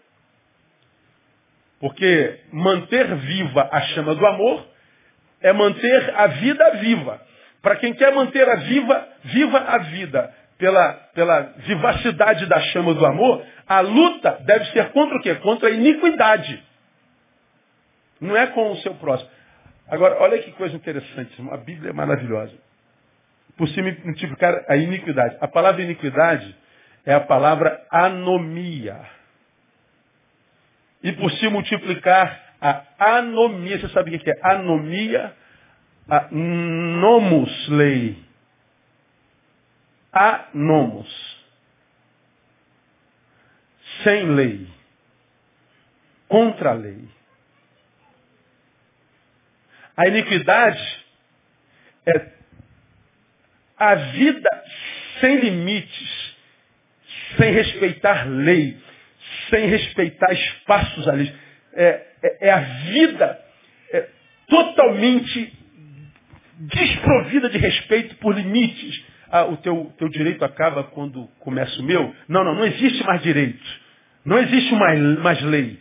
porque 1.80 2.38
manter 2.53 3.14
viva 3.16 3.68
a 3.72 3.80
chama 3.80 4.14
do 4.14 4.26
amor 4.26 4.68
é 5.40 5.53
manter 5.55 6.14
a 6.14 6.26
vida 6.26 6.70
viva. 6.72 7.20
Para 7.62 7.76
quem 7.76 7.94
quer 7.94 8.12
manter 8.12 8.46
a 8.46 8.57
viva, 8.57 9.09
viva 9.24 9.59
a 9.59 9.78
vida 9.78 10.41
pela, 10.62 10.92
pela 11.12 11.40
vivacidade 11.56 12.46
da 12.46 12.60
chama 12.60 12.94
do 12.94 13.04
amor, 13.04 13.44
a 13.66 13.80
luta 13.80 14.38
deve 14.44 14.66
ser 14.66 14.92
contra 14.92 15.18
o 15.18 15.20
quê? 15.20 15.34
Contra 15.34 15.68
a 15.68 15.72
iniquidade. 15.72 16.62
Não 18.20 18.36
é 18.36 18.46
com 18.46 18.70
o 18.70 18.76
seu 18.76 18.94
próximo. 18.94 19.28
Agora, 19.88 20.22
olha 20.22 20.40
que 20.40 20.52
coisa 20.52 20.76
interessante. 20.76 21.34
A 21.50 21.56
Bíblia 21.56 21.90
é 21.90 21.92
maravilhosa. 21.92 22.52
Por 23.56 23.66
se 23.70 23.82
multiplicar 23.82 24.64
a 24.68 24.76
iniquidade. 24.76 25.36
A 25.40 25.48
palavra 25.48 25.82
iniquidade 25.82 26.56
é 27.04 27.12
a 27.12 27.20
palavra 27.20 27.84
anomia. 27.90 29.00
E 31.02 31.10
por 31.10 31.28
se 31.32 31.48
multiplicar 31.48 32.40
a 32.60 32.84
anomia, 33.16 33.80
você 33.80 33.88
sabe 33.88 34.14
o 34.14 34.18
que 34.20 34.30
é 34.30 34.38
anomia? 34.44 35.34
A 36.08 36.28
nomus 36.30 37.68
lei 37.68 38.32
anomos. 40.12 41.08
Sem 44.02 44.26
lei. 44.34 44.68
Contra 46.28 46.70
a 46.70 46.74
lei. 46.74 47.08
A 49.96 50.08
iniquidade 50.08 51.04
é 52.06 52.32
a 53.76 53.94
vida 53.94 54.64
sem 55.20 55.36
limites, 55.40 56.36
sem 57.36 57.52
respeitar 57.52 58.28
lei, 58.28 58.76
sem 59.50 59.66
respeitar 59.66 60.32
espaços 60.32 61.08
ali. 61.08 61.34
É, 61.74 62.06
é, 62.22 62.48
é 62.48 62.50
a 62.50 62.60
vida 62.60 63.44
é, 63.92 64.08
totalmente 64.48 65.58
desprovida 66.58 67.48
de 67.50 67.58
respeito 67.58 68.16
por 68.16 68.34
limites, 68.34 69.04
ah, 69.33 69.47
o 69.47 69.57
teu, 69.57 69.91
teu 69.97 70.11
direito 70.11 70.45
acaba 70.45 70.85
quando 70.85 71.26
começa 71.41 71.80
o 71.80 71.83
meu. 71.83 72.14
Não, 72.28 72.45
não, 72.45 72.55
não 72.55 72.66
existe 72.66 73.03
mais 73.05 73.22
direito. 73.22 73.64
Não 74.26 74.39
existe 74.39 74.74
mais, 74.74 75.01
mais 75.20 75.41
lei. 75.41 75.78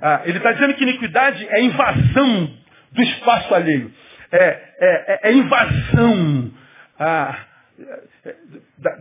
Ah, 0.00 0.20
ele 0.26 0.36
está 0.36 0.52
dizendo 0.52 0.74
que 0.74 0.82
iniquidade 0.82 1.48
é 1.48 1.62
invasão 1.62 2.50
do 2.92 3.02
espaço 3.02 3.54
alheio. 3.54 3.90
É, 4.30 4.38
é, 4.38 4.60
é, 4.80 5.20
é 5.30 5.32
invasão 5.32 6.52
ah, 7.00 7.38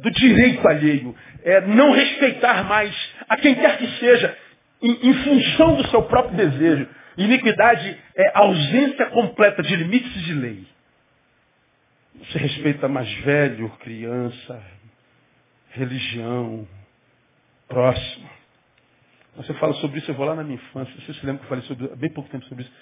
do 0.01 0.11
direito 0.11 0.65
alheio. 0.65 1.13
É 1.43 1.59
não 1.61 1.91
respeitar 1.91 2.63
mais 2.63 2.95
a 3.27 3.35
quem 3.35 3.53
quer 3.53 3.77
que 3.77 3.87
seja, 3.99 4.37
em, 4.81 5.09
em 5.09 5.13
função 5.13 5.75
do 5.75 5.87
seu 5.89 6.03
próprio 6.03 6.37
desejo. 6.37 6.87
Iniquidade 7.17 7.97
é 8.15 8.31
ausência 8.33 9.07
completa 9.07 9.61
de 9.61 9.75
limites 9.75 10.23
de 10.23 10.33
lei. 10.33 10.72
Você 12.19 12.37
respeita 12.37 12.87
mais 12.87 13.11
velho, 13.19 13.69
criança, 13.79 14.63
religião, 15.71 16.67
próximo. 17.67 18.29
Você 19.35 19.53
fala 19.55 19.73
sobre 19.75 19.99
isso, 19.99 20.11
eu 20.11 20.15
vou 20.15 20.25
lá 20.25 20.35
na 20.35 20.43
minha 20.43 20.55
infância. 20.55 20.93
Você 21.01 21.13
se 21.13 21.25
lembra 21.25 21.39
que 21.39 21.45
eu 21.45 21.49
falei 21.49 21.63
sobre, 21.65 21.91
há 21.91 21.95
bem 21.95 22.09
pouco 22.11 22.29
tempo 22.29 22.45
sobre 22.45 22.63
isso. 22.63 22.73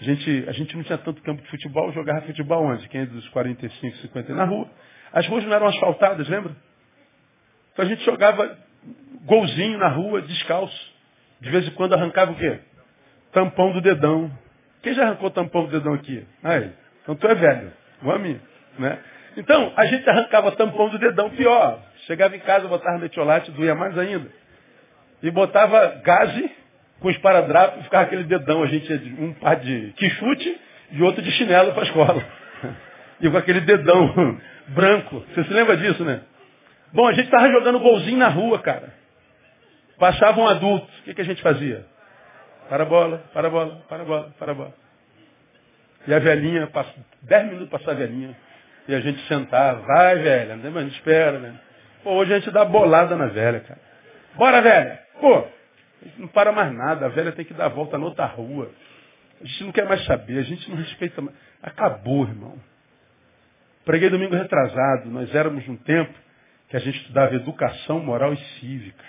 A 0.00 0.04
gente, 0.04 0.44
a 0.48 0.52
gente 0.52 0.76
não 0.76 0.82
tinha 0.82 0.98
tanto 0.98 1.22
campo 1.22 1.42
de 1.42 1.48
futebol, 1.50 1.92
jogava 1.92 2.22
futebol 2.22 2.64
onde? 2.64 2.88
Quem 2.88 3.02
é 3.02 3.06
dos 3.06 3.28
45, 3.28 3.96
50? 3.98 4.34
Na 4.34 4.44
rua. 4.44 4.68
As 5.12 5.26
ruas 5.26 5.44
não 5.44 5.52
eram 5.52 5.66
asfaltadas, 5.66 6.28
lembra? 6.28 6.56
Então 7.72 7.84
a 7.84 7.88
gente 7.88 8.04
jogava 8.04 8.58
golzinho 9.24 9.78
na 9.78 9.88
rua, 9.88 10.22
descalço. 10.22 10.94
De 11.40 11.50
vez 11.50 11.66
em 11.66 11.70
quando 11.72 11.94
arrancava 11.94 12.32
o 12.32 12.36
quê? 12.36 12.60
Tampão 13.32 13.72
do 13.72 13.80
dedão. 13.80 14.30
Quem 14.82 14.94
já 14.94 15.04
arrancou 15.04 15.30
tampão 15.30 15.66
do 15.66 15.70
dedão 15.70 15.94
aqui? 15.94 16.26
Aí. 16.42 16.72
Então 17.02 17.14
tu 17.14 17.26
é 17.26 17.34
velho. 17.34 17.72
Igual 18.00 18.16
a 18.16 18.18
mim. 18.18 18.40
Né? 18.80 18.98
Então, 19.36 19.72
a 19.76 19.84
gente 19.84 20.08
arrancava 20.08 20.52
tampão 20.52 20.88
do 20.88 20.98
dedão, 20.98 21.28
pior. 21.30 21.78
Chegava 22.06 22.34
em 22.34 22.40
casa, 22.40 22.66
botava 22.66 22.98
metiolate, 22.98 23.50
doía 23.50 23.74
mais 23.74 23.96
ainda. 23.96 24.28
E 25.22 25.30
botava 25.30 26.00
gaze 26.02 26.50
com 26.98 27.10
esparadrapo 27.10 27.78
e 27.78 27.82
ficava 27.84 28.04
aquele 28.04 28.24
dedão. 28.24 28.62
A 28.62 28.66
gente 28.66 28.90
ia 28.90 29.24
um 29.24 29.34
par 29.34 29.56
de 29.56 29.92
quichute 29.96 30.60
e 30.92 31.02
outro 31.02 31.22
de 31.22 31.30
chinelo 31.32 31.72
para 31.72 31.82
a 31.82 31.86
escola. 31.86 32.24
E 33.22 33.28
com 33.28 33.36
aquele 33.36 33.60
dedão 33.60 34.38
branco. 34.68 35.22
Você 35.34 35.44
se 35.44 35.52
lembra 35.52 35.76
disso, 35.76 36.02
né? 36.02 36.22
Bom, 36.90 37.06
a 37.06 37.12
gente 37.12 37.26
estava 37.26 37.52
jogando 37.52 37.78
golzinho 37.78 38.16
na 38.16 38.28
rua, 38.28 38.58
cara. 38.60 38.94
Passava 39.98 40.40
um 40.40 40.48
adulto. 40.48 40.86
O 40.86 41.02
que, 41.02 41.12
que 41.12 41.20
a 41.20 41.24
gente 41.24 41.42
fazia? 41.42 41.84
Para 42.70 42.84
a 42.84 42.86
bola, 42.86 43.22
para 43.34 43.48
a 43.48 43.50
bola, 43.50 43.82
para 43.86 44.02
a 44.02 44.06
bola, 44.06 44.34
para 44.38 44.52
a 44.52 44.54
bola. 44.54 44.74
E 46.08 46.14
a 46.14 46.18
velhinha, 46.18 46.66
dez 47.20 47.44
minutos 47.44 47.68
passar 47.68 47.90
a 47.90 47.94
velhinha. 47.94 48.34
E 48.90 48.94
a 48.94 48.98
gente 48.98 49.24
sentava, 49.28 49.82
vai 49.82 50.18
velha, 50.18 50.56
mas 50.56 50.76
a 50.76 50.82
gente 50.82 50.96
espera, 50.96 51.38
né? 51.38 51.54
Pô, 52.02 52.10
hoje 52.10 52.34
a 52.34 52.40
gente 52.40 52.50
dá 52.50 52.64
bolada 52.64 53.14
na 53.14 53.26
velha, 53.26 53.60
cara. 53.60 53.80
Bora, 54.34 54.60
velha! 54.60 55.00
Pô, 55.20 55.36
a 55.36 56.04
gente 56.04 56.20
não 56.20 56.26
para 56.26 56.50
mais 56.50 56.74
nada, 56.74 57.06
a 57.06 57.08
velha 57.08 57.30
tem 57.30 57.44
que 57.44 57.54
dar 57.54 57.66
a 57.66 57.68
volta 57.68 57.96
na 57.96 58.06
outra 58.06 58.26
rua. 58.26 58.68
A 59.40 59.46
gente 59.46 59.62
não 59.62 59.70
quer 59.70 59.86
mais 59.86 60.04
saber, 60.06 60.38
a 60.38 60.42
gente 60.42 60.68
não 60.68 60.76
respeita 60.76 61.22
mais. 61.22 61.36
Acabou, 61.62 62.24
irmão. 62.24 62.58
Preguei 63.84 64.10
domingo 64.10 64.34
retrasado, 64.34 65.08
nós 65.08 65.32
éramos 65.32 65.64
num 65.68 65.76
tempo 65.76 66.12
que 66.68 66.76
a 66.76 66.80
gente 66.80 66.98
estudava 66.98 67.36
educação 67.36 68.00
moral 68.00 68.32
e 68.32 68.38
cívica. 68.58 69.04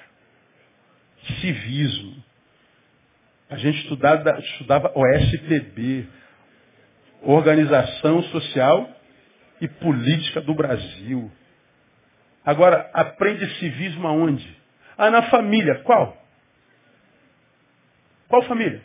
Civismo. 1.40 2.24
A 3.50 3.56
gente 3.56 3.80
estudava, 3.80 4.38
estudava 4.42 4.92
OSPB, 4.94 6.08
Organização 7.24 8.22
Social 8.26 9.01
e 9.62 9.68
política 9.68 10.42
do 10.42 10.56
Brasil. 10.56 11.32
Agora, 12.44 12.90
aprende 12.94 13.48
civismo 13.60 14.08
aonde? 14.08 14.58
Ah, 14.98 15.12
na 15.12 15.24
família. 15.30 15.76
Qual? 15.84 16.18
Qual 18.28 18.42
família? 18.44 18.82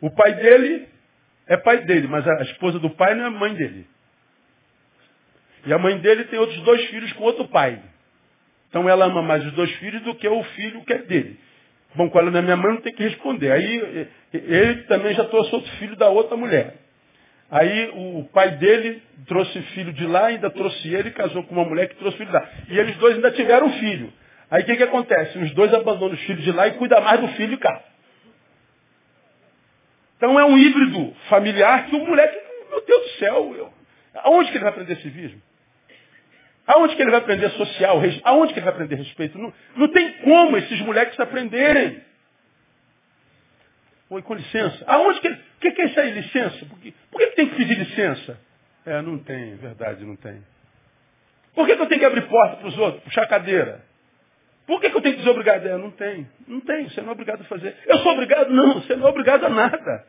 O 0.00 0.10
pai 0.10 0.34
dele 0.34 0.88
é 1.46 1.56
pai 1.56 1.78
dele, 1.78 2.06
mas 2.06 2.28
a 2.28 2.42
esposa 2.42 2.78
do 2.78 2.90
pai 2.90 3.14
não 3.14 3.26
é 3.26 3.30
mãe 3.30 3.54
dele. 3.54 3.86
E 5.64 5.72
a 5.72 5.78
mãe 5.78 5.98
dele 5.98 6.24
tem 6.24 6.38
outros 6.38 6.60
dois 6.60 6.84
filhos 6.86 7.12
com 7.14 7.24
outro 7.24 7.48
pai. 7.48 7.82
Então 8.68 8.88
ela 8.88 9.06
ama 9.06 9.22
mais 9.22 9.44
os 9.44 9.52
dois 9.52 9.70
filhos 9.76 10.02
do 10.02 10.14
que 10.14 10.28
o 10.28 10.44
filho 10.44 10.84
que 10.84 10.92
é 10.92 10.98
dele. 10.98 11.40
Bom, 11.94 12.10
quando 12.10 12.36
é 12.36 12.42
minha 12.42 12.56
mãe, 12.56 12.74
não 12.74 12.82
tem 12.82 12.92
que 12.92 13.02
responder. 13.02 13.50
Aí 13.50 14.08
ele 14.32 14.82
também 14.82 15.14
já 15.14 15.24
trouxe 15.24 15.54
outro 15.54 15.70
filho 15.76 15.96
da 15.96 16.10
outra 16.10 16.36
mulher. 16.36 16.76
Aí 17.50 17.90
o 17.94 18.24
pai 18.32 18.52
dele 18.52 19.02
trouxe 19.26 19.60
filho 19.74 19.92
de 19.92 20.06
lá, 20.06 20.26
ainda 20.26 20.50
trouxe 20.50 20.94
ele, 20.94 21.10
casou 21.10 21.42
com 21.44 21.54
uma 21.54 21.64
mulher 21.64 21.88
que 21.88 21.96
trouxe 21.96 22.18
filho 22.18 22.30
de 22.30 22.36
lá. 22.36 22.48
E 22.68 22.78
eles 22.78 22.96
dois 22.96 23.16
ainda 23.16 23.30
tiveram 23.30 23.70
filho. 23.72 24.12
Aí 24.50 24.62
o 24.62 24.66
que, 24.66 24.76
que 24.76 24.82
acontece? 24.82 25.38
Os 25.38 25.52
dois 25.52 25.72
abandonam 25.72 26.14
os 26.14 26.20
filhos 26.20 26.42
de 26.44 26.52
lá 26.52 26.68
e 26.68 26.72
cuidam 26.72 27.00
mais 27.00 27.20
do 27.20 27.28
filho 27.28 27.50
de 27.50 27.56
cá. 27.56 27.82
Então 30.16 30.38
é 30.38 30.44
um 30.44 30.58
híbrido 30.58 31.14
familiar 31.28 31.86
que 31.86 31.96
o 31.96 32.04
moleque, 32.04 32.38
meu 32.68 32.84
Deus 32.84 33.02
do 33.02 33.18
céu, 33.18 33.54
eu, 33.56 33.72
aonde 34.16 34.50
que 34.50 34.56
ele 34.56 34.64
vai 34.64 34.72
aprender 34.72 34.96
civismo? 34.96 35.40
Aonde 36.66 36.96
que 36.96 37.02
ele 37.02 37.10
vai 37.10 37.20
aprender 37.20 37.48
social? 37.50 37.98
Aonde 38.24 38.52
que 38.52 38.58
ele 38.58 38.64
vai 38.64 38.74
aprender 38.74 38.96
respeito? 38.96 39.38
Não, 39.38 39.52
não 39.74 39.88
tem 39.88 40.12
como 40.18 40.56
esses 40.58 40.78
moleques 40.80 41.18
aprenderem. 41.18 42.02
Oi, 44.10 44.22
com 44.22 44.34
licença. 44.34 44.84
Aonde 44.86 45.20
que. 45.20 45.28
O 45.28 45.60
que, 45.60 45.70
que 45.72 45.82
é 45.82 45.86
isso 45.86 46.00
aí, 46.00 46.12
licença? 46.12 46.66
Por 46.66 46.78
que, 46.78 46.94
por 47.10 47.18
que 47.18 47.26
tem 47.32 47.48
que 47.48 47.56
pedir 47.56 47.78
licença? 47.78 48.38
É, 48.86 49.02
não 49.02 49.18
tem, 49.18 49.56
verdade, 49.56 50.04
não 50.04 50.16
tem. 50.16 50.42
Por 51.54 51.66
que, 51.66 51.76
que 51.76 51.82
eu 51.82 51.86
tenho 51.86 52.00
que 52.00 52.06
abrir 52.06 52.22
porta 52.22 52.56
para 52.56 52.68
os 52.68 52.78
outros, 52.78 53.02
puxar 53.04 53.26
cadeira? 53.26 53.84
Por 54.66 54.80
que, 54.80 54.90
que 54.90 54.96
eu 54.96 55.00
tenho 55.00 55.14
que 55.14 55.20
dizer 55.20 55.30
obrigado? 55.30 55.66
É, 55.66 55.76
não 55.76 55.90
tem. 55.90 56.28
Não 56.46 56.60
tem, 56.60 56.88
você 56.88 57.00
não 57.00 57.08
é 57.08 57.12
obrigado 57.12 57.40
a 57.40 57.44
fazer. 57.44 57.74
Eu 57.86 57.98
sou 57.98 58.12
obrigado? 58.12 58.50
Não, 58.50 58.74
você 58.74 58.96
não 58.96 59.06
é 59.06 59.10
obrigado 59.10 59.44
a 59.44 59.48
nada. 59.48 60.06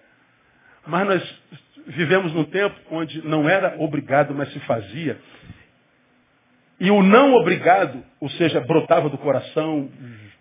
Mas 0.86 1.08
nós 1.08 1.42
vivemos 1.88 2.34
num 2.34 2.46
tempo 2.46 2.76
onde 2.92 3.26
não 3.28 3.50
era 3.50 3.76
obrigado, 3.80 4.34
mas 4.34 4.52
se 4.54 4.60
fazia. 4.62 5.18
E 6.80 6.92
o 6.92 7.02
não 7.02 7.34
obrigado, 7.34 8.04
ou 8.20 8.30
seja, 8.32 8.62
brotava 8.62 9.10
do 9.10 9.18
coração, 9.18 9.90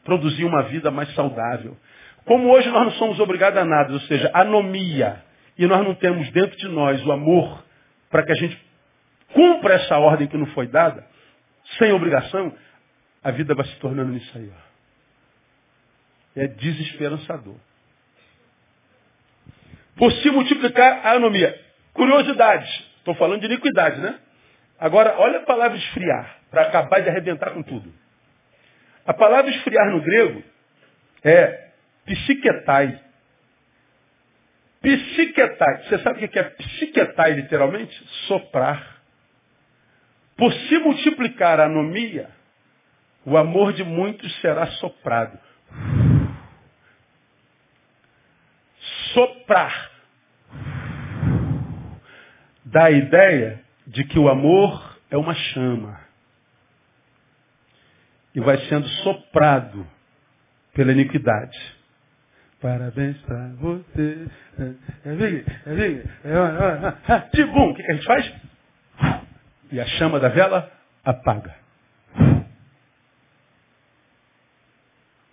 produzia 0.05 0.47
uma 0.47 0.63
vida 0.65 0.91
mais 0.91 1.13
saudável. 1.15 1.77
Como 2.29 2.53
hoje 2.53 2.69
nós 2.69 2.85
não 2.85 2.91
somos 2.93 3.19
obrigados 3.21 3.59
a 3.59 3.65
nada, 3.65 3.91
ou 3.91 4.01
seja, 4.01 4.31
anomia, 4.35 5.25
e 5.57 5.67
nós 5.67 5.83
não 5.83 5.95
temos 5.95 6.31
dentro 6.31 6.55
de 6.59 6.69
nós 6.69 7.03
o 7.07 7.11
amor 7.11 7.65
para 8.11 8.23
que 8.23 8.31
a 8.31 8.35
gente 8.35 8.63
cumpra 9.33 9.77
essa 9.77 9.97
ordem 9.97 10.29
que 10.29 10.37
não 10.37 10.45
foi 10.49 10.67
dada, 10.67 11.07
sem 11.79 11.91
obrigação, 11.91 12.55
a 13.25 13.31
vida 13.31 13.55
vai 13.55 13.65
se 13.65 13.75
tornando 13.77 14.13
nisso 14.13 14.31
aí. 14.37 14.53
Ó. 14.55 14.69
É 16.41 16.49
desesperançador. 16.49 17.57
Por 19.97 20.13
se 20.13 20.31
multiplicar 20.31 21.07
a 21.07 21.13
anomia. 21.13 21.59
Curiosidade. 21.95 22.69
Estou 22.99 23.15
falando 23.15 23.41
de 23.41 23.47
iniquidade, 23.47 24.01
né? 24.01 24.19
Agora, 24.79 25.17
olha 25.19 25.39
a 25.39 25.47
palavra 25.47 25.79
esfriar, 25.79 26.37
para 26.51 26.63
acabar 26.63 27.01
de 27.01 27.09
arrebentar 27.09 27.53
com 27.53 27.63
tudo. 27.63 27.91
A 29.07 29.15
palavra 29.15 29.51
esfriar 29.51 29.91
no 29.91 30.03
grego 30.03 30.45
é 31.25 31.68
psiquetai. 32.09 33.01
Psiquetai. 34.81 35.85
Você 35.85 35.99
sabe 35.99 36.25
o 36.25 36.29
que 36.29 36.39
é 36.39 36.43
psiquetai, 36.45 37.33
literalmente? 37.33 37.95
Soprar. 38.27 38.99
Por 40.37 40.53
se 40.53 40.79
multiplicar 40.79 41.59
a 41.59 41.67
anomia, 41.67 42.31
o 43.25 43.37
amor 43.37 43.73
de 43.73 43.83
muitos 43.83 44.33
será 44.41 44.67
soprado. 44.73 45.39
Soprar. 49.13 49.91
Dá 52.65 52.85
a 52.85 52.91
ideia 52.91 53.65
de 53.87 54.05
que 54.05 54.19
o 54.19 54.29
amor 54.29 54.99
é 55.11 55.17
uma 55.17 55.35
chama. 55.35 56.01
E 58.35 58.41
vai 58.41 58.59
sendo 58.69 58.87
soprado 59.03 59.87
pela 60.75 60.93
iniquidade. 60.93 61.78
Parabéns 62.61 63.17
para 63.23 63.49
você. 63.61 64.29
É, 64.59 64.63
é, 65.05 65.13
é, 66.25 67.19
de 67.33 67.45
bom, 67.47 67.71
o 67.71 67.75
que 67.75 67.83
a 67.83 67.95
gente 67.95 68.07
faz? 68.07 68.35
E 69.71 69.81
a 69.81 69.87
chama 69.87 70.19
da 70.19 70.29
vela 70.29 70.71
apaga. 71.05 71.55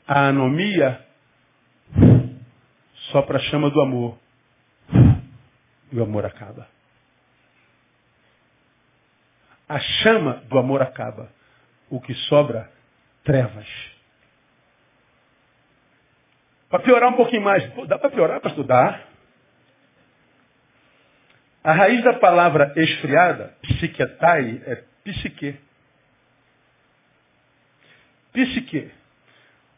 A 0.07 0.27
anomia 0.27 1.03
sopra 3.11 3.37
a 3.37 3.41
chama 3.41 3.69
do 3.69 3.81
amor. 3.81 4.19
E 5.91 5.97
o 5.97 6.03
amor 6.03 6.25
acaba 6.25 6.67
a 9.67 9.79
chama 9.79 10.43
do 10.47 10.57
amor 10.57 10.81
acaba. 10.81 11.29
O 11.89 11.99
que 11.99 12.13
sobra, 12.13 12.71
trevas. 13.23 13.67
Para 16.75 16.83
piorar 16.83 17.09
um 17.09 17.15
pouquinho 17.15 17.41
mais, 17.41 17.63
dá 17.87 17.97
para 17.97 18.09
piorar 18.09 18.41
para 18.41 18.49
estudar? 18.49 19.07
A 21.63 21.71
raiz 21.71 22.03
da 22.03 22.15
palavra 22.15 22.73
esfriada, 22.75 23.55
psiquetai, 23.61 24.61
é 24.65 24.83
psique. 25.05 25.57
Psique. 28.33 28.91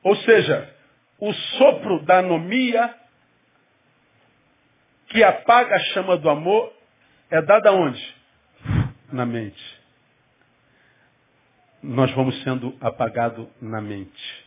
Ou 0.02 0.16
seja, 0.16 0.74
o 1.20 1.32
sopro 1.34 2.04
da 2.04 2.18
anomia 2.18 2.96
que 5.10 5.24
apaga 5.24 5.76
a 5.76 5.80
chama 5.94 6.18
do 6.18 6.32
amor 6.32 6.74
é 7.30 7.40
dada 7.44 7.74
onde? 7.74 8.16
Na 9.14 9.24
mente 9.24 9.78
nós 11.84 12.12
vamos 12.14 12.42
sendo 12.44 12.76
apagados 12.82 13.48
na 13.62 13.80
mente. 13.80 14.47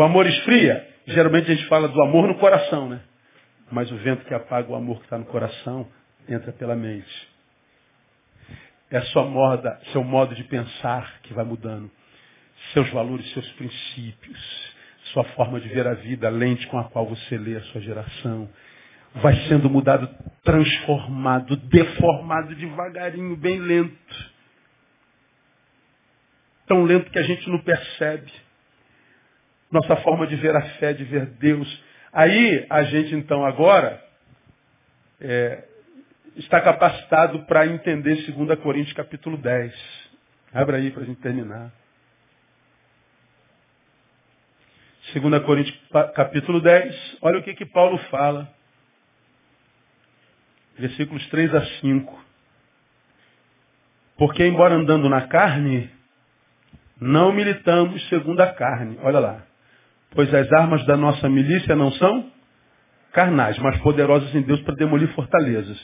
O 0.00 0.02
amor 0.02 0.26
esfria. 0.26 0.88
Geralmente 1.08 1.50
a 1.50 1.54
gente 1.54 1.68
fala 1.68 1.86
do 1.86 2.00
amor 2.00 2.26
no 2.26 2.36
coração, 2.36 2.88
né? 2.88 3.00
Mas 3.70 3.92
o 3.92 3.96
vento 3.96 4.24
que 4.24 4.32
apaga 4.32 4.72
o 4.72 4.74
amor 4.74 4.96
que 4.96 5.04
está 5.04 5.18
no 5.18 5.26
coração 5.26 5.86
entra 6.26 6.52
pela 6.52 6.74
mente. 6.74 7.28
É 8.90 8.98
sua 9.02 9.24
moda, 9.24 9.78
seu 9.92 10.02
modo 10.02 10.34
de 10.34 10.42
pensar 10.44 11.20
que 11.22 11.34
vai 11.34 11.44
mudando. 11.44 11.90
Seus 12.72 12.88
valores, 12.88 13.30
seus 13.34 13.46
princípios, 13.52 14.74
sua 15.12 15.24
forma 15.34 15.60
de 15.60 15.68
ver 15.68 15.86
a 15.86 15.92
vida, 15.92 16.28
a 16.28 16.30
lente 16.30 16.66
com 16.68 16.78
a 16.78 16.84
qual 16.84 17.04
você 17.04 17.36
lê 17.36 17.56
a 17.56 17.62
sua 17.64 17.82
geração. 17.82 18.48
Vai 19.16 19.36
sendo 19.48 19.68
mudado, 19.68 20.08
transformado, 20.42 21.56
deformado 21.56 22.54
devagarinho, 22.54 23.36
bem 23.36 23.58
lento 23.58 24.30
tão 26.66 26.84
lento 26.84 27.10
que 27.10 27.18
a 27.18 27.22
gente 27.24 27.50
não 27.50 27.58
percebe. 27.58 28.32
Nossa 29.70 29.96
forma 29.96 30.26
de 30.26 30.36
ver 30.36 30.54
a 30.56 30.62
fé, 30.78 30.92
de 30.92 31.04
ver 31.04 31.26
Deus. 31.26 31.82
Aí 32.12 32.66
a 32.68 32.82
gente 32.82 33.14
então 33.14 33.44
agora 33.44 34.02
é, 35.20 35.64
está 36.36 36.60
capacitado 36.60 37.44
para 37.46 37.66
entender 37.66 38.32
2 38.32 38.58
Coríntios 38.60 38.94
capítulo 38.94 39.36
10. 39.36 39.72
Abra 40.52 40.78
aí 40.78 40.90
para 40.90 41.02
a 41.02 41.06
gente 41.06 41.20
terminar. 41.20 41.70
2 45.14 45.42
Coríntios 45.44 45.78
capítulo 46.14 46.60
10, 46.60 47.18
olha 47.22 47.38
o 47.38 47.42
que, 47.42 47.54
que 47.54 47.66
Paulo 47.66 47.98
fala. 48.10 48.52
Versículos 50.78 51.24
3 51.28 51.54
a 51.54 51.64
5. 51.80 52.24
Porque 54.16 54.44
embora 54.44 54.74
andando 54.74 55.08
na 55.08 55.28
carne, 55.28 55.90
não 57.00 57.32
militamos 57.32 58.08
segundo 58.08 58.40
a 58.40 58.52
carne. 58.52 58.98
Olha 59.02 59.18
lá. 59.18 59.49
Pois 60.10 60.32
as 60.34 60.52
armas 60.52 60.84
da 60.86 60.96
nossa 60.96 61.28
milícia 61.28 61.76
não 61.76 61.92
são 61.92 62.30
carnais, 63.12 63.58
mas 63.58 63.78
poderosas 63.78 64.34
em 64.34 64.42
Deus 64.42 64.60
para 64.62 64.74
demolir 64.74 65.08
fortalezas. 65.14 65.78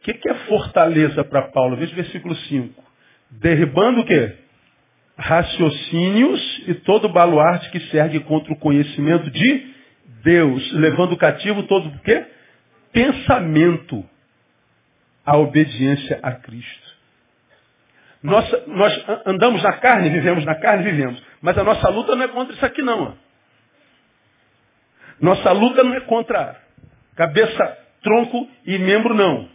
O 0.00 0.02
que, 0.02 0.14
que 0.14 0.28
é 0.28 0.34
fortaleza 0.46 1.24
para 1.24 1.48
Paulo? 1.48 1.76
Veja 1.76 1.92
o 1.92 1.96
versículo 1.96 2.34
5. 2.34 2.82
Derribando 3.30 4.00
o 4.00 4.04
quê? 4.04 4.36
Raciocínios 5.16 6.62
e 6.66 6.74
todo 6.74 7.08
baluarte 7.08 7.70
que 7.70 7.80
serve 7.90 8.20
contra 8.20 8.52
o 8.52 8.58
conhecimento 8.58 9.30
de 9.30 9.66
Deus, 10.22 10.72
levando 10.72 11.16
cativo 11.16 11.62
todo 11.64 11.88
o 11.88 11.98
quê? 12.00 12.24
Pensamento 12.92 14.04
à 15.24 15.36
obediência 15.36 16.18
a 16.22 16.32
Cristo. 16.32 16.90
Nós, 18.22 18.50
nós 18.66 19.04
andamos 19.26 19.62
na 19.62 19.72
carne, 19.74 20.10
vivemos 20.10 20.44
na 20.44 20.54
carne, 20.54 20.84
vivemos. 20.84 21.22
Mas 21.40 21.56
a 21.56 21.64
nossa 21.64 21.88
luta 21.88 22.14
não 22.16 22.24
é 22.24 22.28
contra 22.28 22.54
isso 22.54 22.64
aqui 22.64 22.82
não. 22.82 23.16
Nossa 25.20 25.52
luta 25.52 25.84
não 25.84 25.94
é 25.94 26.00
contra 26.00 26.56
cabeça, 27.16 27.78
tronco 28.02 28.48
e 28.66 28.78
membro 28.78 29.14
não. 29.14 29.48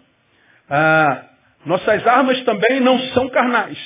Ah, 0.70 1.24
nossas 1.66 2.06
armas 2.06 2.42
também 2.44 2.80
não 2.80 3.00
são 3.00 3.28
carnais. 3.30 3.78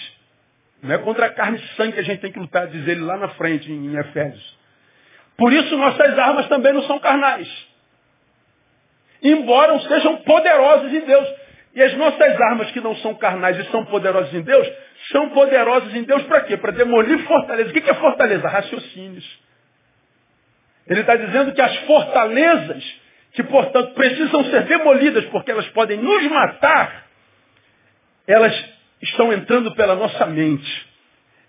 Não 0.82 0.95
é 0.95 0.97
contra 0.99 1.27
a 1.27 1.30
carne 1.30 1.57
e 1.57 1.75
sangue 1.75 1.93
que 1.93 1.99
a 1.99 2.03
gente 2.03 2.21
tem 2.21 2.32
que 2.32 2.39
lutar, 2.39 2.67
diz 2.67 2.88
ele 2.88 3.01
lá 3.01 3.17
na 3.17 3.30
frente, 3.30 3.71
em 3.71 3.97
Efésios. 3.97 4.57
Por 5.38 5.53
isso 5.53 5.77
nossas 5.77 6.17
armas 6.19 6.47
também 6.47 6.73
não 6.73 6.84
são 6.84 6.99
carnais. 6.99 7.47
embora 9.21 9.80
sejam 9.82 10.17
poderosos 10.17 10.93
em 10.93 11.01
Deus. 11.01 11.27
E 11.75 11.84
as 11.84 11.95
nossas 11.97 12.41
armas 12.41 12.71
que 12.71 12.82
não 12.82 12.95
são 12.97 13.13
carnais 13.15 13.57
e 13.57 13.71
são 13.71 13.86
poderosas 13.86 14.34
em 14.34 14.41
Deus, 14.41 14.67
são 15.11 15.30
poderosas 15.30 15.93
em 15.93 16.03
Deus 16.03 16.23
para 16.23 16.41
quê? 16.41 16.57
Para 16.57 16.71
demolir 16.71 17.19
fortalezas. 17.25 17.71
O 17.71 17.73
que 17.73 17.89
é 17.89 17.93
fortaleza? 17.93 18.47
Raciocínios. 18.47 19.39
Ele 20.89 21.01
está 21.01 21.15
dizendo 21.15 21.53
que 21.53 21.61
as 21.61 21.75
fortalezas, 21.79 22.83
que 23.33 23.43
portanto 23.43 23.93
precisam 23.93 24.43
ser 24.45 24.63
demolidas 24.63 25.25
porque 25.25 25.51
elas 25.51 25.67
podem 25.67 25.97
nos 25.97 26.23
matar, 26.23 27.05
elas 28.27 28.53
estão 29.01 29.31
entrando 29.31 29.73
pela 29.75 29.95
nossa 29.95 30.25
mente. 30.25 30.89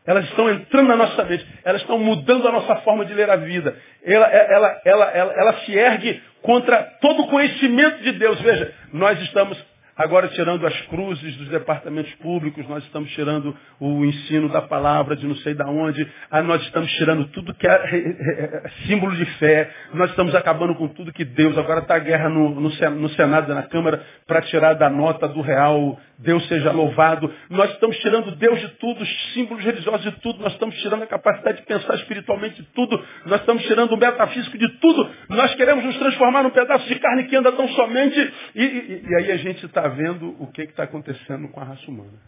Elas 0.07 0.25
estão 0.25 0.51
entrando 0.51 0.89
na 0.89 0.97
nossa 0.97 1.25
mente, 1.25 1.47
elas 1.63 1.83
estão 1.83 1.99
mudando 1.99 2.49
a 2.49 2.53
nossa 2.53 2.77
forma 2.77 3.05
de 3.05 3.13
ler 3.13 3.31
a 3.31 3.37
vida. 3.37 3.77
Ela, 4.03 4.27
ela, 4.27 4.81
ela, 4.85 5.05
ela, 5.11 5.33
ela 5.35 5.53
se 5.61 5.75
ergue 5.75 6.23
contra 6.43 6.83
todo 7.01 7.23
o 7.23 7.29
conhecimento 7.29 8.03
de 8.03 8.13
Deus. 8.13 8.41
Veja, 8.41 8.75
nós 8.93 9.21
estamos 9.23 9.59
Agora, 10.01 10.29
tirando 10.29 10.67
as 10.67 10.81
cruzes 10.87 11.37
dos 11.37 11.49
departamentos 11.51 12.11
públicos, 12.15 12.67
nós 12.67 12.83
estamos 12.85 13.11
tirando 13.11 13.55
o 13.79 14.03
ensino 14.03 14.49
da 14.49 14.63
palavra 14.63 15.15
de 15.15 15.27
não 15.27 15.37
sei 15.37 15.53
de 15.53 15.63
onde, 15.63 16.11
ah, 16.31 16.41
nós 16.41 16.63
estamos 16.63 16.91
tirando 16.93 17.27
tudo 17.27 17.53
que 17.53 17.67
é 17.67 18.63
símbolo 18.87 19.15
de 19.15 19.27
fé, 19.39 19.71
nós 19.93 20.09
estamos 20.09 20.35
acabando 20.35 20.75
com 20.75 20.89
tudo 20.89 21.13
que 21.13 21.23
Deus, 21.23 21.59
agora 21.59 21.81
está 21.81 21.97
a 21.97 21.99
guerra 21.99 22.31
no, 22.31 22.49
no, 22.49 22.71
no 22.71 23.09
Senado, 23.11 23.55
na 23.55 23.65
Câmara, 23.65 24.03
para 24.27 24.41
tirar 24.41 24.73
da 24.73 24.89
nota 24.89 25.29
do 25.29 25.43
real, 25.43 26.01
Deus 26.19 26.49
seja 26.49 26.73
louvado. 26.73 27.31
Nós 27.51 27.71
estamos 27.73 27.99
tirando 27.99 28.35
Deus 28.37 28.59
de 28.59 28.69
tudo, 28.79 29.03
os 29.03 29.33
símbolos 29.35 29.63
religiosos 29.63 30.01
de 30.01 30.13
tudo, 30.23 30.43
nós 30.43 30.55
estamos 30.55 30.77
tirando 30.77 31.03
a 31.03 31.07
capacidade 31.07 31.59
de 31.59 31.67
pensar 31.67 31.95
espiritualmente 31.97 32.63
de 32.63 32.69
tudo, 32.73 32.99
nós 33.27 33.41
estamos 33.41 33.63
tirando 33.65 33.93
o 33.93 33.99
metafísico 33.99 34.57
de 34.57 34.69
tudo, 34.79 35.11
nós 35.29 35.55
queremos 35.57 35.85
nos 35.85 35.99
transformar 35.99 36.43
num 36.43 36.51
pedaço 36.51 36.89
de 36.89 36.99
carne 36.99 37.25
que 37.25 37.37
anda 37.37 37.53
tão 37.53 37.69
somente, 37.69 38.33
e, 38.55 38.63
e, 38.63 39.05
e 39.07 39.15
aí 39.17 39.33
a 39.33 39.37
gente 39.37 39.67
está 39.67 39.90
vendo 39.91 40.35
o 40.43 40.47
que 40.51 40.63
está 40.63 40.85
acontecendo 40.85 41.49
com 41.49 41.61
a 41.61 41.65
raça 41.65 41.89
humana. 41.89 42.19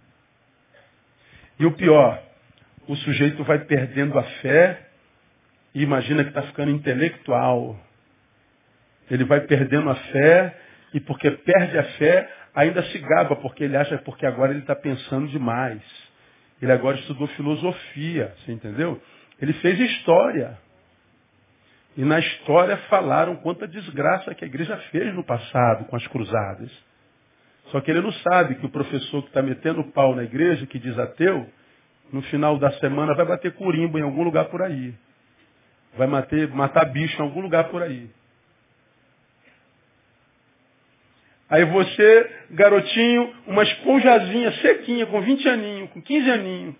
E 1.58 1.66
o 1.66 1.72
pior, 1.72 2.22
o 2.86 2.96
sujeito 2.96 3.42
vai 3.44 3.60
perdendo 3.60 4.18
a 4.18 4.22
fé 4.22 4.88
e 5.74 5.82
imagina 5.82 6.22
que 6.22 6.30
está 6.30 6.42
ficando 6.42 6.70
intelectual. 6.70 7.78
Ele 9.10 9.24
vai 9.24 9.40
perdendo 9.40 9.90
a 9.90 9.94
fé 9.94 10.58
e 10.92 11.00
porque 11.00 11.30
perde 11.30 11.78
a 11.78 11.84
fé, 11.98 12.30
ainda 12.54 12.82
se 12.84 12.98
gaba, 12.98 13.36
porque 13.36 13.64
ele 13.64 13.76
acha 13.76 13.98
porque 13.98 14.26
agora 14.26 14.52
ele 14.52 14.60
está 14.60 14.76
pensando 14.76 15.28
demais. 15.28 15.82
Ele 16.60 16.72
agora 16.72 16.98
estudou 16.98 17.26
filosofia, 17.28 18.34
você 18.38 18.52
entendeu? 18.52 19.00
Ele 19.40 19.52
fez 19.54 19.78
história. 19.80 20.58
E 21.96 22.04
na 22.04 22.18
história 22.18 22.76
falaram 22.88 23.36
quanta 23.36 23.66
desgraça 23.66 24.34
que 24.34 24.44
a 24.44 24.48
igreja 24.48 24.76
fez 24.90 25.14
no 25.14 25.24
passado 25.24 25.84
com 25.86 25.96
as 25.96 26.06
cruzadas. 26.06 26.70
Só 27.72 27.80
que 27.80 27.90
ele 27.90 28.02
não 28.02 28.12
sabe 28.12 28.56
que 28.56 28.66
o 28.66 28.70
professor 28.70 29.22
que 29.22 29.28
está 29.28 29.40
metendo 29.40 29.82
pau 29.92 30.14
na 30.14 30.22
igreja, 30.22 30.66
que 30.66 30.78
diz 30.78 30.96
ateu, 30.98 31.48
no 32.12 32.20
final 32.24 32.58
da 32.58 32.70
semana 32.72 33.14
vai 33.14 33.24
bater 33.24 33.54
curimbo 33.54 33.98
em 33.98 34.02
algum 34.02 34.22
lugar 34.22 34.44
por 34.50 34.60
aí. 34.60 34.94
Vai 35.96 36.06
matar, 36.06 36.48
matar 36.48 36.84
bicho 36.84 37.18
em 37.18 37.24
algum 37.24 37.40
lugar 37.40 37.70
por 37.70 37.82
aí. 37.82 38.10
Aí 41.48 41.64
você, 41.64 42.30
garotinho, 42.50 43.34
uma 43.46 43.62
esponjazinha 43.62 44.52
sequinha, 44.52 45.06
com 45.06 45.20
20 45.22 45.48
aninhos, 45.48 45.90
com 45.90 46.00
15 46.00 46.30
aninhos, 46.30 46.74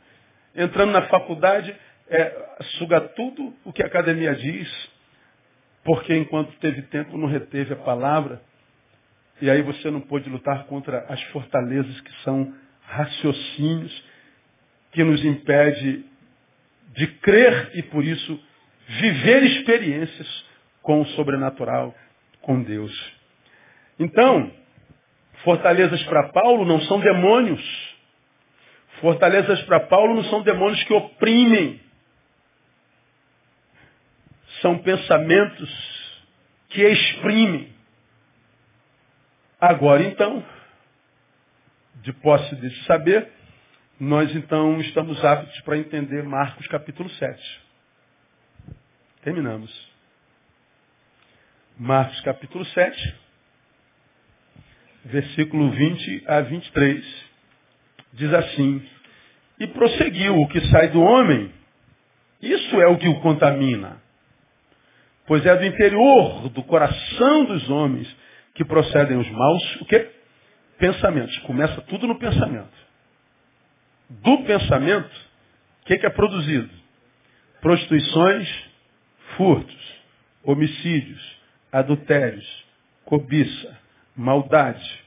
entrando 0.55 0.93
na 0.93 1.03
faculdade, 1.03 1.74
é, 2.09 2.57
suga 2.78 3.01
tudo 3.01 3.55
o 3.64 3.72
que 3.72 3.82
a 3.82 3.86
academia 3.86 4.34
diz, 4.34 4.90
porque 5.84 6.14
enquanto 6.14 6.53
teve 6.59 6.82
tempo 6.82 7.16
não 7.16 7.28
reteve 7.28 7.72
a 7.72 7.76
palavra, 7.76 8.43
e 9.43 9.51
aí 9.51 9.61
você 9.61 9.90
não 9.90 10.01
pôde 10.01 10.30
lutar 10.30 10.66
contra 10.66 11.05
as 11.09 11.20
fortalezas 11.24 12.01
que 12.01 12.12
são 12.22 12.55
raciocínios, 12.84 14.05
que 14.93 15.03
nos 15.03 15.24
impede 15.24 16.05
de 16.95 17.07
crer 17.18 17.72
e 17.74 17.82
por 17.82 18.05
isso 18.05 18.40
viver 18.86 19.43
experiências 19.43 20.45
com 20.80 21.01
o 21.01 21.07
sobrenatural, 21.07 21.93
com 22.40 22.62
Deus. 22.62 23.12
Então, 23.99 24.49
fortalezas 25.43 26.01
para 26.05 26.28
Paulo 26.28 26.64
não 26.64 26.80
são 26.82 27.01
demônios. 27.01 27.97
Fortalezas 29.01 29.61
para 29.62 29.80
Paulo 29.80 30.14
não 30.14 30.24
são 30.26 30.43
demônios 30.43 30.84
que 30.84 30.93
oprimem. 30.95 31.80
São 34.61 34.78
pensamentos 34.78 36.22
que 36.68 36.80
exprimem. 36.80 37.72
Agora 39.63 40.03
então, 40.03 40.45
de 42.03 42.13
posse 42.15 42.53
desse 42.57 42.83
saber, 42.83 43.31
nós 44.01 44.35
então 44.35 44.81
estamos 44.81 45.25
aptos 45.25 45.61
para 45.61 45.79
entender 45.79 46.25
Marcos 46.25 46.67
capítulo 46.67 47.09
7. 47.09 47.61
Terminamos. 49.23 49.73
Marcos 51.79 52.21
capítulo 52.23 52.65
7, 52.65 53.15
versículo 55.05 55.71
20 55.71 56.25
a 56.27 56.41
23. 56.41 57.25
Diz 58.15 58.35
assim, 58.35 58.85
e 59.61 59.69
prosseguiu, 59.69 60.41
o 60.41 60.49
que 60.49 60.61
sai 60.73 60.89
do 60.89 61.01
homem, 61.01 61.55
isso 62.43 62.81
é 62.81 62.89
o 62.89 62.99
que 62.99 63.07
o 63.07 63.21
contamina. 63.21 64.03
Pois 65.25 65.47
é 65.47 65.57
do 65.57 65.65
interior, 65.65 66.49
do 66.49 66.65
coração 66.65 67.45
dos 67.45 67.71
homens, 67.71 68.13
que 68.55 68.65
procedem 68.65 69.17
os 69.17 69.31
maus, 69.31 69.81
o 69.81 69.85
quê? 69.87 70.11
Pensamentos. 70.79 71.37
Começa 71.39 71.81
tudo 71.83 72.07
no 72.07 72.19
pensamento. 72.19 72.83
Do 74.11 74.45
pensamento, 74.45 75.11
o 75.83 75.87
que, 75.87 75.99
que 75.99 76.07
é 76.07 76.11
produzido? 76.11 76.71
Prostituições, 77.61 78.49
furtos, 79.37 79.95
homicídios, 80.45 81.41
adultérios, 81.71 82.65
cobiça, 83.05 83.79
maldade, 84.17 85.03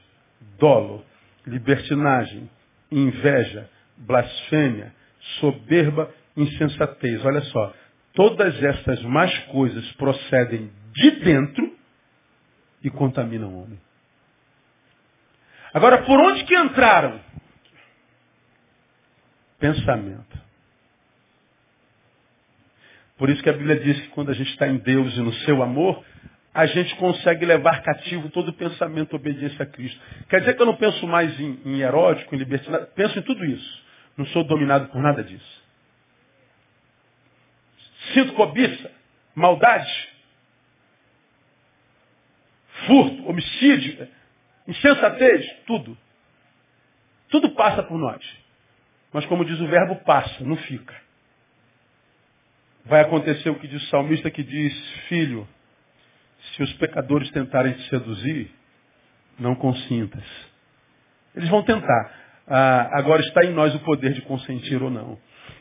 dolo, 0.58 1.04
libertinagem, 1.46 2.50
inveja, 2.90 3.68
blasfêmia, 3.96 4.92
soberba, 5.40 6.12
insensatez. 6.36 7.24
Olha 7.24 7.42
só, 7.42 7.74
todas 8.12 8.60
estas 8.62 9.02
más 9.02 9.36
coisas 9.46 9.90
procedem 9.92 10.70
de 10.94 11.10
dentro 11.22 11.65
e 12.82 12.90
contaminam 12.90 13.48
o 13.48 13.62
homem. 13.62 13.80
Agora, 15.72 16.02
por 16.02 16.18
onde 16.18 16.44
que 16.44 16.56
entraram? 16.56 17.20
Pensamento. 19.58 20.38
Por 23.18 23.30
isso 23.30 23.42
que 23.42 23.50
a 23.50 23.52
Bíblia 23.52 23.76
diz 23.80 24.00
que 24.00 24.08
quando 24.08 24.30
a 24.30 24.34
gente 24.34 24.50
está 24.50 24.68
em 24.68 24.78
Deus 24.78 25.16
e 25.16 25.20
no 25.20 25.32
seu 25.34 25.62
amor, 25.62 26.04
a 26.52 26.66
gente 26.66 26.94
consegue 26.96 27.44
levar 27.44 27.82
cativo 27.82 28.30
todo 28.30 28.48
o 28.48 28.52
pensamento 28.54 29.10
de 29.10 29.16
obediência 29.16 29.62
a 29.62 29.66
Cristo. 29.66 30.00
Quer 30.28 30.40
dizer 30.40 30.54
que 30.54 30.62
eu 30.62 30.66
não 30.66 30.76
penso 30.76 31.06
mais 31.06 31.38
em, 31.38 31.60
em 31.64 31.80
erótico, 31.80 32.34
em 32.34 32.38
libertinagem, 32.38 32.88
penso 32.94 33.18
em 33.18 33.22
tudo 33.22 33.44
isso. 33.44 33.84
Não 34.16 34.24
sou 34.26 34.44
dominado 34.44 34.88
por 34.88 35.02
nada 35.02 35.22
disso. 35.22 35.64
Sinto 38.14 38.32
cobiça, 38.32 38.90
maldade, 39.34 40.08
furto, 42.86 43.28
homicídio, 43.28 44.08
insensatez, 44.66 45.46
tudo. 45.66 45.96
Tudo 47.28 47.50
passa 47.50 47.82
por 47.82 47.98
nós. 47.98 48.22
Mas 49.12 49.24
como 49.26 49.44
diz 49.44 49.58
o 49.60 49.66
verbo, 49.66 49.96
passa, 50.04 50.44
não 50.44 50.56
fica. 50.56 50.94
Vai 52.84 53.00
acontecer 53.00 53.50
o 53.50 53.58
que 53.58 53.66
diz 53.66 53.82
o 53.82 53.86
salmista 53.88 54.30
que 54.30 54.42
diz, 54.42 54.90
filho, 55.08 55.48
se 56.54 56.62
os 56.62 56.72
pecadores 56.74 57.30
tentarem 57.30 57.72
te 57.72 57.88
seduzir, 57.88 58.50
não 59.38 59.54
consintas. 59.54 60.24
Eles 61.34 61.48
vão 61.48 61.62
tentar. 61.62 62.12
Ah, 62.46 62.90
agora 62.92 63.20
está 63.22 63.44
em 63.44 63.52
nós 63.52 63.74
o 63.74 63.80
poder 63.80 64.12
de 64.12 64.22
consentir 64.22 64.82
ou 64.82 64.90
não. 64.90 65.18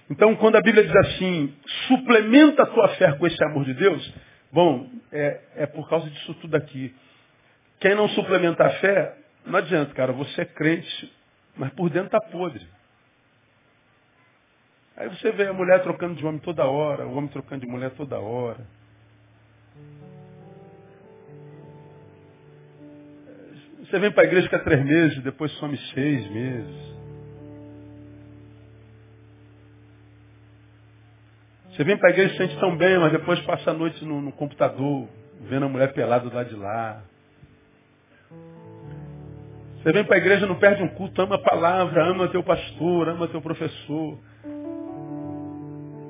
Então, 0.09 0.35
quando 0.35 0.55
a 0.55 0.61
Bíblia 0.61 0.83
diz 0.83 0.95
assim, 0.95 1.53
suplementa 1.87 2.63
a 2.63 2.67
tua 2.67 2.89
fé 2.89 3.11
com 3.13 3.25
esse 3.25 3.43
amor 3.43 3.65
de 3.65 3.73
Deus, 3.73 4.13
bom, 4.51 4.87
é, 5.11 5.41
é 5.55 5.65
por 5.65 5.89
causa 5.89 6.09
disso 6.09 6.33
tudo 6.35 6.55
aqui. 6.55 6.93
Quem 7.79 7.95
não 7.95 8.07
suplementa 8.09 8.65
a 8.65 8.69
fé, 8.79 9.17
não 9.45 9.59
adianta, 9.59 9.93
cara. 9.93 10.11
Você 10.13 10.41
é 10.41 10.45
crente, 10.45 11.13
mas 11.55 11.71
por 11.73 11.89
dentro 11.89 12.07
está 12.07 12.21
podre. 12.21 12.65
Aí 14.97 15.09
você 15.09 15.31
vê 15.31 15.47
a 15.47 15.53
mulher 15.53 15.83
trocando 15.83 16.15
de 16.15 16.25
homem 16.25 16.39
toda 16.39 16.65
hora, 16.65 17.05
o 17.05 17.15
homem 17.15 17.29
trocando 17.29 17.65
de 17.65 17.71
mulher 17.71 17.91
toda 17.91 18.17
hora. 18.17 18.65
Você 23.81 23.99
vem 23.99 24.11
para 24.11 24.23
a 24.23 24.25
igreja 24.25 24.43
fica 24.47 24.59
três 24.59 24.83
meses, 24.83 25.21
depois 25.21 25.51
some 25.53 25.77
seis 25.93 26.27
meses. 26.31 26.95
Você 31.69 31.83
vem 31.83 31.97
para 31.97 32.09
a 32.09 32.11
igreja 32.13 32.33
e 32.33 32.37
se 32.37 32.43
sente 32.43 32.59
tão 32.59 32.75
bem, 32.77 32.97
mas 32.97 33.11
depois 33.11 33.39
passa 33.41 33.71
a 33.71 33.73
noite 33.73 34.03
no, 34.05 34.21
no 34.21 34.31
computador, 34.31 35.09
vendo 35.41 35.65
a 35.65 35.69
mulher 35.69 35.93
pelada 35.93 36.29
do 36.29 36.33
lado 36.33 36.49
de 36.49 36.55
lá. 36.55 37.03
Você 39.85 39.91
vem 39.91 40.03
para 40.03 40.15
a 40.15 40.17
igreja, 40.17 40.47
não 40.47 40.55
perde 40.55 40.81
um 40.81 40.87
culto, 40.87 41.21
ama 41.21 41.35
a 41.35 41.37
palavra, 41.37 42.07
ama 42.07 42.27
teu 42.29 42.41
pastor, 42.41 43.07
ama 43.07 43.27
teu 43.27 43.39
professor. 43.39 44.17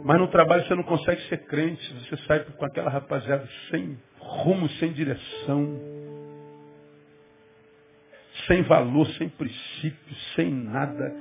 Mas 0.06 0.18
no 0.18 0.30
trabalho 0.30 0.66
você 0.66 0.74
não 0.76 0.84
consegue 0.84 1.22
ser 1.24 1.46
crente, 1.46 1.94
você 1.96 2.16
sai 2.26 2.40
com 2.40 2.64
aquela 2.64 2.90
rapaziada 2.90 3.46
sem 3.70 4.00
rumo, 4.18 4.70
sem 4.80 4.94
direção, 4.94 5.78
sem 8.48 8.62
valor, 8.62 9.08
sem 9.18 9.28
princípio, 9.28 10.16
sem 10.38 10.50
nada. 10.54 11.14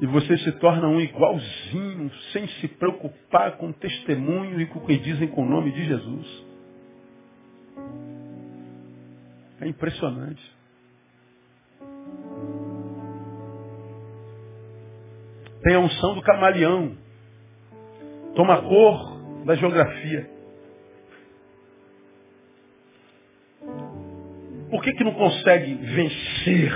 E 0.00 0.06
você 0.06 0.36
se 0.38 0.50
torna 0.58 0.88
um 0.88 1.00
igualzinho, 1.00 2.10
sem 2.32 2.48
se 2.60 2.66
preocupar 2.66 3.56
com 3.56 3.68
o 3.68 3.72
testemunho 3.72 4.60
e 4.60 4.66
com 4.66 4.80
o 4.80 4.84
que 4.84 4.98
dizem 4.98 5.28
com 5.28 5.42
o 5.42 5.48
nome 5.48 5.70
de 5.70 5.84
Jesus. 5.84 6.44
É 9.60 9.68
impressionante. 9.68 10.57
Tem 15.62 15.74
a 15.74 15.80
unção 15.80 16.14
do 16.14 16.22
camaleão. 16.22 16.96
Toma 18.34 18.62
cor 18.62 19.44
da 19.44 19.54
geografia. 19.54 20.30
Por 24.70 24.82
que, 24.82 24.92
que 24.92 25.04
não 25.04 25.14
consegue 25.14 25.74
vencer? 25.74 26.72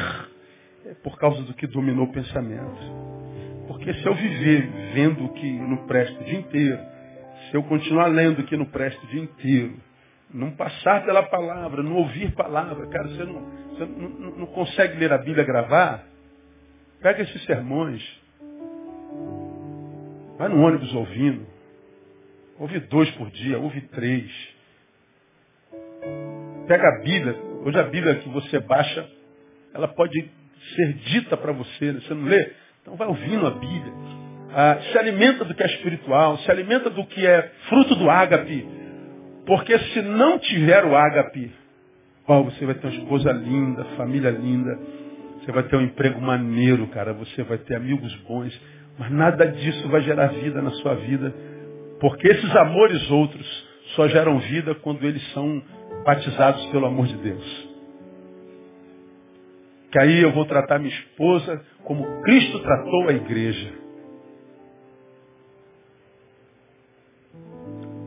É 0.86 0.94
por 0.94 1.18
causa 1.18 1.42
do 1.42 1.54
que 1.54 1.66
dominou 1.66 2.06
o 2.06 2.12
pensamento. 2.12 3.02
Porque 3.68 3.92
se 3.94 4.06
eu 4.06 4.14
viver 4.14 4.68
vendo 4.94 5.24
o 5.24 5.32
que 5.34 5.52
não 5.52 5.86
presta 5.86 6.20
o 6.20 6.24
dia 6.24 6.38
inteiro, 6.38 6.78
se 7.48 7.56
eu 7.56 7.62
continuar 7.62 8.06
lendo 8.06 8.40
o 8.40 8.44
que 8.44 8.56
não 8.56 8.64
presta 8.66 9.02
o 9.04 9.08
dia 9.08 9.22
inteiro, 9.22 9.76
não 10.32 10.50
passar 10.52 11.04
pela 11.04 11.22
palavra, 11.24 11.82
não 11.82 11.96
ouvir 11.96 12.32
palavra, 12.34 12.86
cara, 12.86 13.08
você 13.08 13.24
não, 13.24 13.40
você 13.70 13.84
não, 13.86 14.30
não, 14.38 14.46
consegue 14.46 14.98
ler 14.98 15.12
a 15.12 15.18
Bíblia 15.18 15.44
gravar, 15.44 16.04
pega 17.00 17.22
esses 17.22 17.44
sermões, 17.44 18.02
Vai 20.42 20.48
no 20.48 20.60
ônibus 20.60 20.92
ouvindo. 20.92 21.46
Ouve 22.58 22.80
dois 22.80 23.08
por 23.12 23.30
dia, 23.30 23.60
ouve 23.60 23.80
três. 23.80 24.28
Pega 26.66 26.88
a 26.88 27.02
Bíblia. 27.02 27.36
Hoje 27.64 27.78
a 27.78 27.84
Bíblia 27.84 28.16
que 28.16 28.28
você 28.28 28.58
baixa, 28.58 29.08
ela 29.72 29.86
pode 29.86 30.28
ser 30.74 30.92
dita 30.94 31.36
para 31.36 31.52
você. 31.52 31.92
Né? 31.92 32.00
Você 32.00 32.14
não 32.14 32.24
lê? 32.24 32.52
Então 32.80 32.96
vai 32.96 33.06
ouvindo 33.06 33.46
a 33.46 33.50
Bíblia. 33.50 33.92
Ah, 34.52 34.78
se 34.90 34.98
alimenta 34.98 35.44
do 35.44 35.54
que 35.54 35.62
é 35.62 35.66
espiritual, 35.66 36.36
se 36.38 36.50
alimenta 36.50 36.90
do 36.90 37.06
que 37.06 37.24
é 37.24 37.52
fruto 37.68 37.94
do 37.94 38.10
ágape. 38.10 38.66
Porque 39.46 39.76
se 39.78 40.02
não 40.02 40.38
tiver 40.38 40.84
o 40.84 40.96
ágape, 40.96 41.50
ó, 42.26 42.42
você 42.42 42.64
vai 42.64 42.74
ter 42.76 42.86
uma 42.86 42.96
esposa 42.96 43.32
linda, 43.32 43.84
família 43.96 44.30
linda, 44.30 44.78
você 45.40 45.50
vai 45.50 45.64
ter 45.64 45.76
um 45.76 45.82
emprego 45.82 46.20
maneiro, 46.20 46.86
cara, 46.88 47.12
você 47.12 47.42
vai 47.42 47.58
ter 47.58 47.74
amigos 47.74 48.14
bons, 48.28 48.58
mas 48.98 49.10
nada 49.10 49.46
disso 49.46 49.88
vai 49.88 50.00
gerar 50.02 50.28
vida 50.28 50.62
na 50.62 50.70
sua 50.70 50.94
vida, 50.94 51.34
porque 52.00 52.28
esses 52.28 52.56
amores 52.56 53.10
outros 53.10 53.68
só 53.96 54.06
geram 54.08 54.38
vida 54.38 54.74
quando 54.76 55.02
eles 55.04 55.22
são 55.32 55.60
batizados 56.04 56.64
pelo 56.66 56.86
amor 56.86 57.06
de 57.06 57.16
Deus. 57.16 57.72
Que 59.90 59.98
aí 59.98 60.22
eu 60.22 60.32
vou 60.32 60.46
tratar 60.46 60.78
minha 60.78 60.94
esposa 60.94 61.60
como 61.84 62.22
Cristo 62.22 62.60
tratou 62.60 63.08
a 63.08 63.12
igreja. 63.12 63.72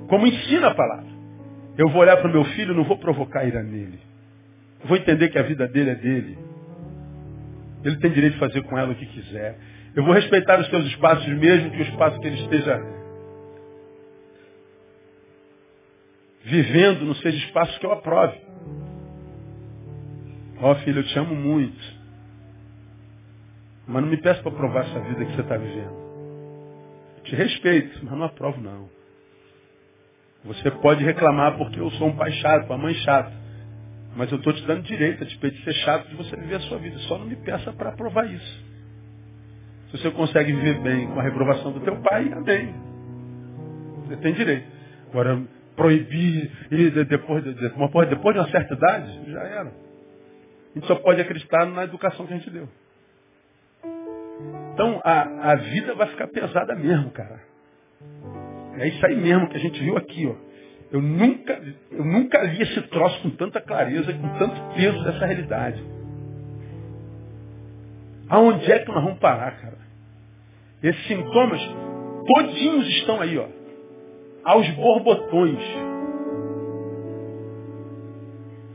Como 0.08 0.26
ensina 0.26 0.70
a 0.70 0.76
palavra. 0.76 1.15
Eu 1.78 1.90
vou 1.90 2.02
olhar 2.02 2.18
para 2.18 2.30
o 2.30 2.32
meu 2.32 2.46
filho 2.46 2.74
e 2.74 2.78
não 2.78 2.84
vou 2.84 2.98
provocar 2.98 3.46
ira 3.46 3.62
nele. 3.62 4.00
Eu 4.82 4.88
vou 4.88 4.98
entender 4.98 5.30
que 5.30 5.38
a 5.38 5.44
vida 5.44 5.68
dele 5.68 5.90
é 5.90 5.96
dele. 5.96 6.38
Ele 7.84 7.98
tem 7.98 8.12
direito 8.12 8.34
de 8.34 8.40
fazer 8.40 8.64
com 8.64 8.78
ela 8.78 8.94
o 8.94 8.96
que 8.96 9.06
quiser. 9.06 9.58
Eu 9.96 10.04
vou 10.04 10.14
respeitar 10.14 10.60
os 10.60 10.68
teus 10.70 10.86
espaços, 10.88 11.28
mesmo 11.28 11.72
que 11.72 11.78
o 11.78 11.82
espaço 11.84 12.20
que 12.20 12.28
ele 12.28 12.42
esteja 12.42 12.82
vivendo 16.44 17.06
não 17.06 17.16
seja 17.16 17.38
espaço 17.38 17.80
que 17.80 17.86
eu 17.86 17.92
aprove. 17.92 18.40
Ó 20.62 20.72
oh, 20.72 20.76
filho, 20.76 21.00
eu 21.00 21.04
te 21.04 21.20
amo 21.20 21.36
muito. 21.36 21.96
Mas 23.88 24.02
não 24.02 24.10
me 24.10 24.18
peça 24.18 24.42
para 24.42 24.52
provar 24.52 24.86
essa 24.86 25.00
vida 25.02 25.26
que 25.26 25.36
você 25.36 25.42
está 25.42 25.58
vivendo. 25.58 26.06
Eu 27.18 27.24
te 27.24 27.36
respeito, 27.36 28.00
mas 28.04 28.18
não 28.18 28.26
aprovo 28.26 28.62
não. 28.62 28.95
Você 30.46 30.70
pode 30.70 31.04
reclamar 31.04 31.58
porque 31.58 31.80
eu 31.80 31.90
sou 31.92 32.08
um 32.08 32.16
pai 32.16 32.32
chato, 32.34 32.68
uma 32.68 32.78
mãe 32.78 32.94
chata. 32.96 33.32
Mas 34.16 34.32
eu 34.32 34.38
estou 34.38 34.54
te 34.54 34.66
dando 34.66 34.84
direito 34.84 35.24
a 35.24 35.26
despeito 35.26 35.58
de 35.58 35.64
ser 35.64 35.74
chato 35.74 36.08
de 36.08 36.16
você 36.16 36.36
viver 36.36 36.56
a 36.56 36.60
sua 36.62 36.78
vida. 36.78 36.98
Só 37.00 37.18
não 37.18 37.26
me 37.26 37.36
peça 37.36 37.74
para 37.74 37.90
aprovar 37.90 38.32
isso. 38.32 38.66
Se 39.92 39.98
você 39.98 40.12
consegue 40.12 40.54
viver 40.54 40.80
bem 40.82 41.08
com 41.08 41.20
a 41.20 41.24
reprovação 41.24 41.72
do 41.72 41.80
teu 41.82 42.00
pai, 42.02 42.32
amém. 42.32 42.74
Você 44.06 44.18
tem 44.18 44.34
direito. 44.34 44.68
Agora, 45.10 45.42
proibir 45.76 46.52
e 46.72 46.90
depois, 47.06 47.44
depois, 47.44 48.10
depois 48.10 48.36
de 48.36 48.40
uma 48.40 48.50
certa 48.50 48.74
idade, 48.74 49.32
já 49.32 49.44
era. 49.44 49.70
A 49.70 50.80
gente 50.80 50.88
só 50.88 50.96
pode 50.96 51.22
acreditar 51.22 51.66
na 51.66 51.84
educação 51.84 52.26
que 52.26 52.34
a 52.34 52.38
gente 52.38 52.50
deu. 52.50 52.70
Então, 54.74 55.02
a, 55.04 55.52
a 55.52 55.56
vida 55.56 55.96
vai 55.96 56.08
ficar 56.08 56.28
pesada 56.28 56.76
mesmo, 56.76 57.10
cara. 57.12 57.40
É 58.78 58.88
isso 58.88 59.06
aí 59.06 59.16
mesmo 59.16 59.48
que 59.50 59.58
a 59.58 59.60
gente 59.60 59.80
viu 59.80 59.98
aqui, 59.98 60.28
ó. 60.28 60.36
Eu 60.92 61.02
nunca, 61.02 61.62
eu 61.92 62.06
nunca 62.06 62.42
li 62.44 62.62
esse 62.62 62.82
troço 62.84 63.22
com 63.22 63.30
tanta 63.32 63.60
clareza, 63.60 64.14
com 64.14 64.38
tanto 64.38 64.76
peso 64.76 65.04
dessa 65.04 65.26
realidade. 65.26 65.84
Aonde 68.30 68.72
é 68.72 68.80
que 68.80 68.92
nós 68.92 69.04
vamos 69.04 69.20
parar, 69.20 69.52
cara? 69.60 69.78
Esses 70.82 71.08
sintomas, 71.08 71.62
todinhos 72.28 72.88
estão 72.90 73.22
aí, 73.22 73.38
ó. 73.38 73.48
Aos 74.44 74.70
borbotões. 74.72 75.64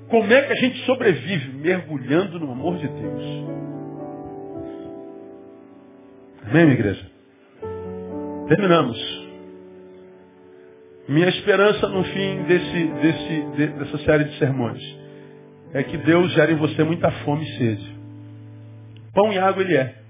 Como 0.08 0.32
é 0.32 0.42
que 0.42 0.52
a 0.52 0.56
gente 0.56 0.84
sobrevive? 0.86 1.52
Mergulhando 1.58 2.40
no 2.40 2.50
amor 2.50 2.78
de 2.78 2.88
Deus. 2.88 3.22
Amém, 6.42 6.64
minha 6.64 6.72
igreja? 6.72 7.06
Terminamos. 8.48 9.19
Minha 11.10 11.28
esperança 11.28 11.86
no 11.88 12.04
fim 12.04 12.42
desse, 12.44 12.84
desse, 13.02 13.68
dessa 13.78 13.98
série 13.98 14.24
de 14.24 14.38
sermões 14.38 14.82
é 15.74 15.82
que 15.82 15.98
Deus 15.98 16.32
gere 16.32 16.54
em 16.54 16.56
você 16.56 16.82
muita 16.82 17.10
fome 17.24 17.44
e 17.44 17.58
sede. 17.58 18.00
Pão 19.12 19.32
e 19.32 19.38
água 19.38 19.62
ele 19.62 19.76
é 19.76 20.00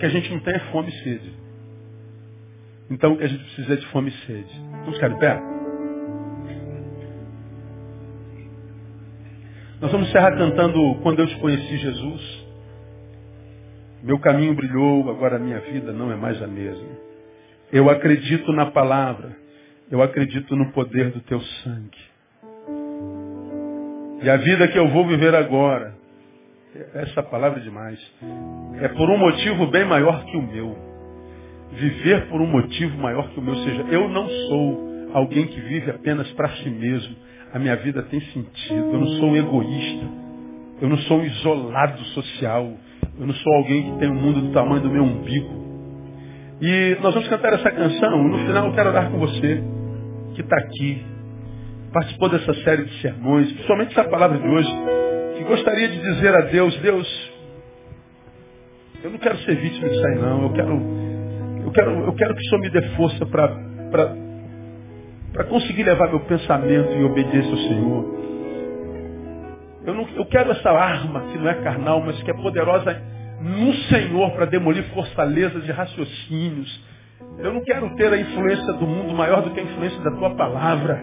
que 0.00 0.06
a 0.06 0.08
gente 0.08 0.32
não 0.32 0.40
tem 0.40 0.54
é 0.54 0.58
fome 0.72 0.88
e 0.88 1.04
sede. 1.04 1.32
Então 2.90 3.12
o 3.12 3.18
que 3.18 3.24
a 3.24 3.28
gente 3.28 3.44
precisa 3.44 3.74
é 3.74 3.76
de 3.76 3.86
fome 3.88 4.08
e 4.08 4.26
sede. 4.26 4.60
Vamos 4.80 4.94
ficar 4.94 5.08
de 5.08 5.18
pé? 5.18 5.40
Nós 9.80 9.92
vamos 9.92 10.08
encerrar 10.08 10.36
cantando 10.36 10.96
Quando 11.02 11.20
eu 11.20 11.26
te 11.26 11.36
conheci, 11.36 11.76
Jesus. 11.76 12.46
Meu 14.02 14.18
caminho 14.18 14.54
brilhou, 14.54 15.10
agora 15.10 15.36
a 15.36 15.38
minha 15.38 15.60
vida 15.60 15.92
não 15.92 16.10
é 16.10 16.16
mais 16.16 16.42
a 16.42 16.46
mesma. 16.46 17.09
Eu 17.72 17.88
acredito 17.88 18.52
na 18.52 18.66
palavra, 18.66 19.36
eu 19.90 20.02
acredito 20.02 20.56
no 20.56 20.72
poder 20.72 21.10
do 21.10 21.20
teu 21.20 21.40
sangue. 21.40 22.10
E 24.22 24.28
a 24.28 24.36
vida 24.36 24.68
que 24.68 24.78
eu 24.78 24.88
vou 24.88 25.06
viver 25.06 25.34
agora, 25.34 25.94
essa 26.94 27.22
palavra 27.22 27.60
é 27.60 27.62
demais. 27.62 27.98
É 28.80 28.88
por 28.88 29.08
um 29.08 29.16
motivo 29.16 29.68
bem 29.68 29.84
maior 29.84 30.24
que 30.24 30.36
o 30.36 30.42
meu. 30.42 30.76
Viver 31.72 32.28
por 32.28 32.40
um 32.40 32.46
motivo 32.46 32.98
maior 32.98 33.28
que 33.30 33.38
o 33.38 33.42
meu. 33.42 33.54
Ou 33.54 33.64
seja, 33.64 33.82
eu 33.90 34.08
não 34.08 34.28
sou 34.28 35.10
alguém 35.14 35.46
que 35.46 35.60
vive 35.60 35.90
apenas 35.90 36.30
para 36.32 36.48
si 36.56 36.68
mesmo. 36.68 37.14
A 37.52 37.58
minha 37.58 37.76
vida 37.76 38.02
tem 38.02 38.20
sentido. 38.20 38.92
Eu 38.92 38.98
não 38.98 39.06
sou 39.06 39.30
um 39.30 39.36
egoísta. 39.36 40.06
Eu 40.82 40.88
não 40.88 40.98
sou 40.98 41.18
um 41.20 41.24
isolado 41.24 42.04
social. 42.06 42.72
Eu 43.18 43.26
não 43.26 43.34
sou 43.34 43.54
alguém 43.54 43.92
que 43.92 43.98
tem 44.00 44.10
um 44.10 44.20
mundo 44.20 44.40
do 44.40 44.52
tamanho 44.52 44.82
do 44.82 44.90
meu 44.90 45.04
umbigo. 45.04 45.69
E 46.60 46.98
nós 47.00 47.14
vamos 47.14 47.28
cantar 47.28 47.54
essa 47.54 47.70
canção. 47.70 48.24
No 48.24 48.38
final 48.46 48.66
eu 48.66 48.74
quero 48.74 48.90
orar 48.90 49.10
com 49.10 49.18
você 49.18 49.62
que 50.34 50.42
está 50.42 50.56
aqui. 50.56 51.04
Participou 51.92 52.28
dessa 52.28 52.54
série 52.62 52.84
de 52.84 53.00
sermões, 53.00 53.50
principalmente 53.52 53.98
essa 53.98 54.08
palavra 54.08 54.38
de 54.38 54.46
hoje 54.46 54.70
que 55.40 55.44
gostaria 55.44 55.88
de 55.88 56.00
dizer 56.00 56.34
a 56.34 56.42
Deus, 56.42 56.76
Deus, 56.80 57.32
eu 59.02 59.10
não 59.10 59.18
quero 59.18 59.38
ser 59.38 59.56
vítima 59.56 59.88
disso 59.88 60.06
aí 60.06 60.16
não, 60.16 60.42
eu 60.42 60.52
quero, 60.52 60.82
eu 61.64 61.70
quero, 61.72 61.90
eu 61.90 62.12
quero 62.12 62.34
que 62.34 62.40
o 62.40 62.44
Senhor 62.44 62.60
me 62.60 62.70
dê 62.70 62.82
força 62.90 63.24
para 63.24 64.14
conseguir 65.44 65.84
levar 65.84 66.08
meu 66.08 66.20
pensamento 66.20 66.92
em 66.92 67.04
obediência 67.04 67.50
ao 67.50 67.56
Senhor. 67.56 68.20
Eu, 69.86 69.94
não, 69.94 70.06
eu 70.14 70.26
quero 70.26 70.50
essa 70.50 70.70
arma 70.70 71.22
que 71.32 71.38
não 71.38 71.48
é 71.48 71.54
carnal, 71.62 72.02
mas 72.02 72.22
que 72.22 72.30
é 72.30 72.34
poderosa 72.34 73.02
no 73.40 73.72
Senhor 73.88 74.30
para 74.32 74.44
demolir 74.44 74.84
fortalezas 74.94 75.66
e 75.66 75.72
raciocínios. 75.72 76.90
Eu 77.38 77.52
não 77.54 77.62
quero 77.62 77.94
ter 77.96 78.12
a 78.12 78.16
influência 78.18 78.72
do 78.74 78.86
mundo 78.86 79.14
maior 79.14 79.42
do 79.42 79.50
que 79.50 79.60
a 79.60 79.62
influência 79.62 79.98
da 80.00 80.10
tua 80.10 80.30
palavra. 80.34 81.02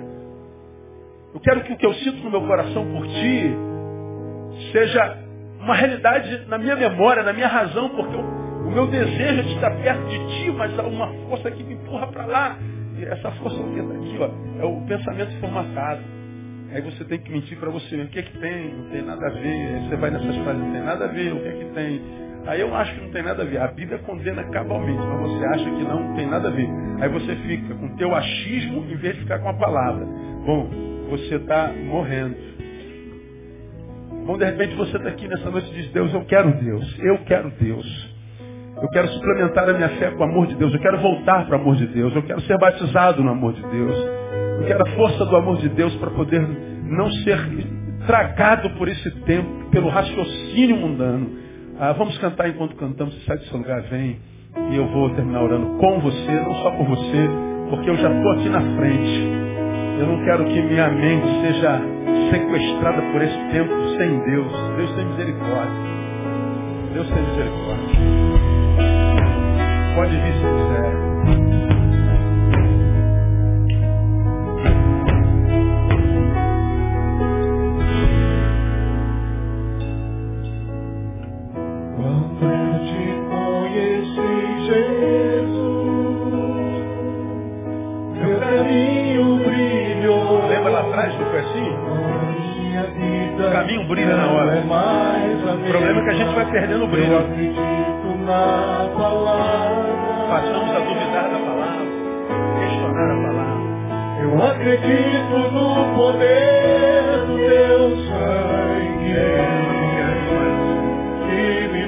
Eu 1.33 1.39
quero 1.39 1.61
que 1.61 1.73
o 1.73 1.77
que 1.77 1.85
eu 1.85 1.93
sinto 1.95 2.23
no 2.23 2.31
meu 2.31 2.41
coração 2.41 2.85
por 2.91 3.05
ti 3.07 3.55
seja 4.71 5.17
uma 5.59 5.75
realidade 5.75 6.45
na 6.47 6.57
minha 6.57 6.75
memória, 6.75 7.23
na 7.23 7.33
minha 7.33 7.47
razão, 7.47 7.89
porque 7.89 8.15
o, 8.15 8.67
o 8.67 8.71
meu 8.71 8.87
desejo 8.87 9.39
é 9.39 9.43
de 9.43 9.53
estar 9.55 9.71
perto 9.71 10.07
de 10.07 10.17
ti, 10.27 10.51
mas 10.51 10.77
há 10.77 10.83
uma 10.83 11.07
força 11.29 11.51
que 11.51 11.63
me 11.63 11.73
empurra 11.73 12.07
para 12.07 12.25
lá. 12.25 12.57
E 12.97 13.05
essa 13.05 13.31
força 13.31 13.57
que 13.57 13.79
está 13.79 13.93
aqui, 13.93 14.17
ó, 14.19 14.61
é 14.61 14.65
o 14.65 14.81
pensamento 14.87 15.39
formatado. 15.39 16.01
Aí 16.71 16.81
você 16.81 17.03
tem 17.05 17.19
que 17.19 17.31
mentir 17.31 17.57
para 17.57 17.69
você, 17.69 17.95
o 17.95 18.07
que 18.07 18.19
é 18.19 18.21
que 18.23 18.37
tem? 18.39 18.73
Não 18.73 18.89
tem 18.89 19.01
nada 19.01 19.25
a 19.27 19.29
ver. 19.29 19.75
Aí 19.75 19.87
você 19.87 19.95
vai 19.95 20.11
nessas 20.11 20.35
frases, 20.37 20.61
não 20.61 20.71
tem 20.71 20.81
nada 20.81 21.05
a 21.05 21.07
ver, 21.07 21.33
o 21.33 21.39
que 21.39 21.47
é 21.47 21.51
que 21.51 21.65
tem? 21.73 22.01
Aí 22.47 22.61
eu 22.61 22.73
acho 22.73 22.95
que 22.95 23.01
não 23.01 23.11
tem 23.11 23.23
nada 23.23 23.43
a 23.43 23.45
ver. 23.45 23.59
A 23.59 23.67
Bíblia 23.67 23.99
condena 23.99 24.43
cabalmente, 24.45 24.99
mas 24.99 25.31
você 25.31 25.45
acha 25.45 25.65
que 25.65 25.83
não, 25.83 26.15
tem 26.15 26.25
nada 26.27 26.47
a 26.47 26.51
ver. 26.51 26.69
Aí 27.01 27.09
você 27.09 27.35
fica 27.35 27.75
com 27.75 27.89
teu 27.97 28.15
achismo 28.15 28.85
em 28.89 28.95
vez 28.95 29.15
de 29.15 29.21
ficar 29.21 29.39
com 29.39 29.49
a 29.49 29.53
palavra. 29.53 30.05
Bom, 30.45 30.69
você 31.09 31.35
está 31.35 31.71
morrendo. 31.85 32.35
Bom, 34.25 34.37
de 34.37 34.45
repente 34.45 34.75
você 34.75 34.95
está 34.95 35.09
aqui 35.09 35.27
nessa 35.27 35.49
noite 35.49 35.69
e 35.71 35.73
diz, 35.73 35.91
Deus, 35.91 36.13
eu 36.13 36.23
quero 36.25 36.51
Deus, 36.53 36.99
eu 36.99 37.17
quero 37.25 37.51
Deus. 37.59 38.17
Eu 38.81 38.89
quero 38.89 39.07
suplementar 39.09 39.67
a 39.69 39.73
minha 39.73 39.89
fé 39.89 40.11
com 40.11 40.19
o 40.19 40.23
amor 40.23 40.47
de 40.47 40.55
Deus. 40.55 40.73
Eu 40.73 40.79
quero 40.79 40.99
voltar 40.99 41.45
para 41.45 41.57
o 41.57 41.61
amor 41.61 41.75
de 41.75 41.87
Deus. 41.87 42.15
Eu 42.15 42.23
quero 42.23 42.39
ser 42.41 42.57
batizado 42.59 43.23
no 43.23 43.31
amor 43.31 43.53
de 43.53 43.61
Deus. 43.63 43.97
Eu 44.59 44.67
quero 44.67 44.83
a 44.87 44.91
força 44.91 45.25
do 45.25 45.35
amor 45.35 45.57
de 45.57 45.69
Deus 45.69 45.95
para 45.95 46.11
poder 46.11 46.41
não 46.83 47.11
ser 47.11 47.39
tragado 48.05 48.69
por 48.71 48.87
esse 48.87 49.11
tempo, 49.21 49.69
pelo 49.71 49.89
raciocínio 49.89 50.77
mundano. 50.77 51.46
Ah, 51.79 51.93
vamos 51.93 52.17
cantar 52.17 52.49
enquanto 52.49 52.75
cantamos. 52.75 53.13
Você 53.13 53.25
sai 53.25 53.37
desse 53.37 53.53
lugar, 53.53 53.81
vem. 53.83 54.19
E 54.71 54.75
eu 54.75 54.87
vou 54.87 55.11
terminar 55.11 55.43
orando 55.43 55.77
com 55.77 55.99
você, 55.99 56.31
não 56.31 56.55
só 56.55 56.71
por 56.71 56.87
você, 56.87 57.29
porque 57.69 57.89
eu 57.89 57.95
já 57.97 58.11
estou 58.11 58.31
aqui 58.31 58.49
na 58.49 58.61
frente. 58.61 59.47
Eu 59.99 60.07
não 60.07 60.25
quero 60.25 60.45
que 60.45 60.61
minha 60.61 60.89
mente 60.89 61.27
seja 61.41 61.79
sequestrada 62.31 63.01
por 63.11 63.21
esse 63.21 63.37
tempo 63.51 63.71
sem 63.97 64.19
Deus. 64.23 64.51
Deus 64.75 64.91
tem 64.95 65.05
misericórdia. 65.05 65.97
Deus 66.93 67.07
tem 67.09 67.23
misericórdia. 67.23 67.99
Pode 69.95 70.15
vir 70.15 70.33
se 70.33 70.39
quiser. 70.39 71.16
O 93.37 93.51
caminho 93.51 93.87
brilha 93.87 94.15
na 94.15 94.31
hora. 94.31 94.57
O 94.57 95.71
problema 95.71 96.01
é 96.01 96.03
que 96.03 96.09
a 96.09 96.13
gente 96.13 96.33
vai 96.33 96.45
perdendo 96.51 96.85
o 96.85 96.87
brilho. 96.87 97.19
Passamos 100.29 100.75
a 100.75 100.79
duvidar 100.79 101.29
da 101.29 101.39
palavra, 101.39 101.85
questionar 102.59 103.11
a 103.11 103.17
palavra. 103.27 103.67
Eu 104.21 104.43
acredito 104.43 105.37
no 105.53 105.95
poder 105.95 107.03
do 107.27 107.37
teu 107.37 107.95
sangue 108.07 108.97
que 111.27 111.67
me 111.71 111.81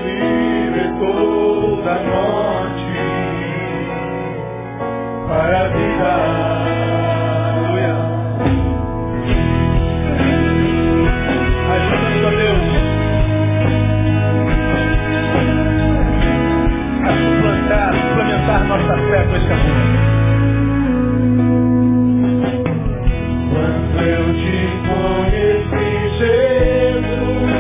libertou 0.68 1.82
da 1.84 1.98
para 5.28 5.60
a 5.60 5.68
vida. 5.70 6.59
porta 18.80 18.94
aberta 18.94 19.38
esse 19.38 19.52
amor. 19.52 19.76
Quando 23.52 24.02
eu 24.02 24.26
te 24.34 24.58
conheci, 24.88 25.90
Jesus, 26.18 27.52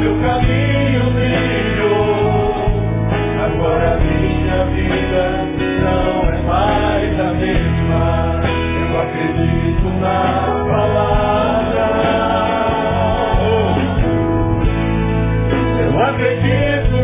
meu 0.00 0.14
caminho 0.22 1.04
brilhou. 1.12 2.54
Agora 3.44 3.98
minha 3.98 4.64
vida 4.66 5.24
não 5.82 6.12
é 6.28 6.42
mais 6.42 7.20
a 7.20 7.32
mesma. 7.34 8.04
Eu 8.80 8.90
acredito 9.02 9.88
na 10.00 10.18
palavra. 10.68 11.88
Eu 15.80 15.92
acredito. 16.02 16.95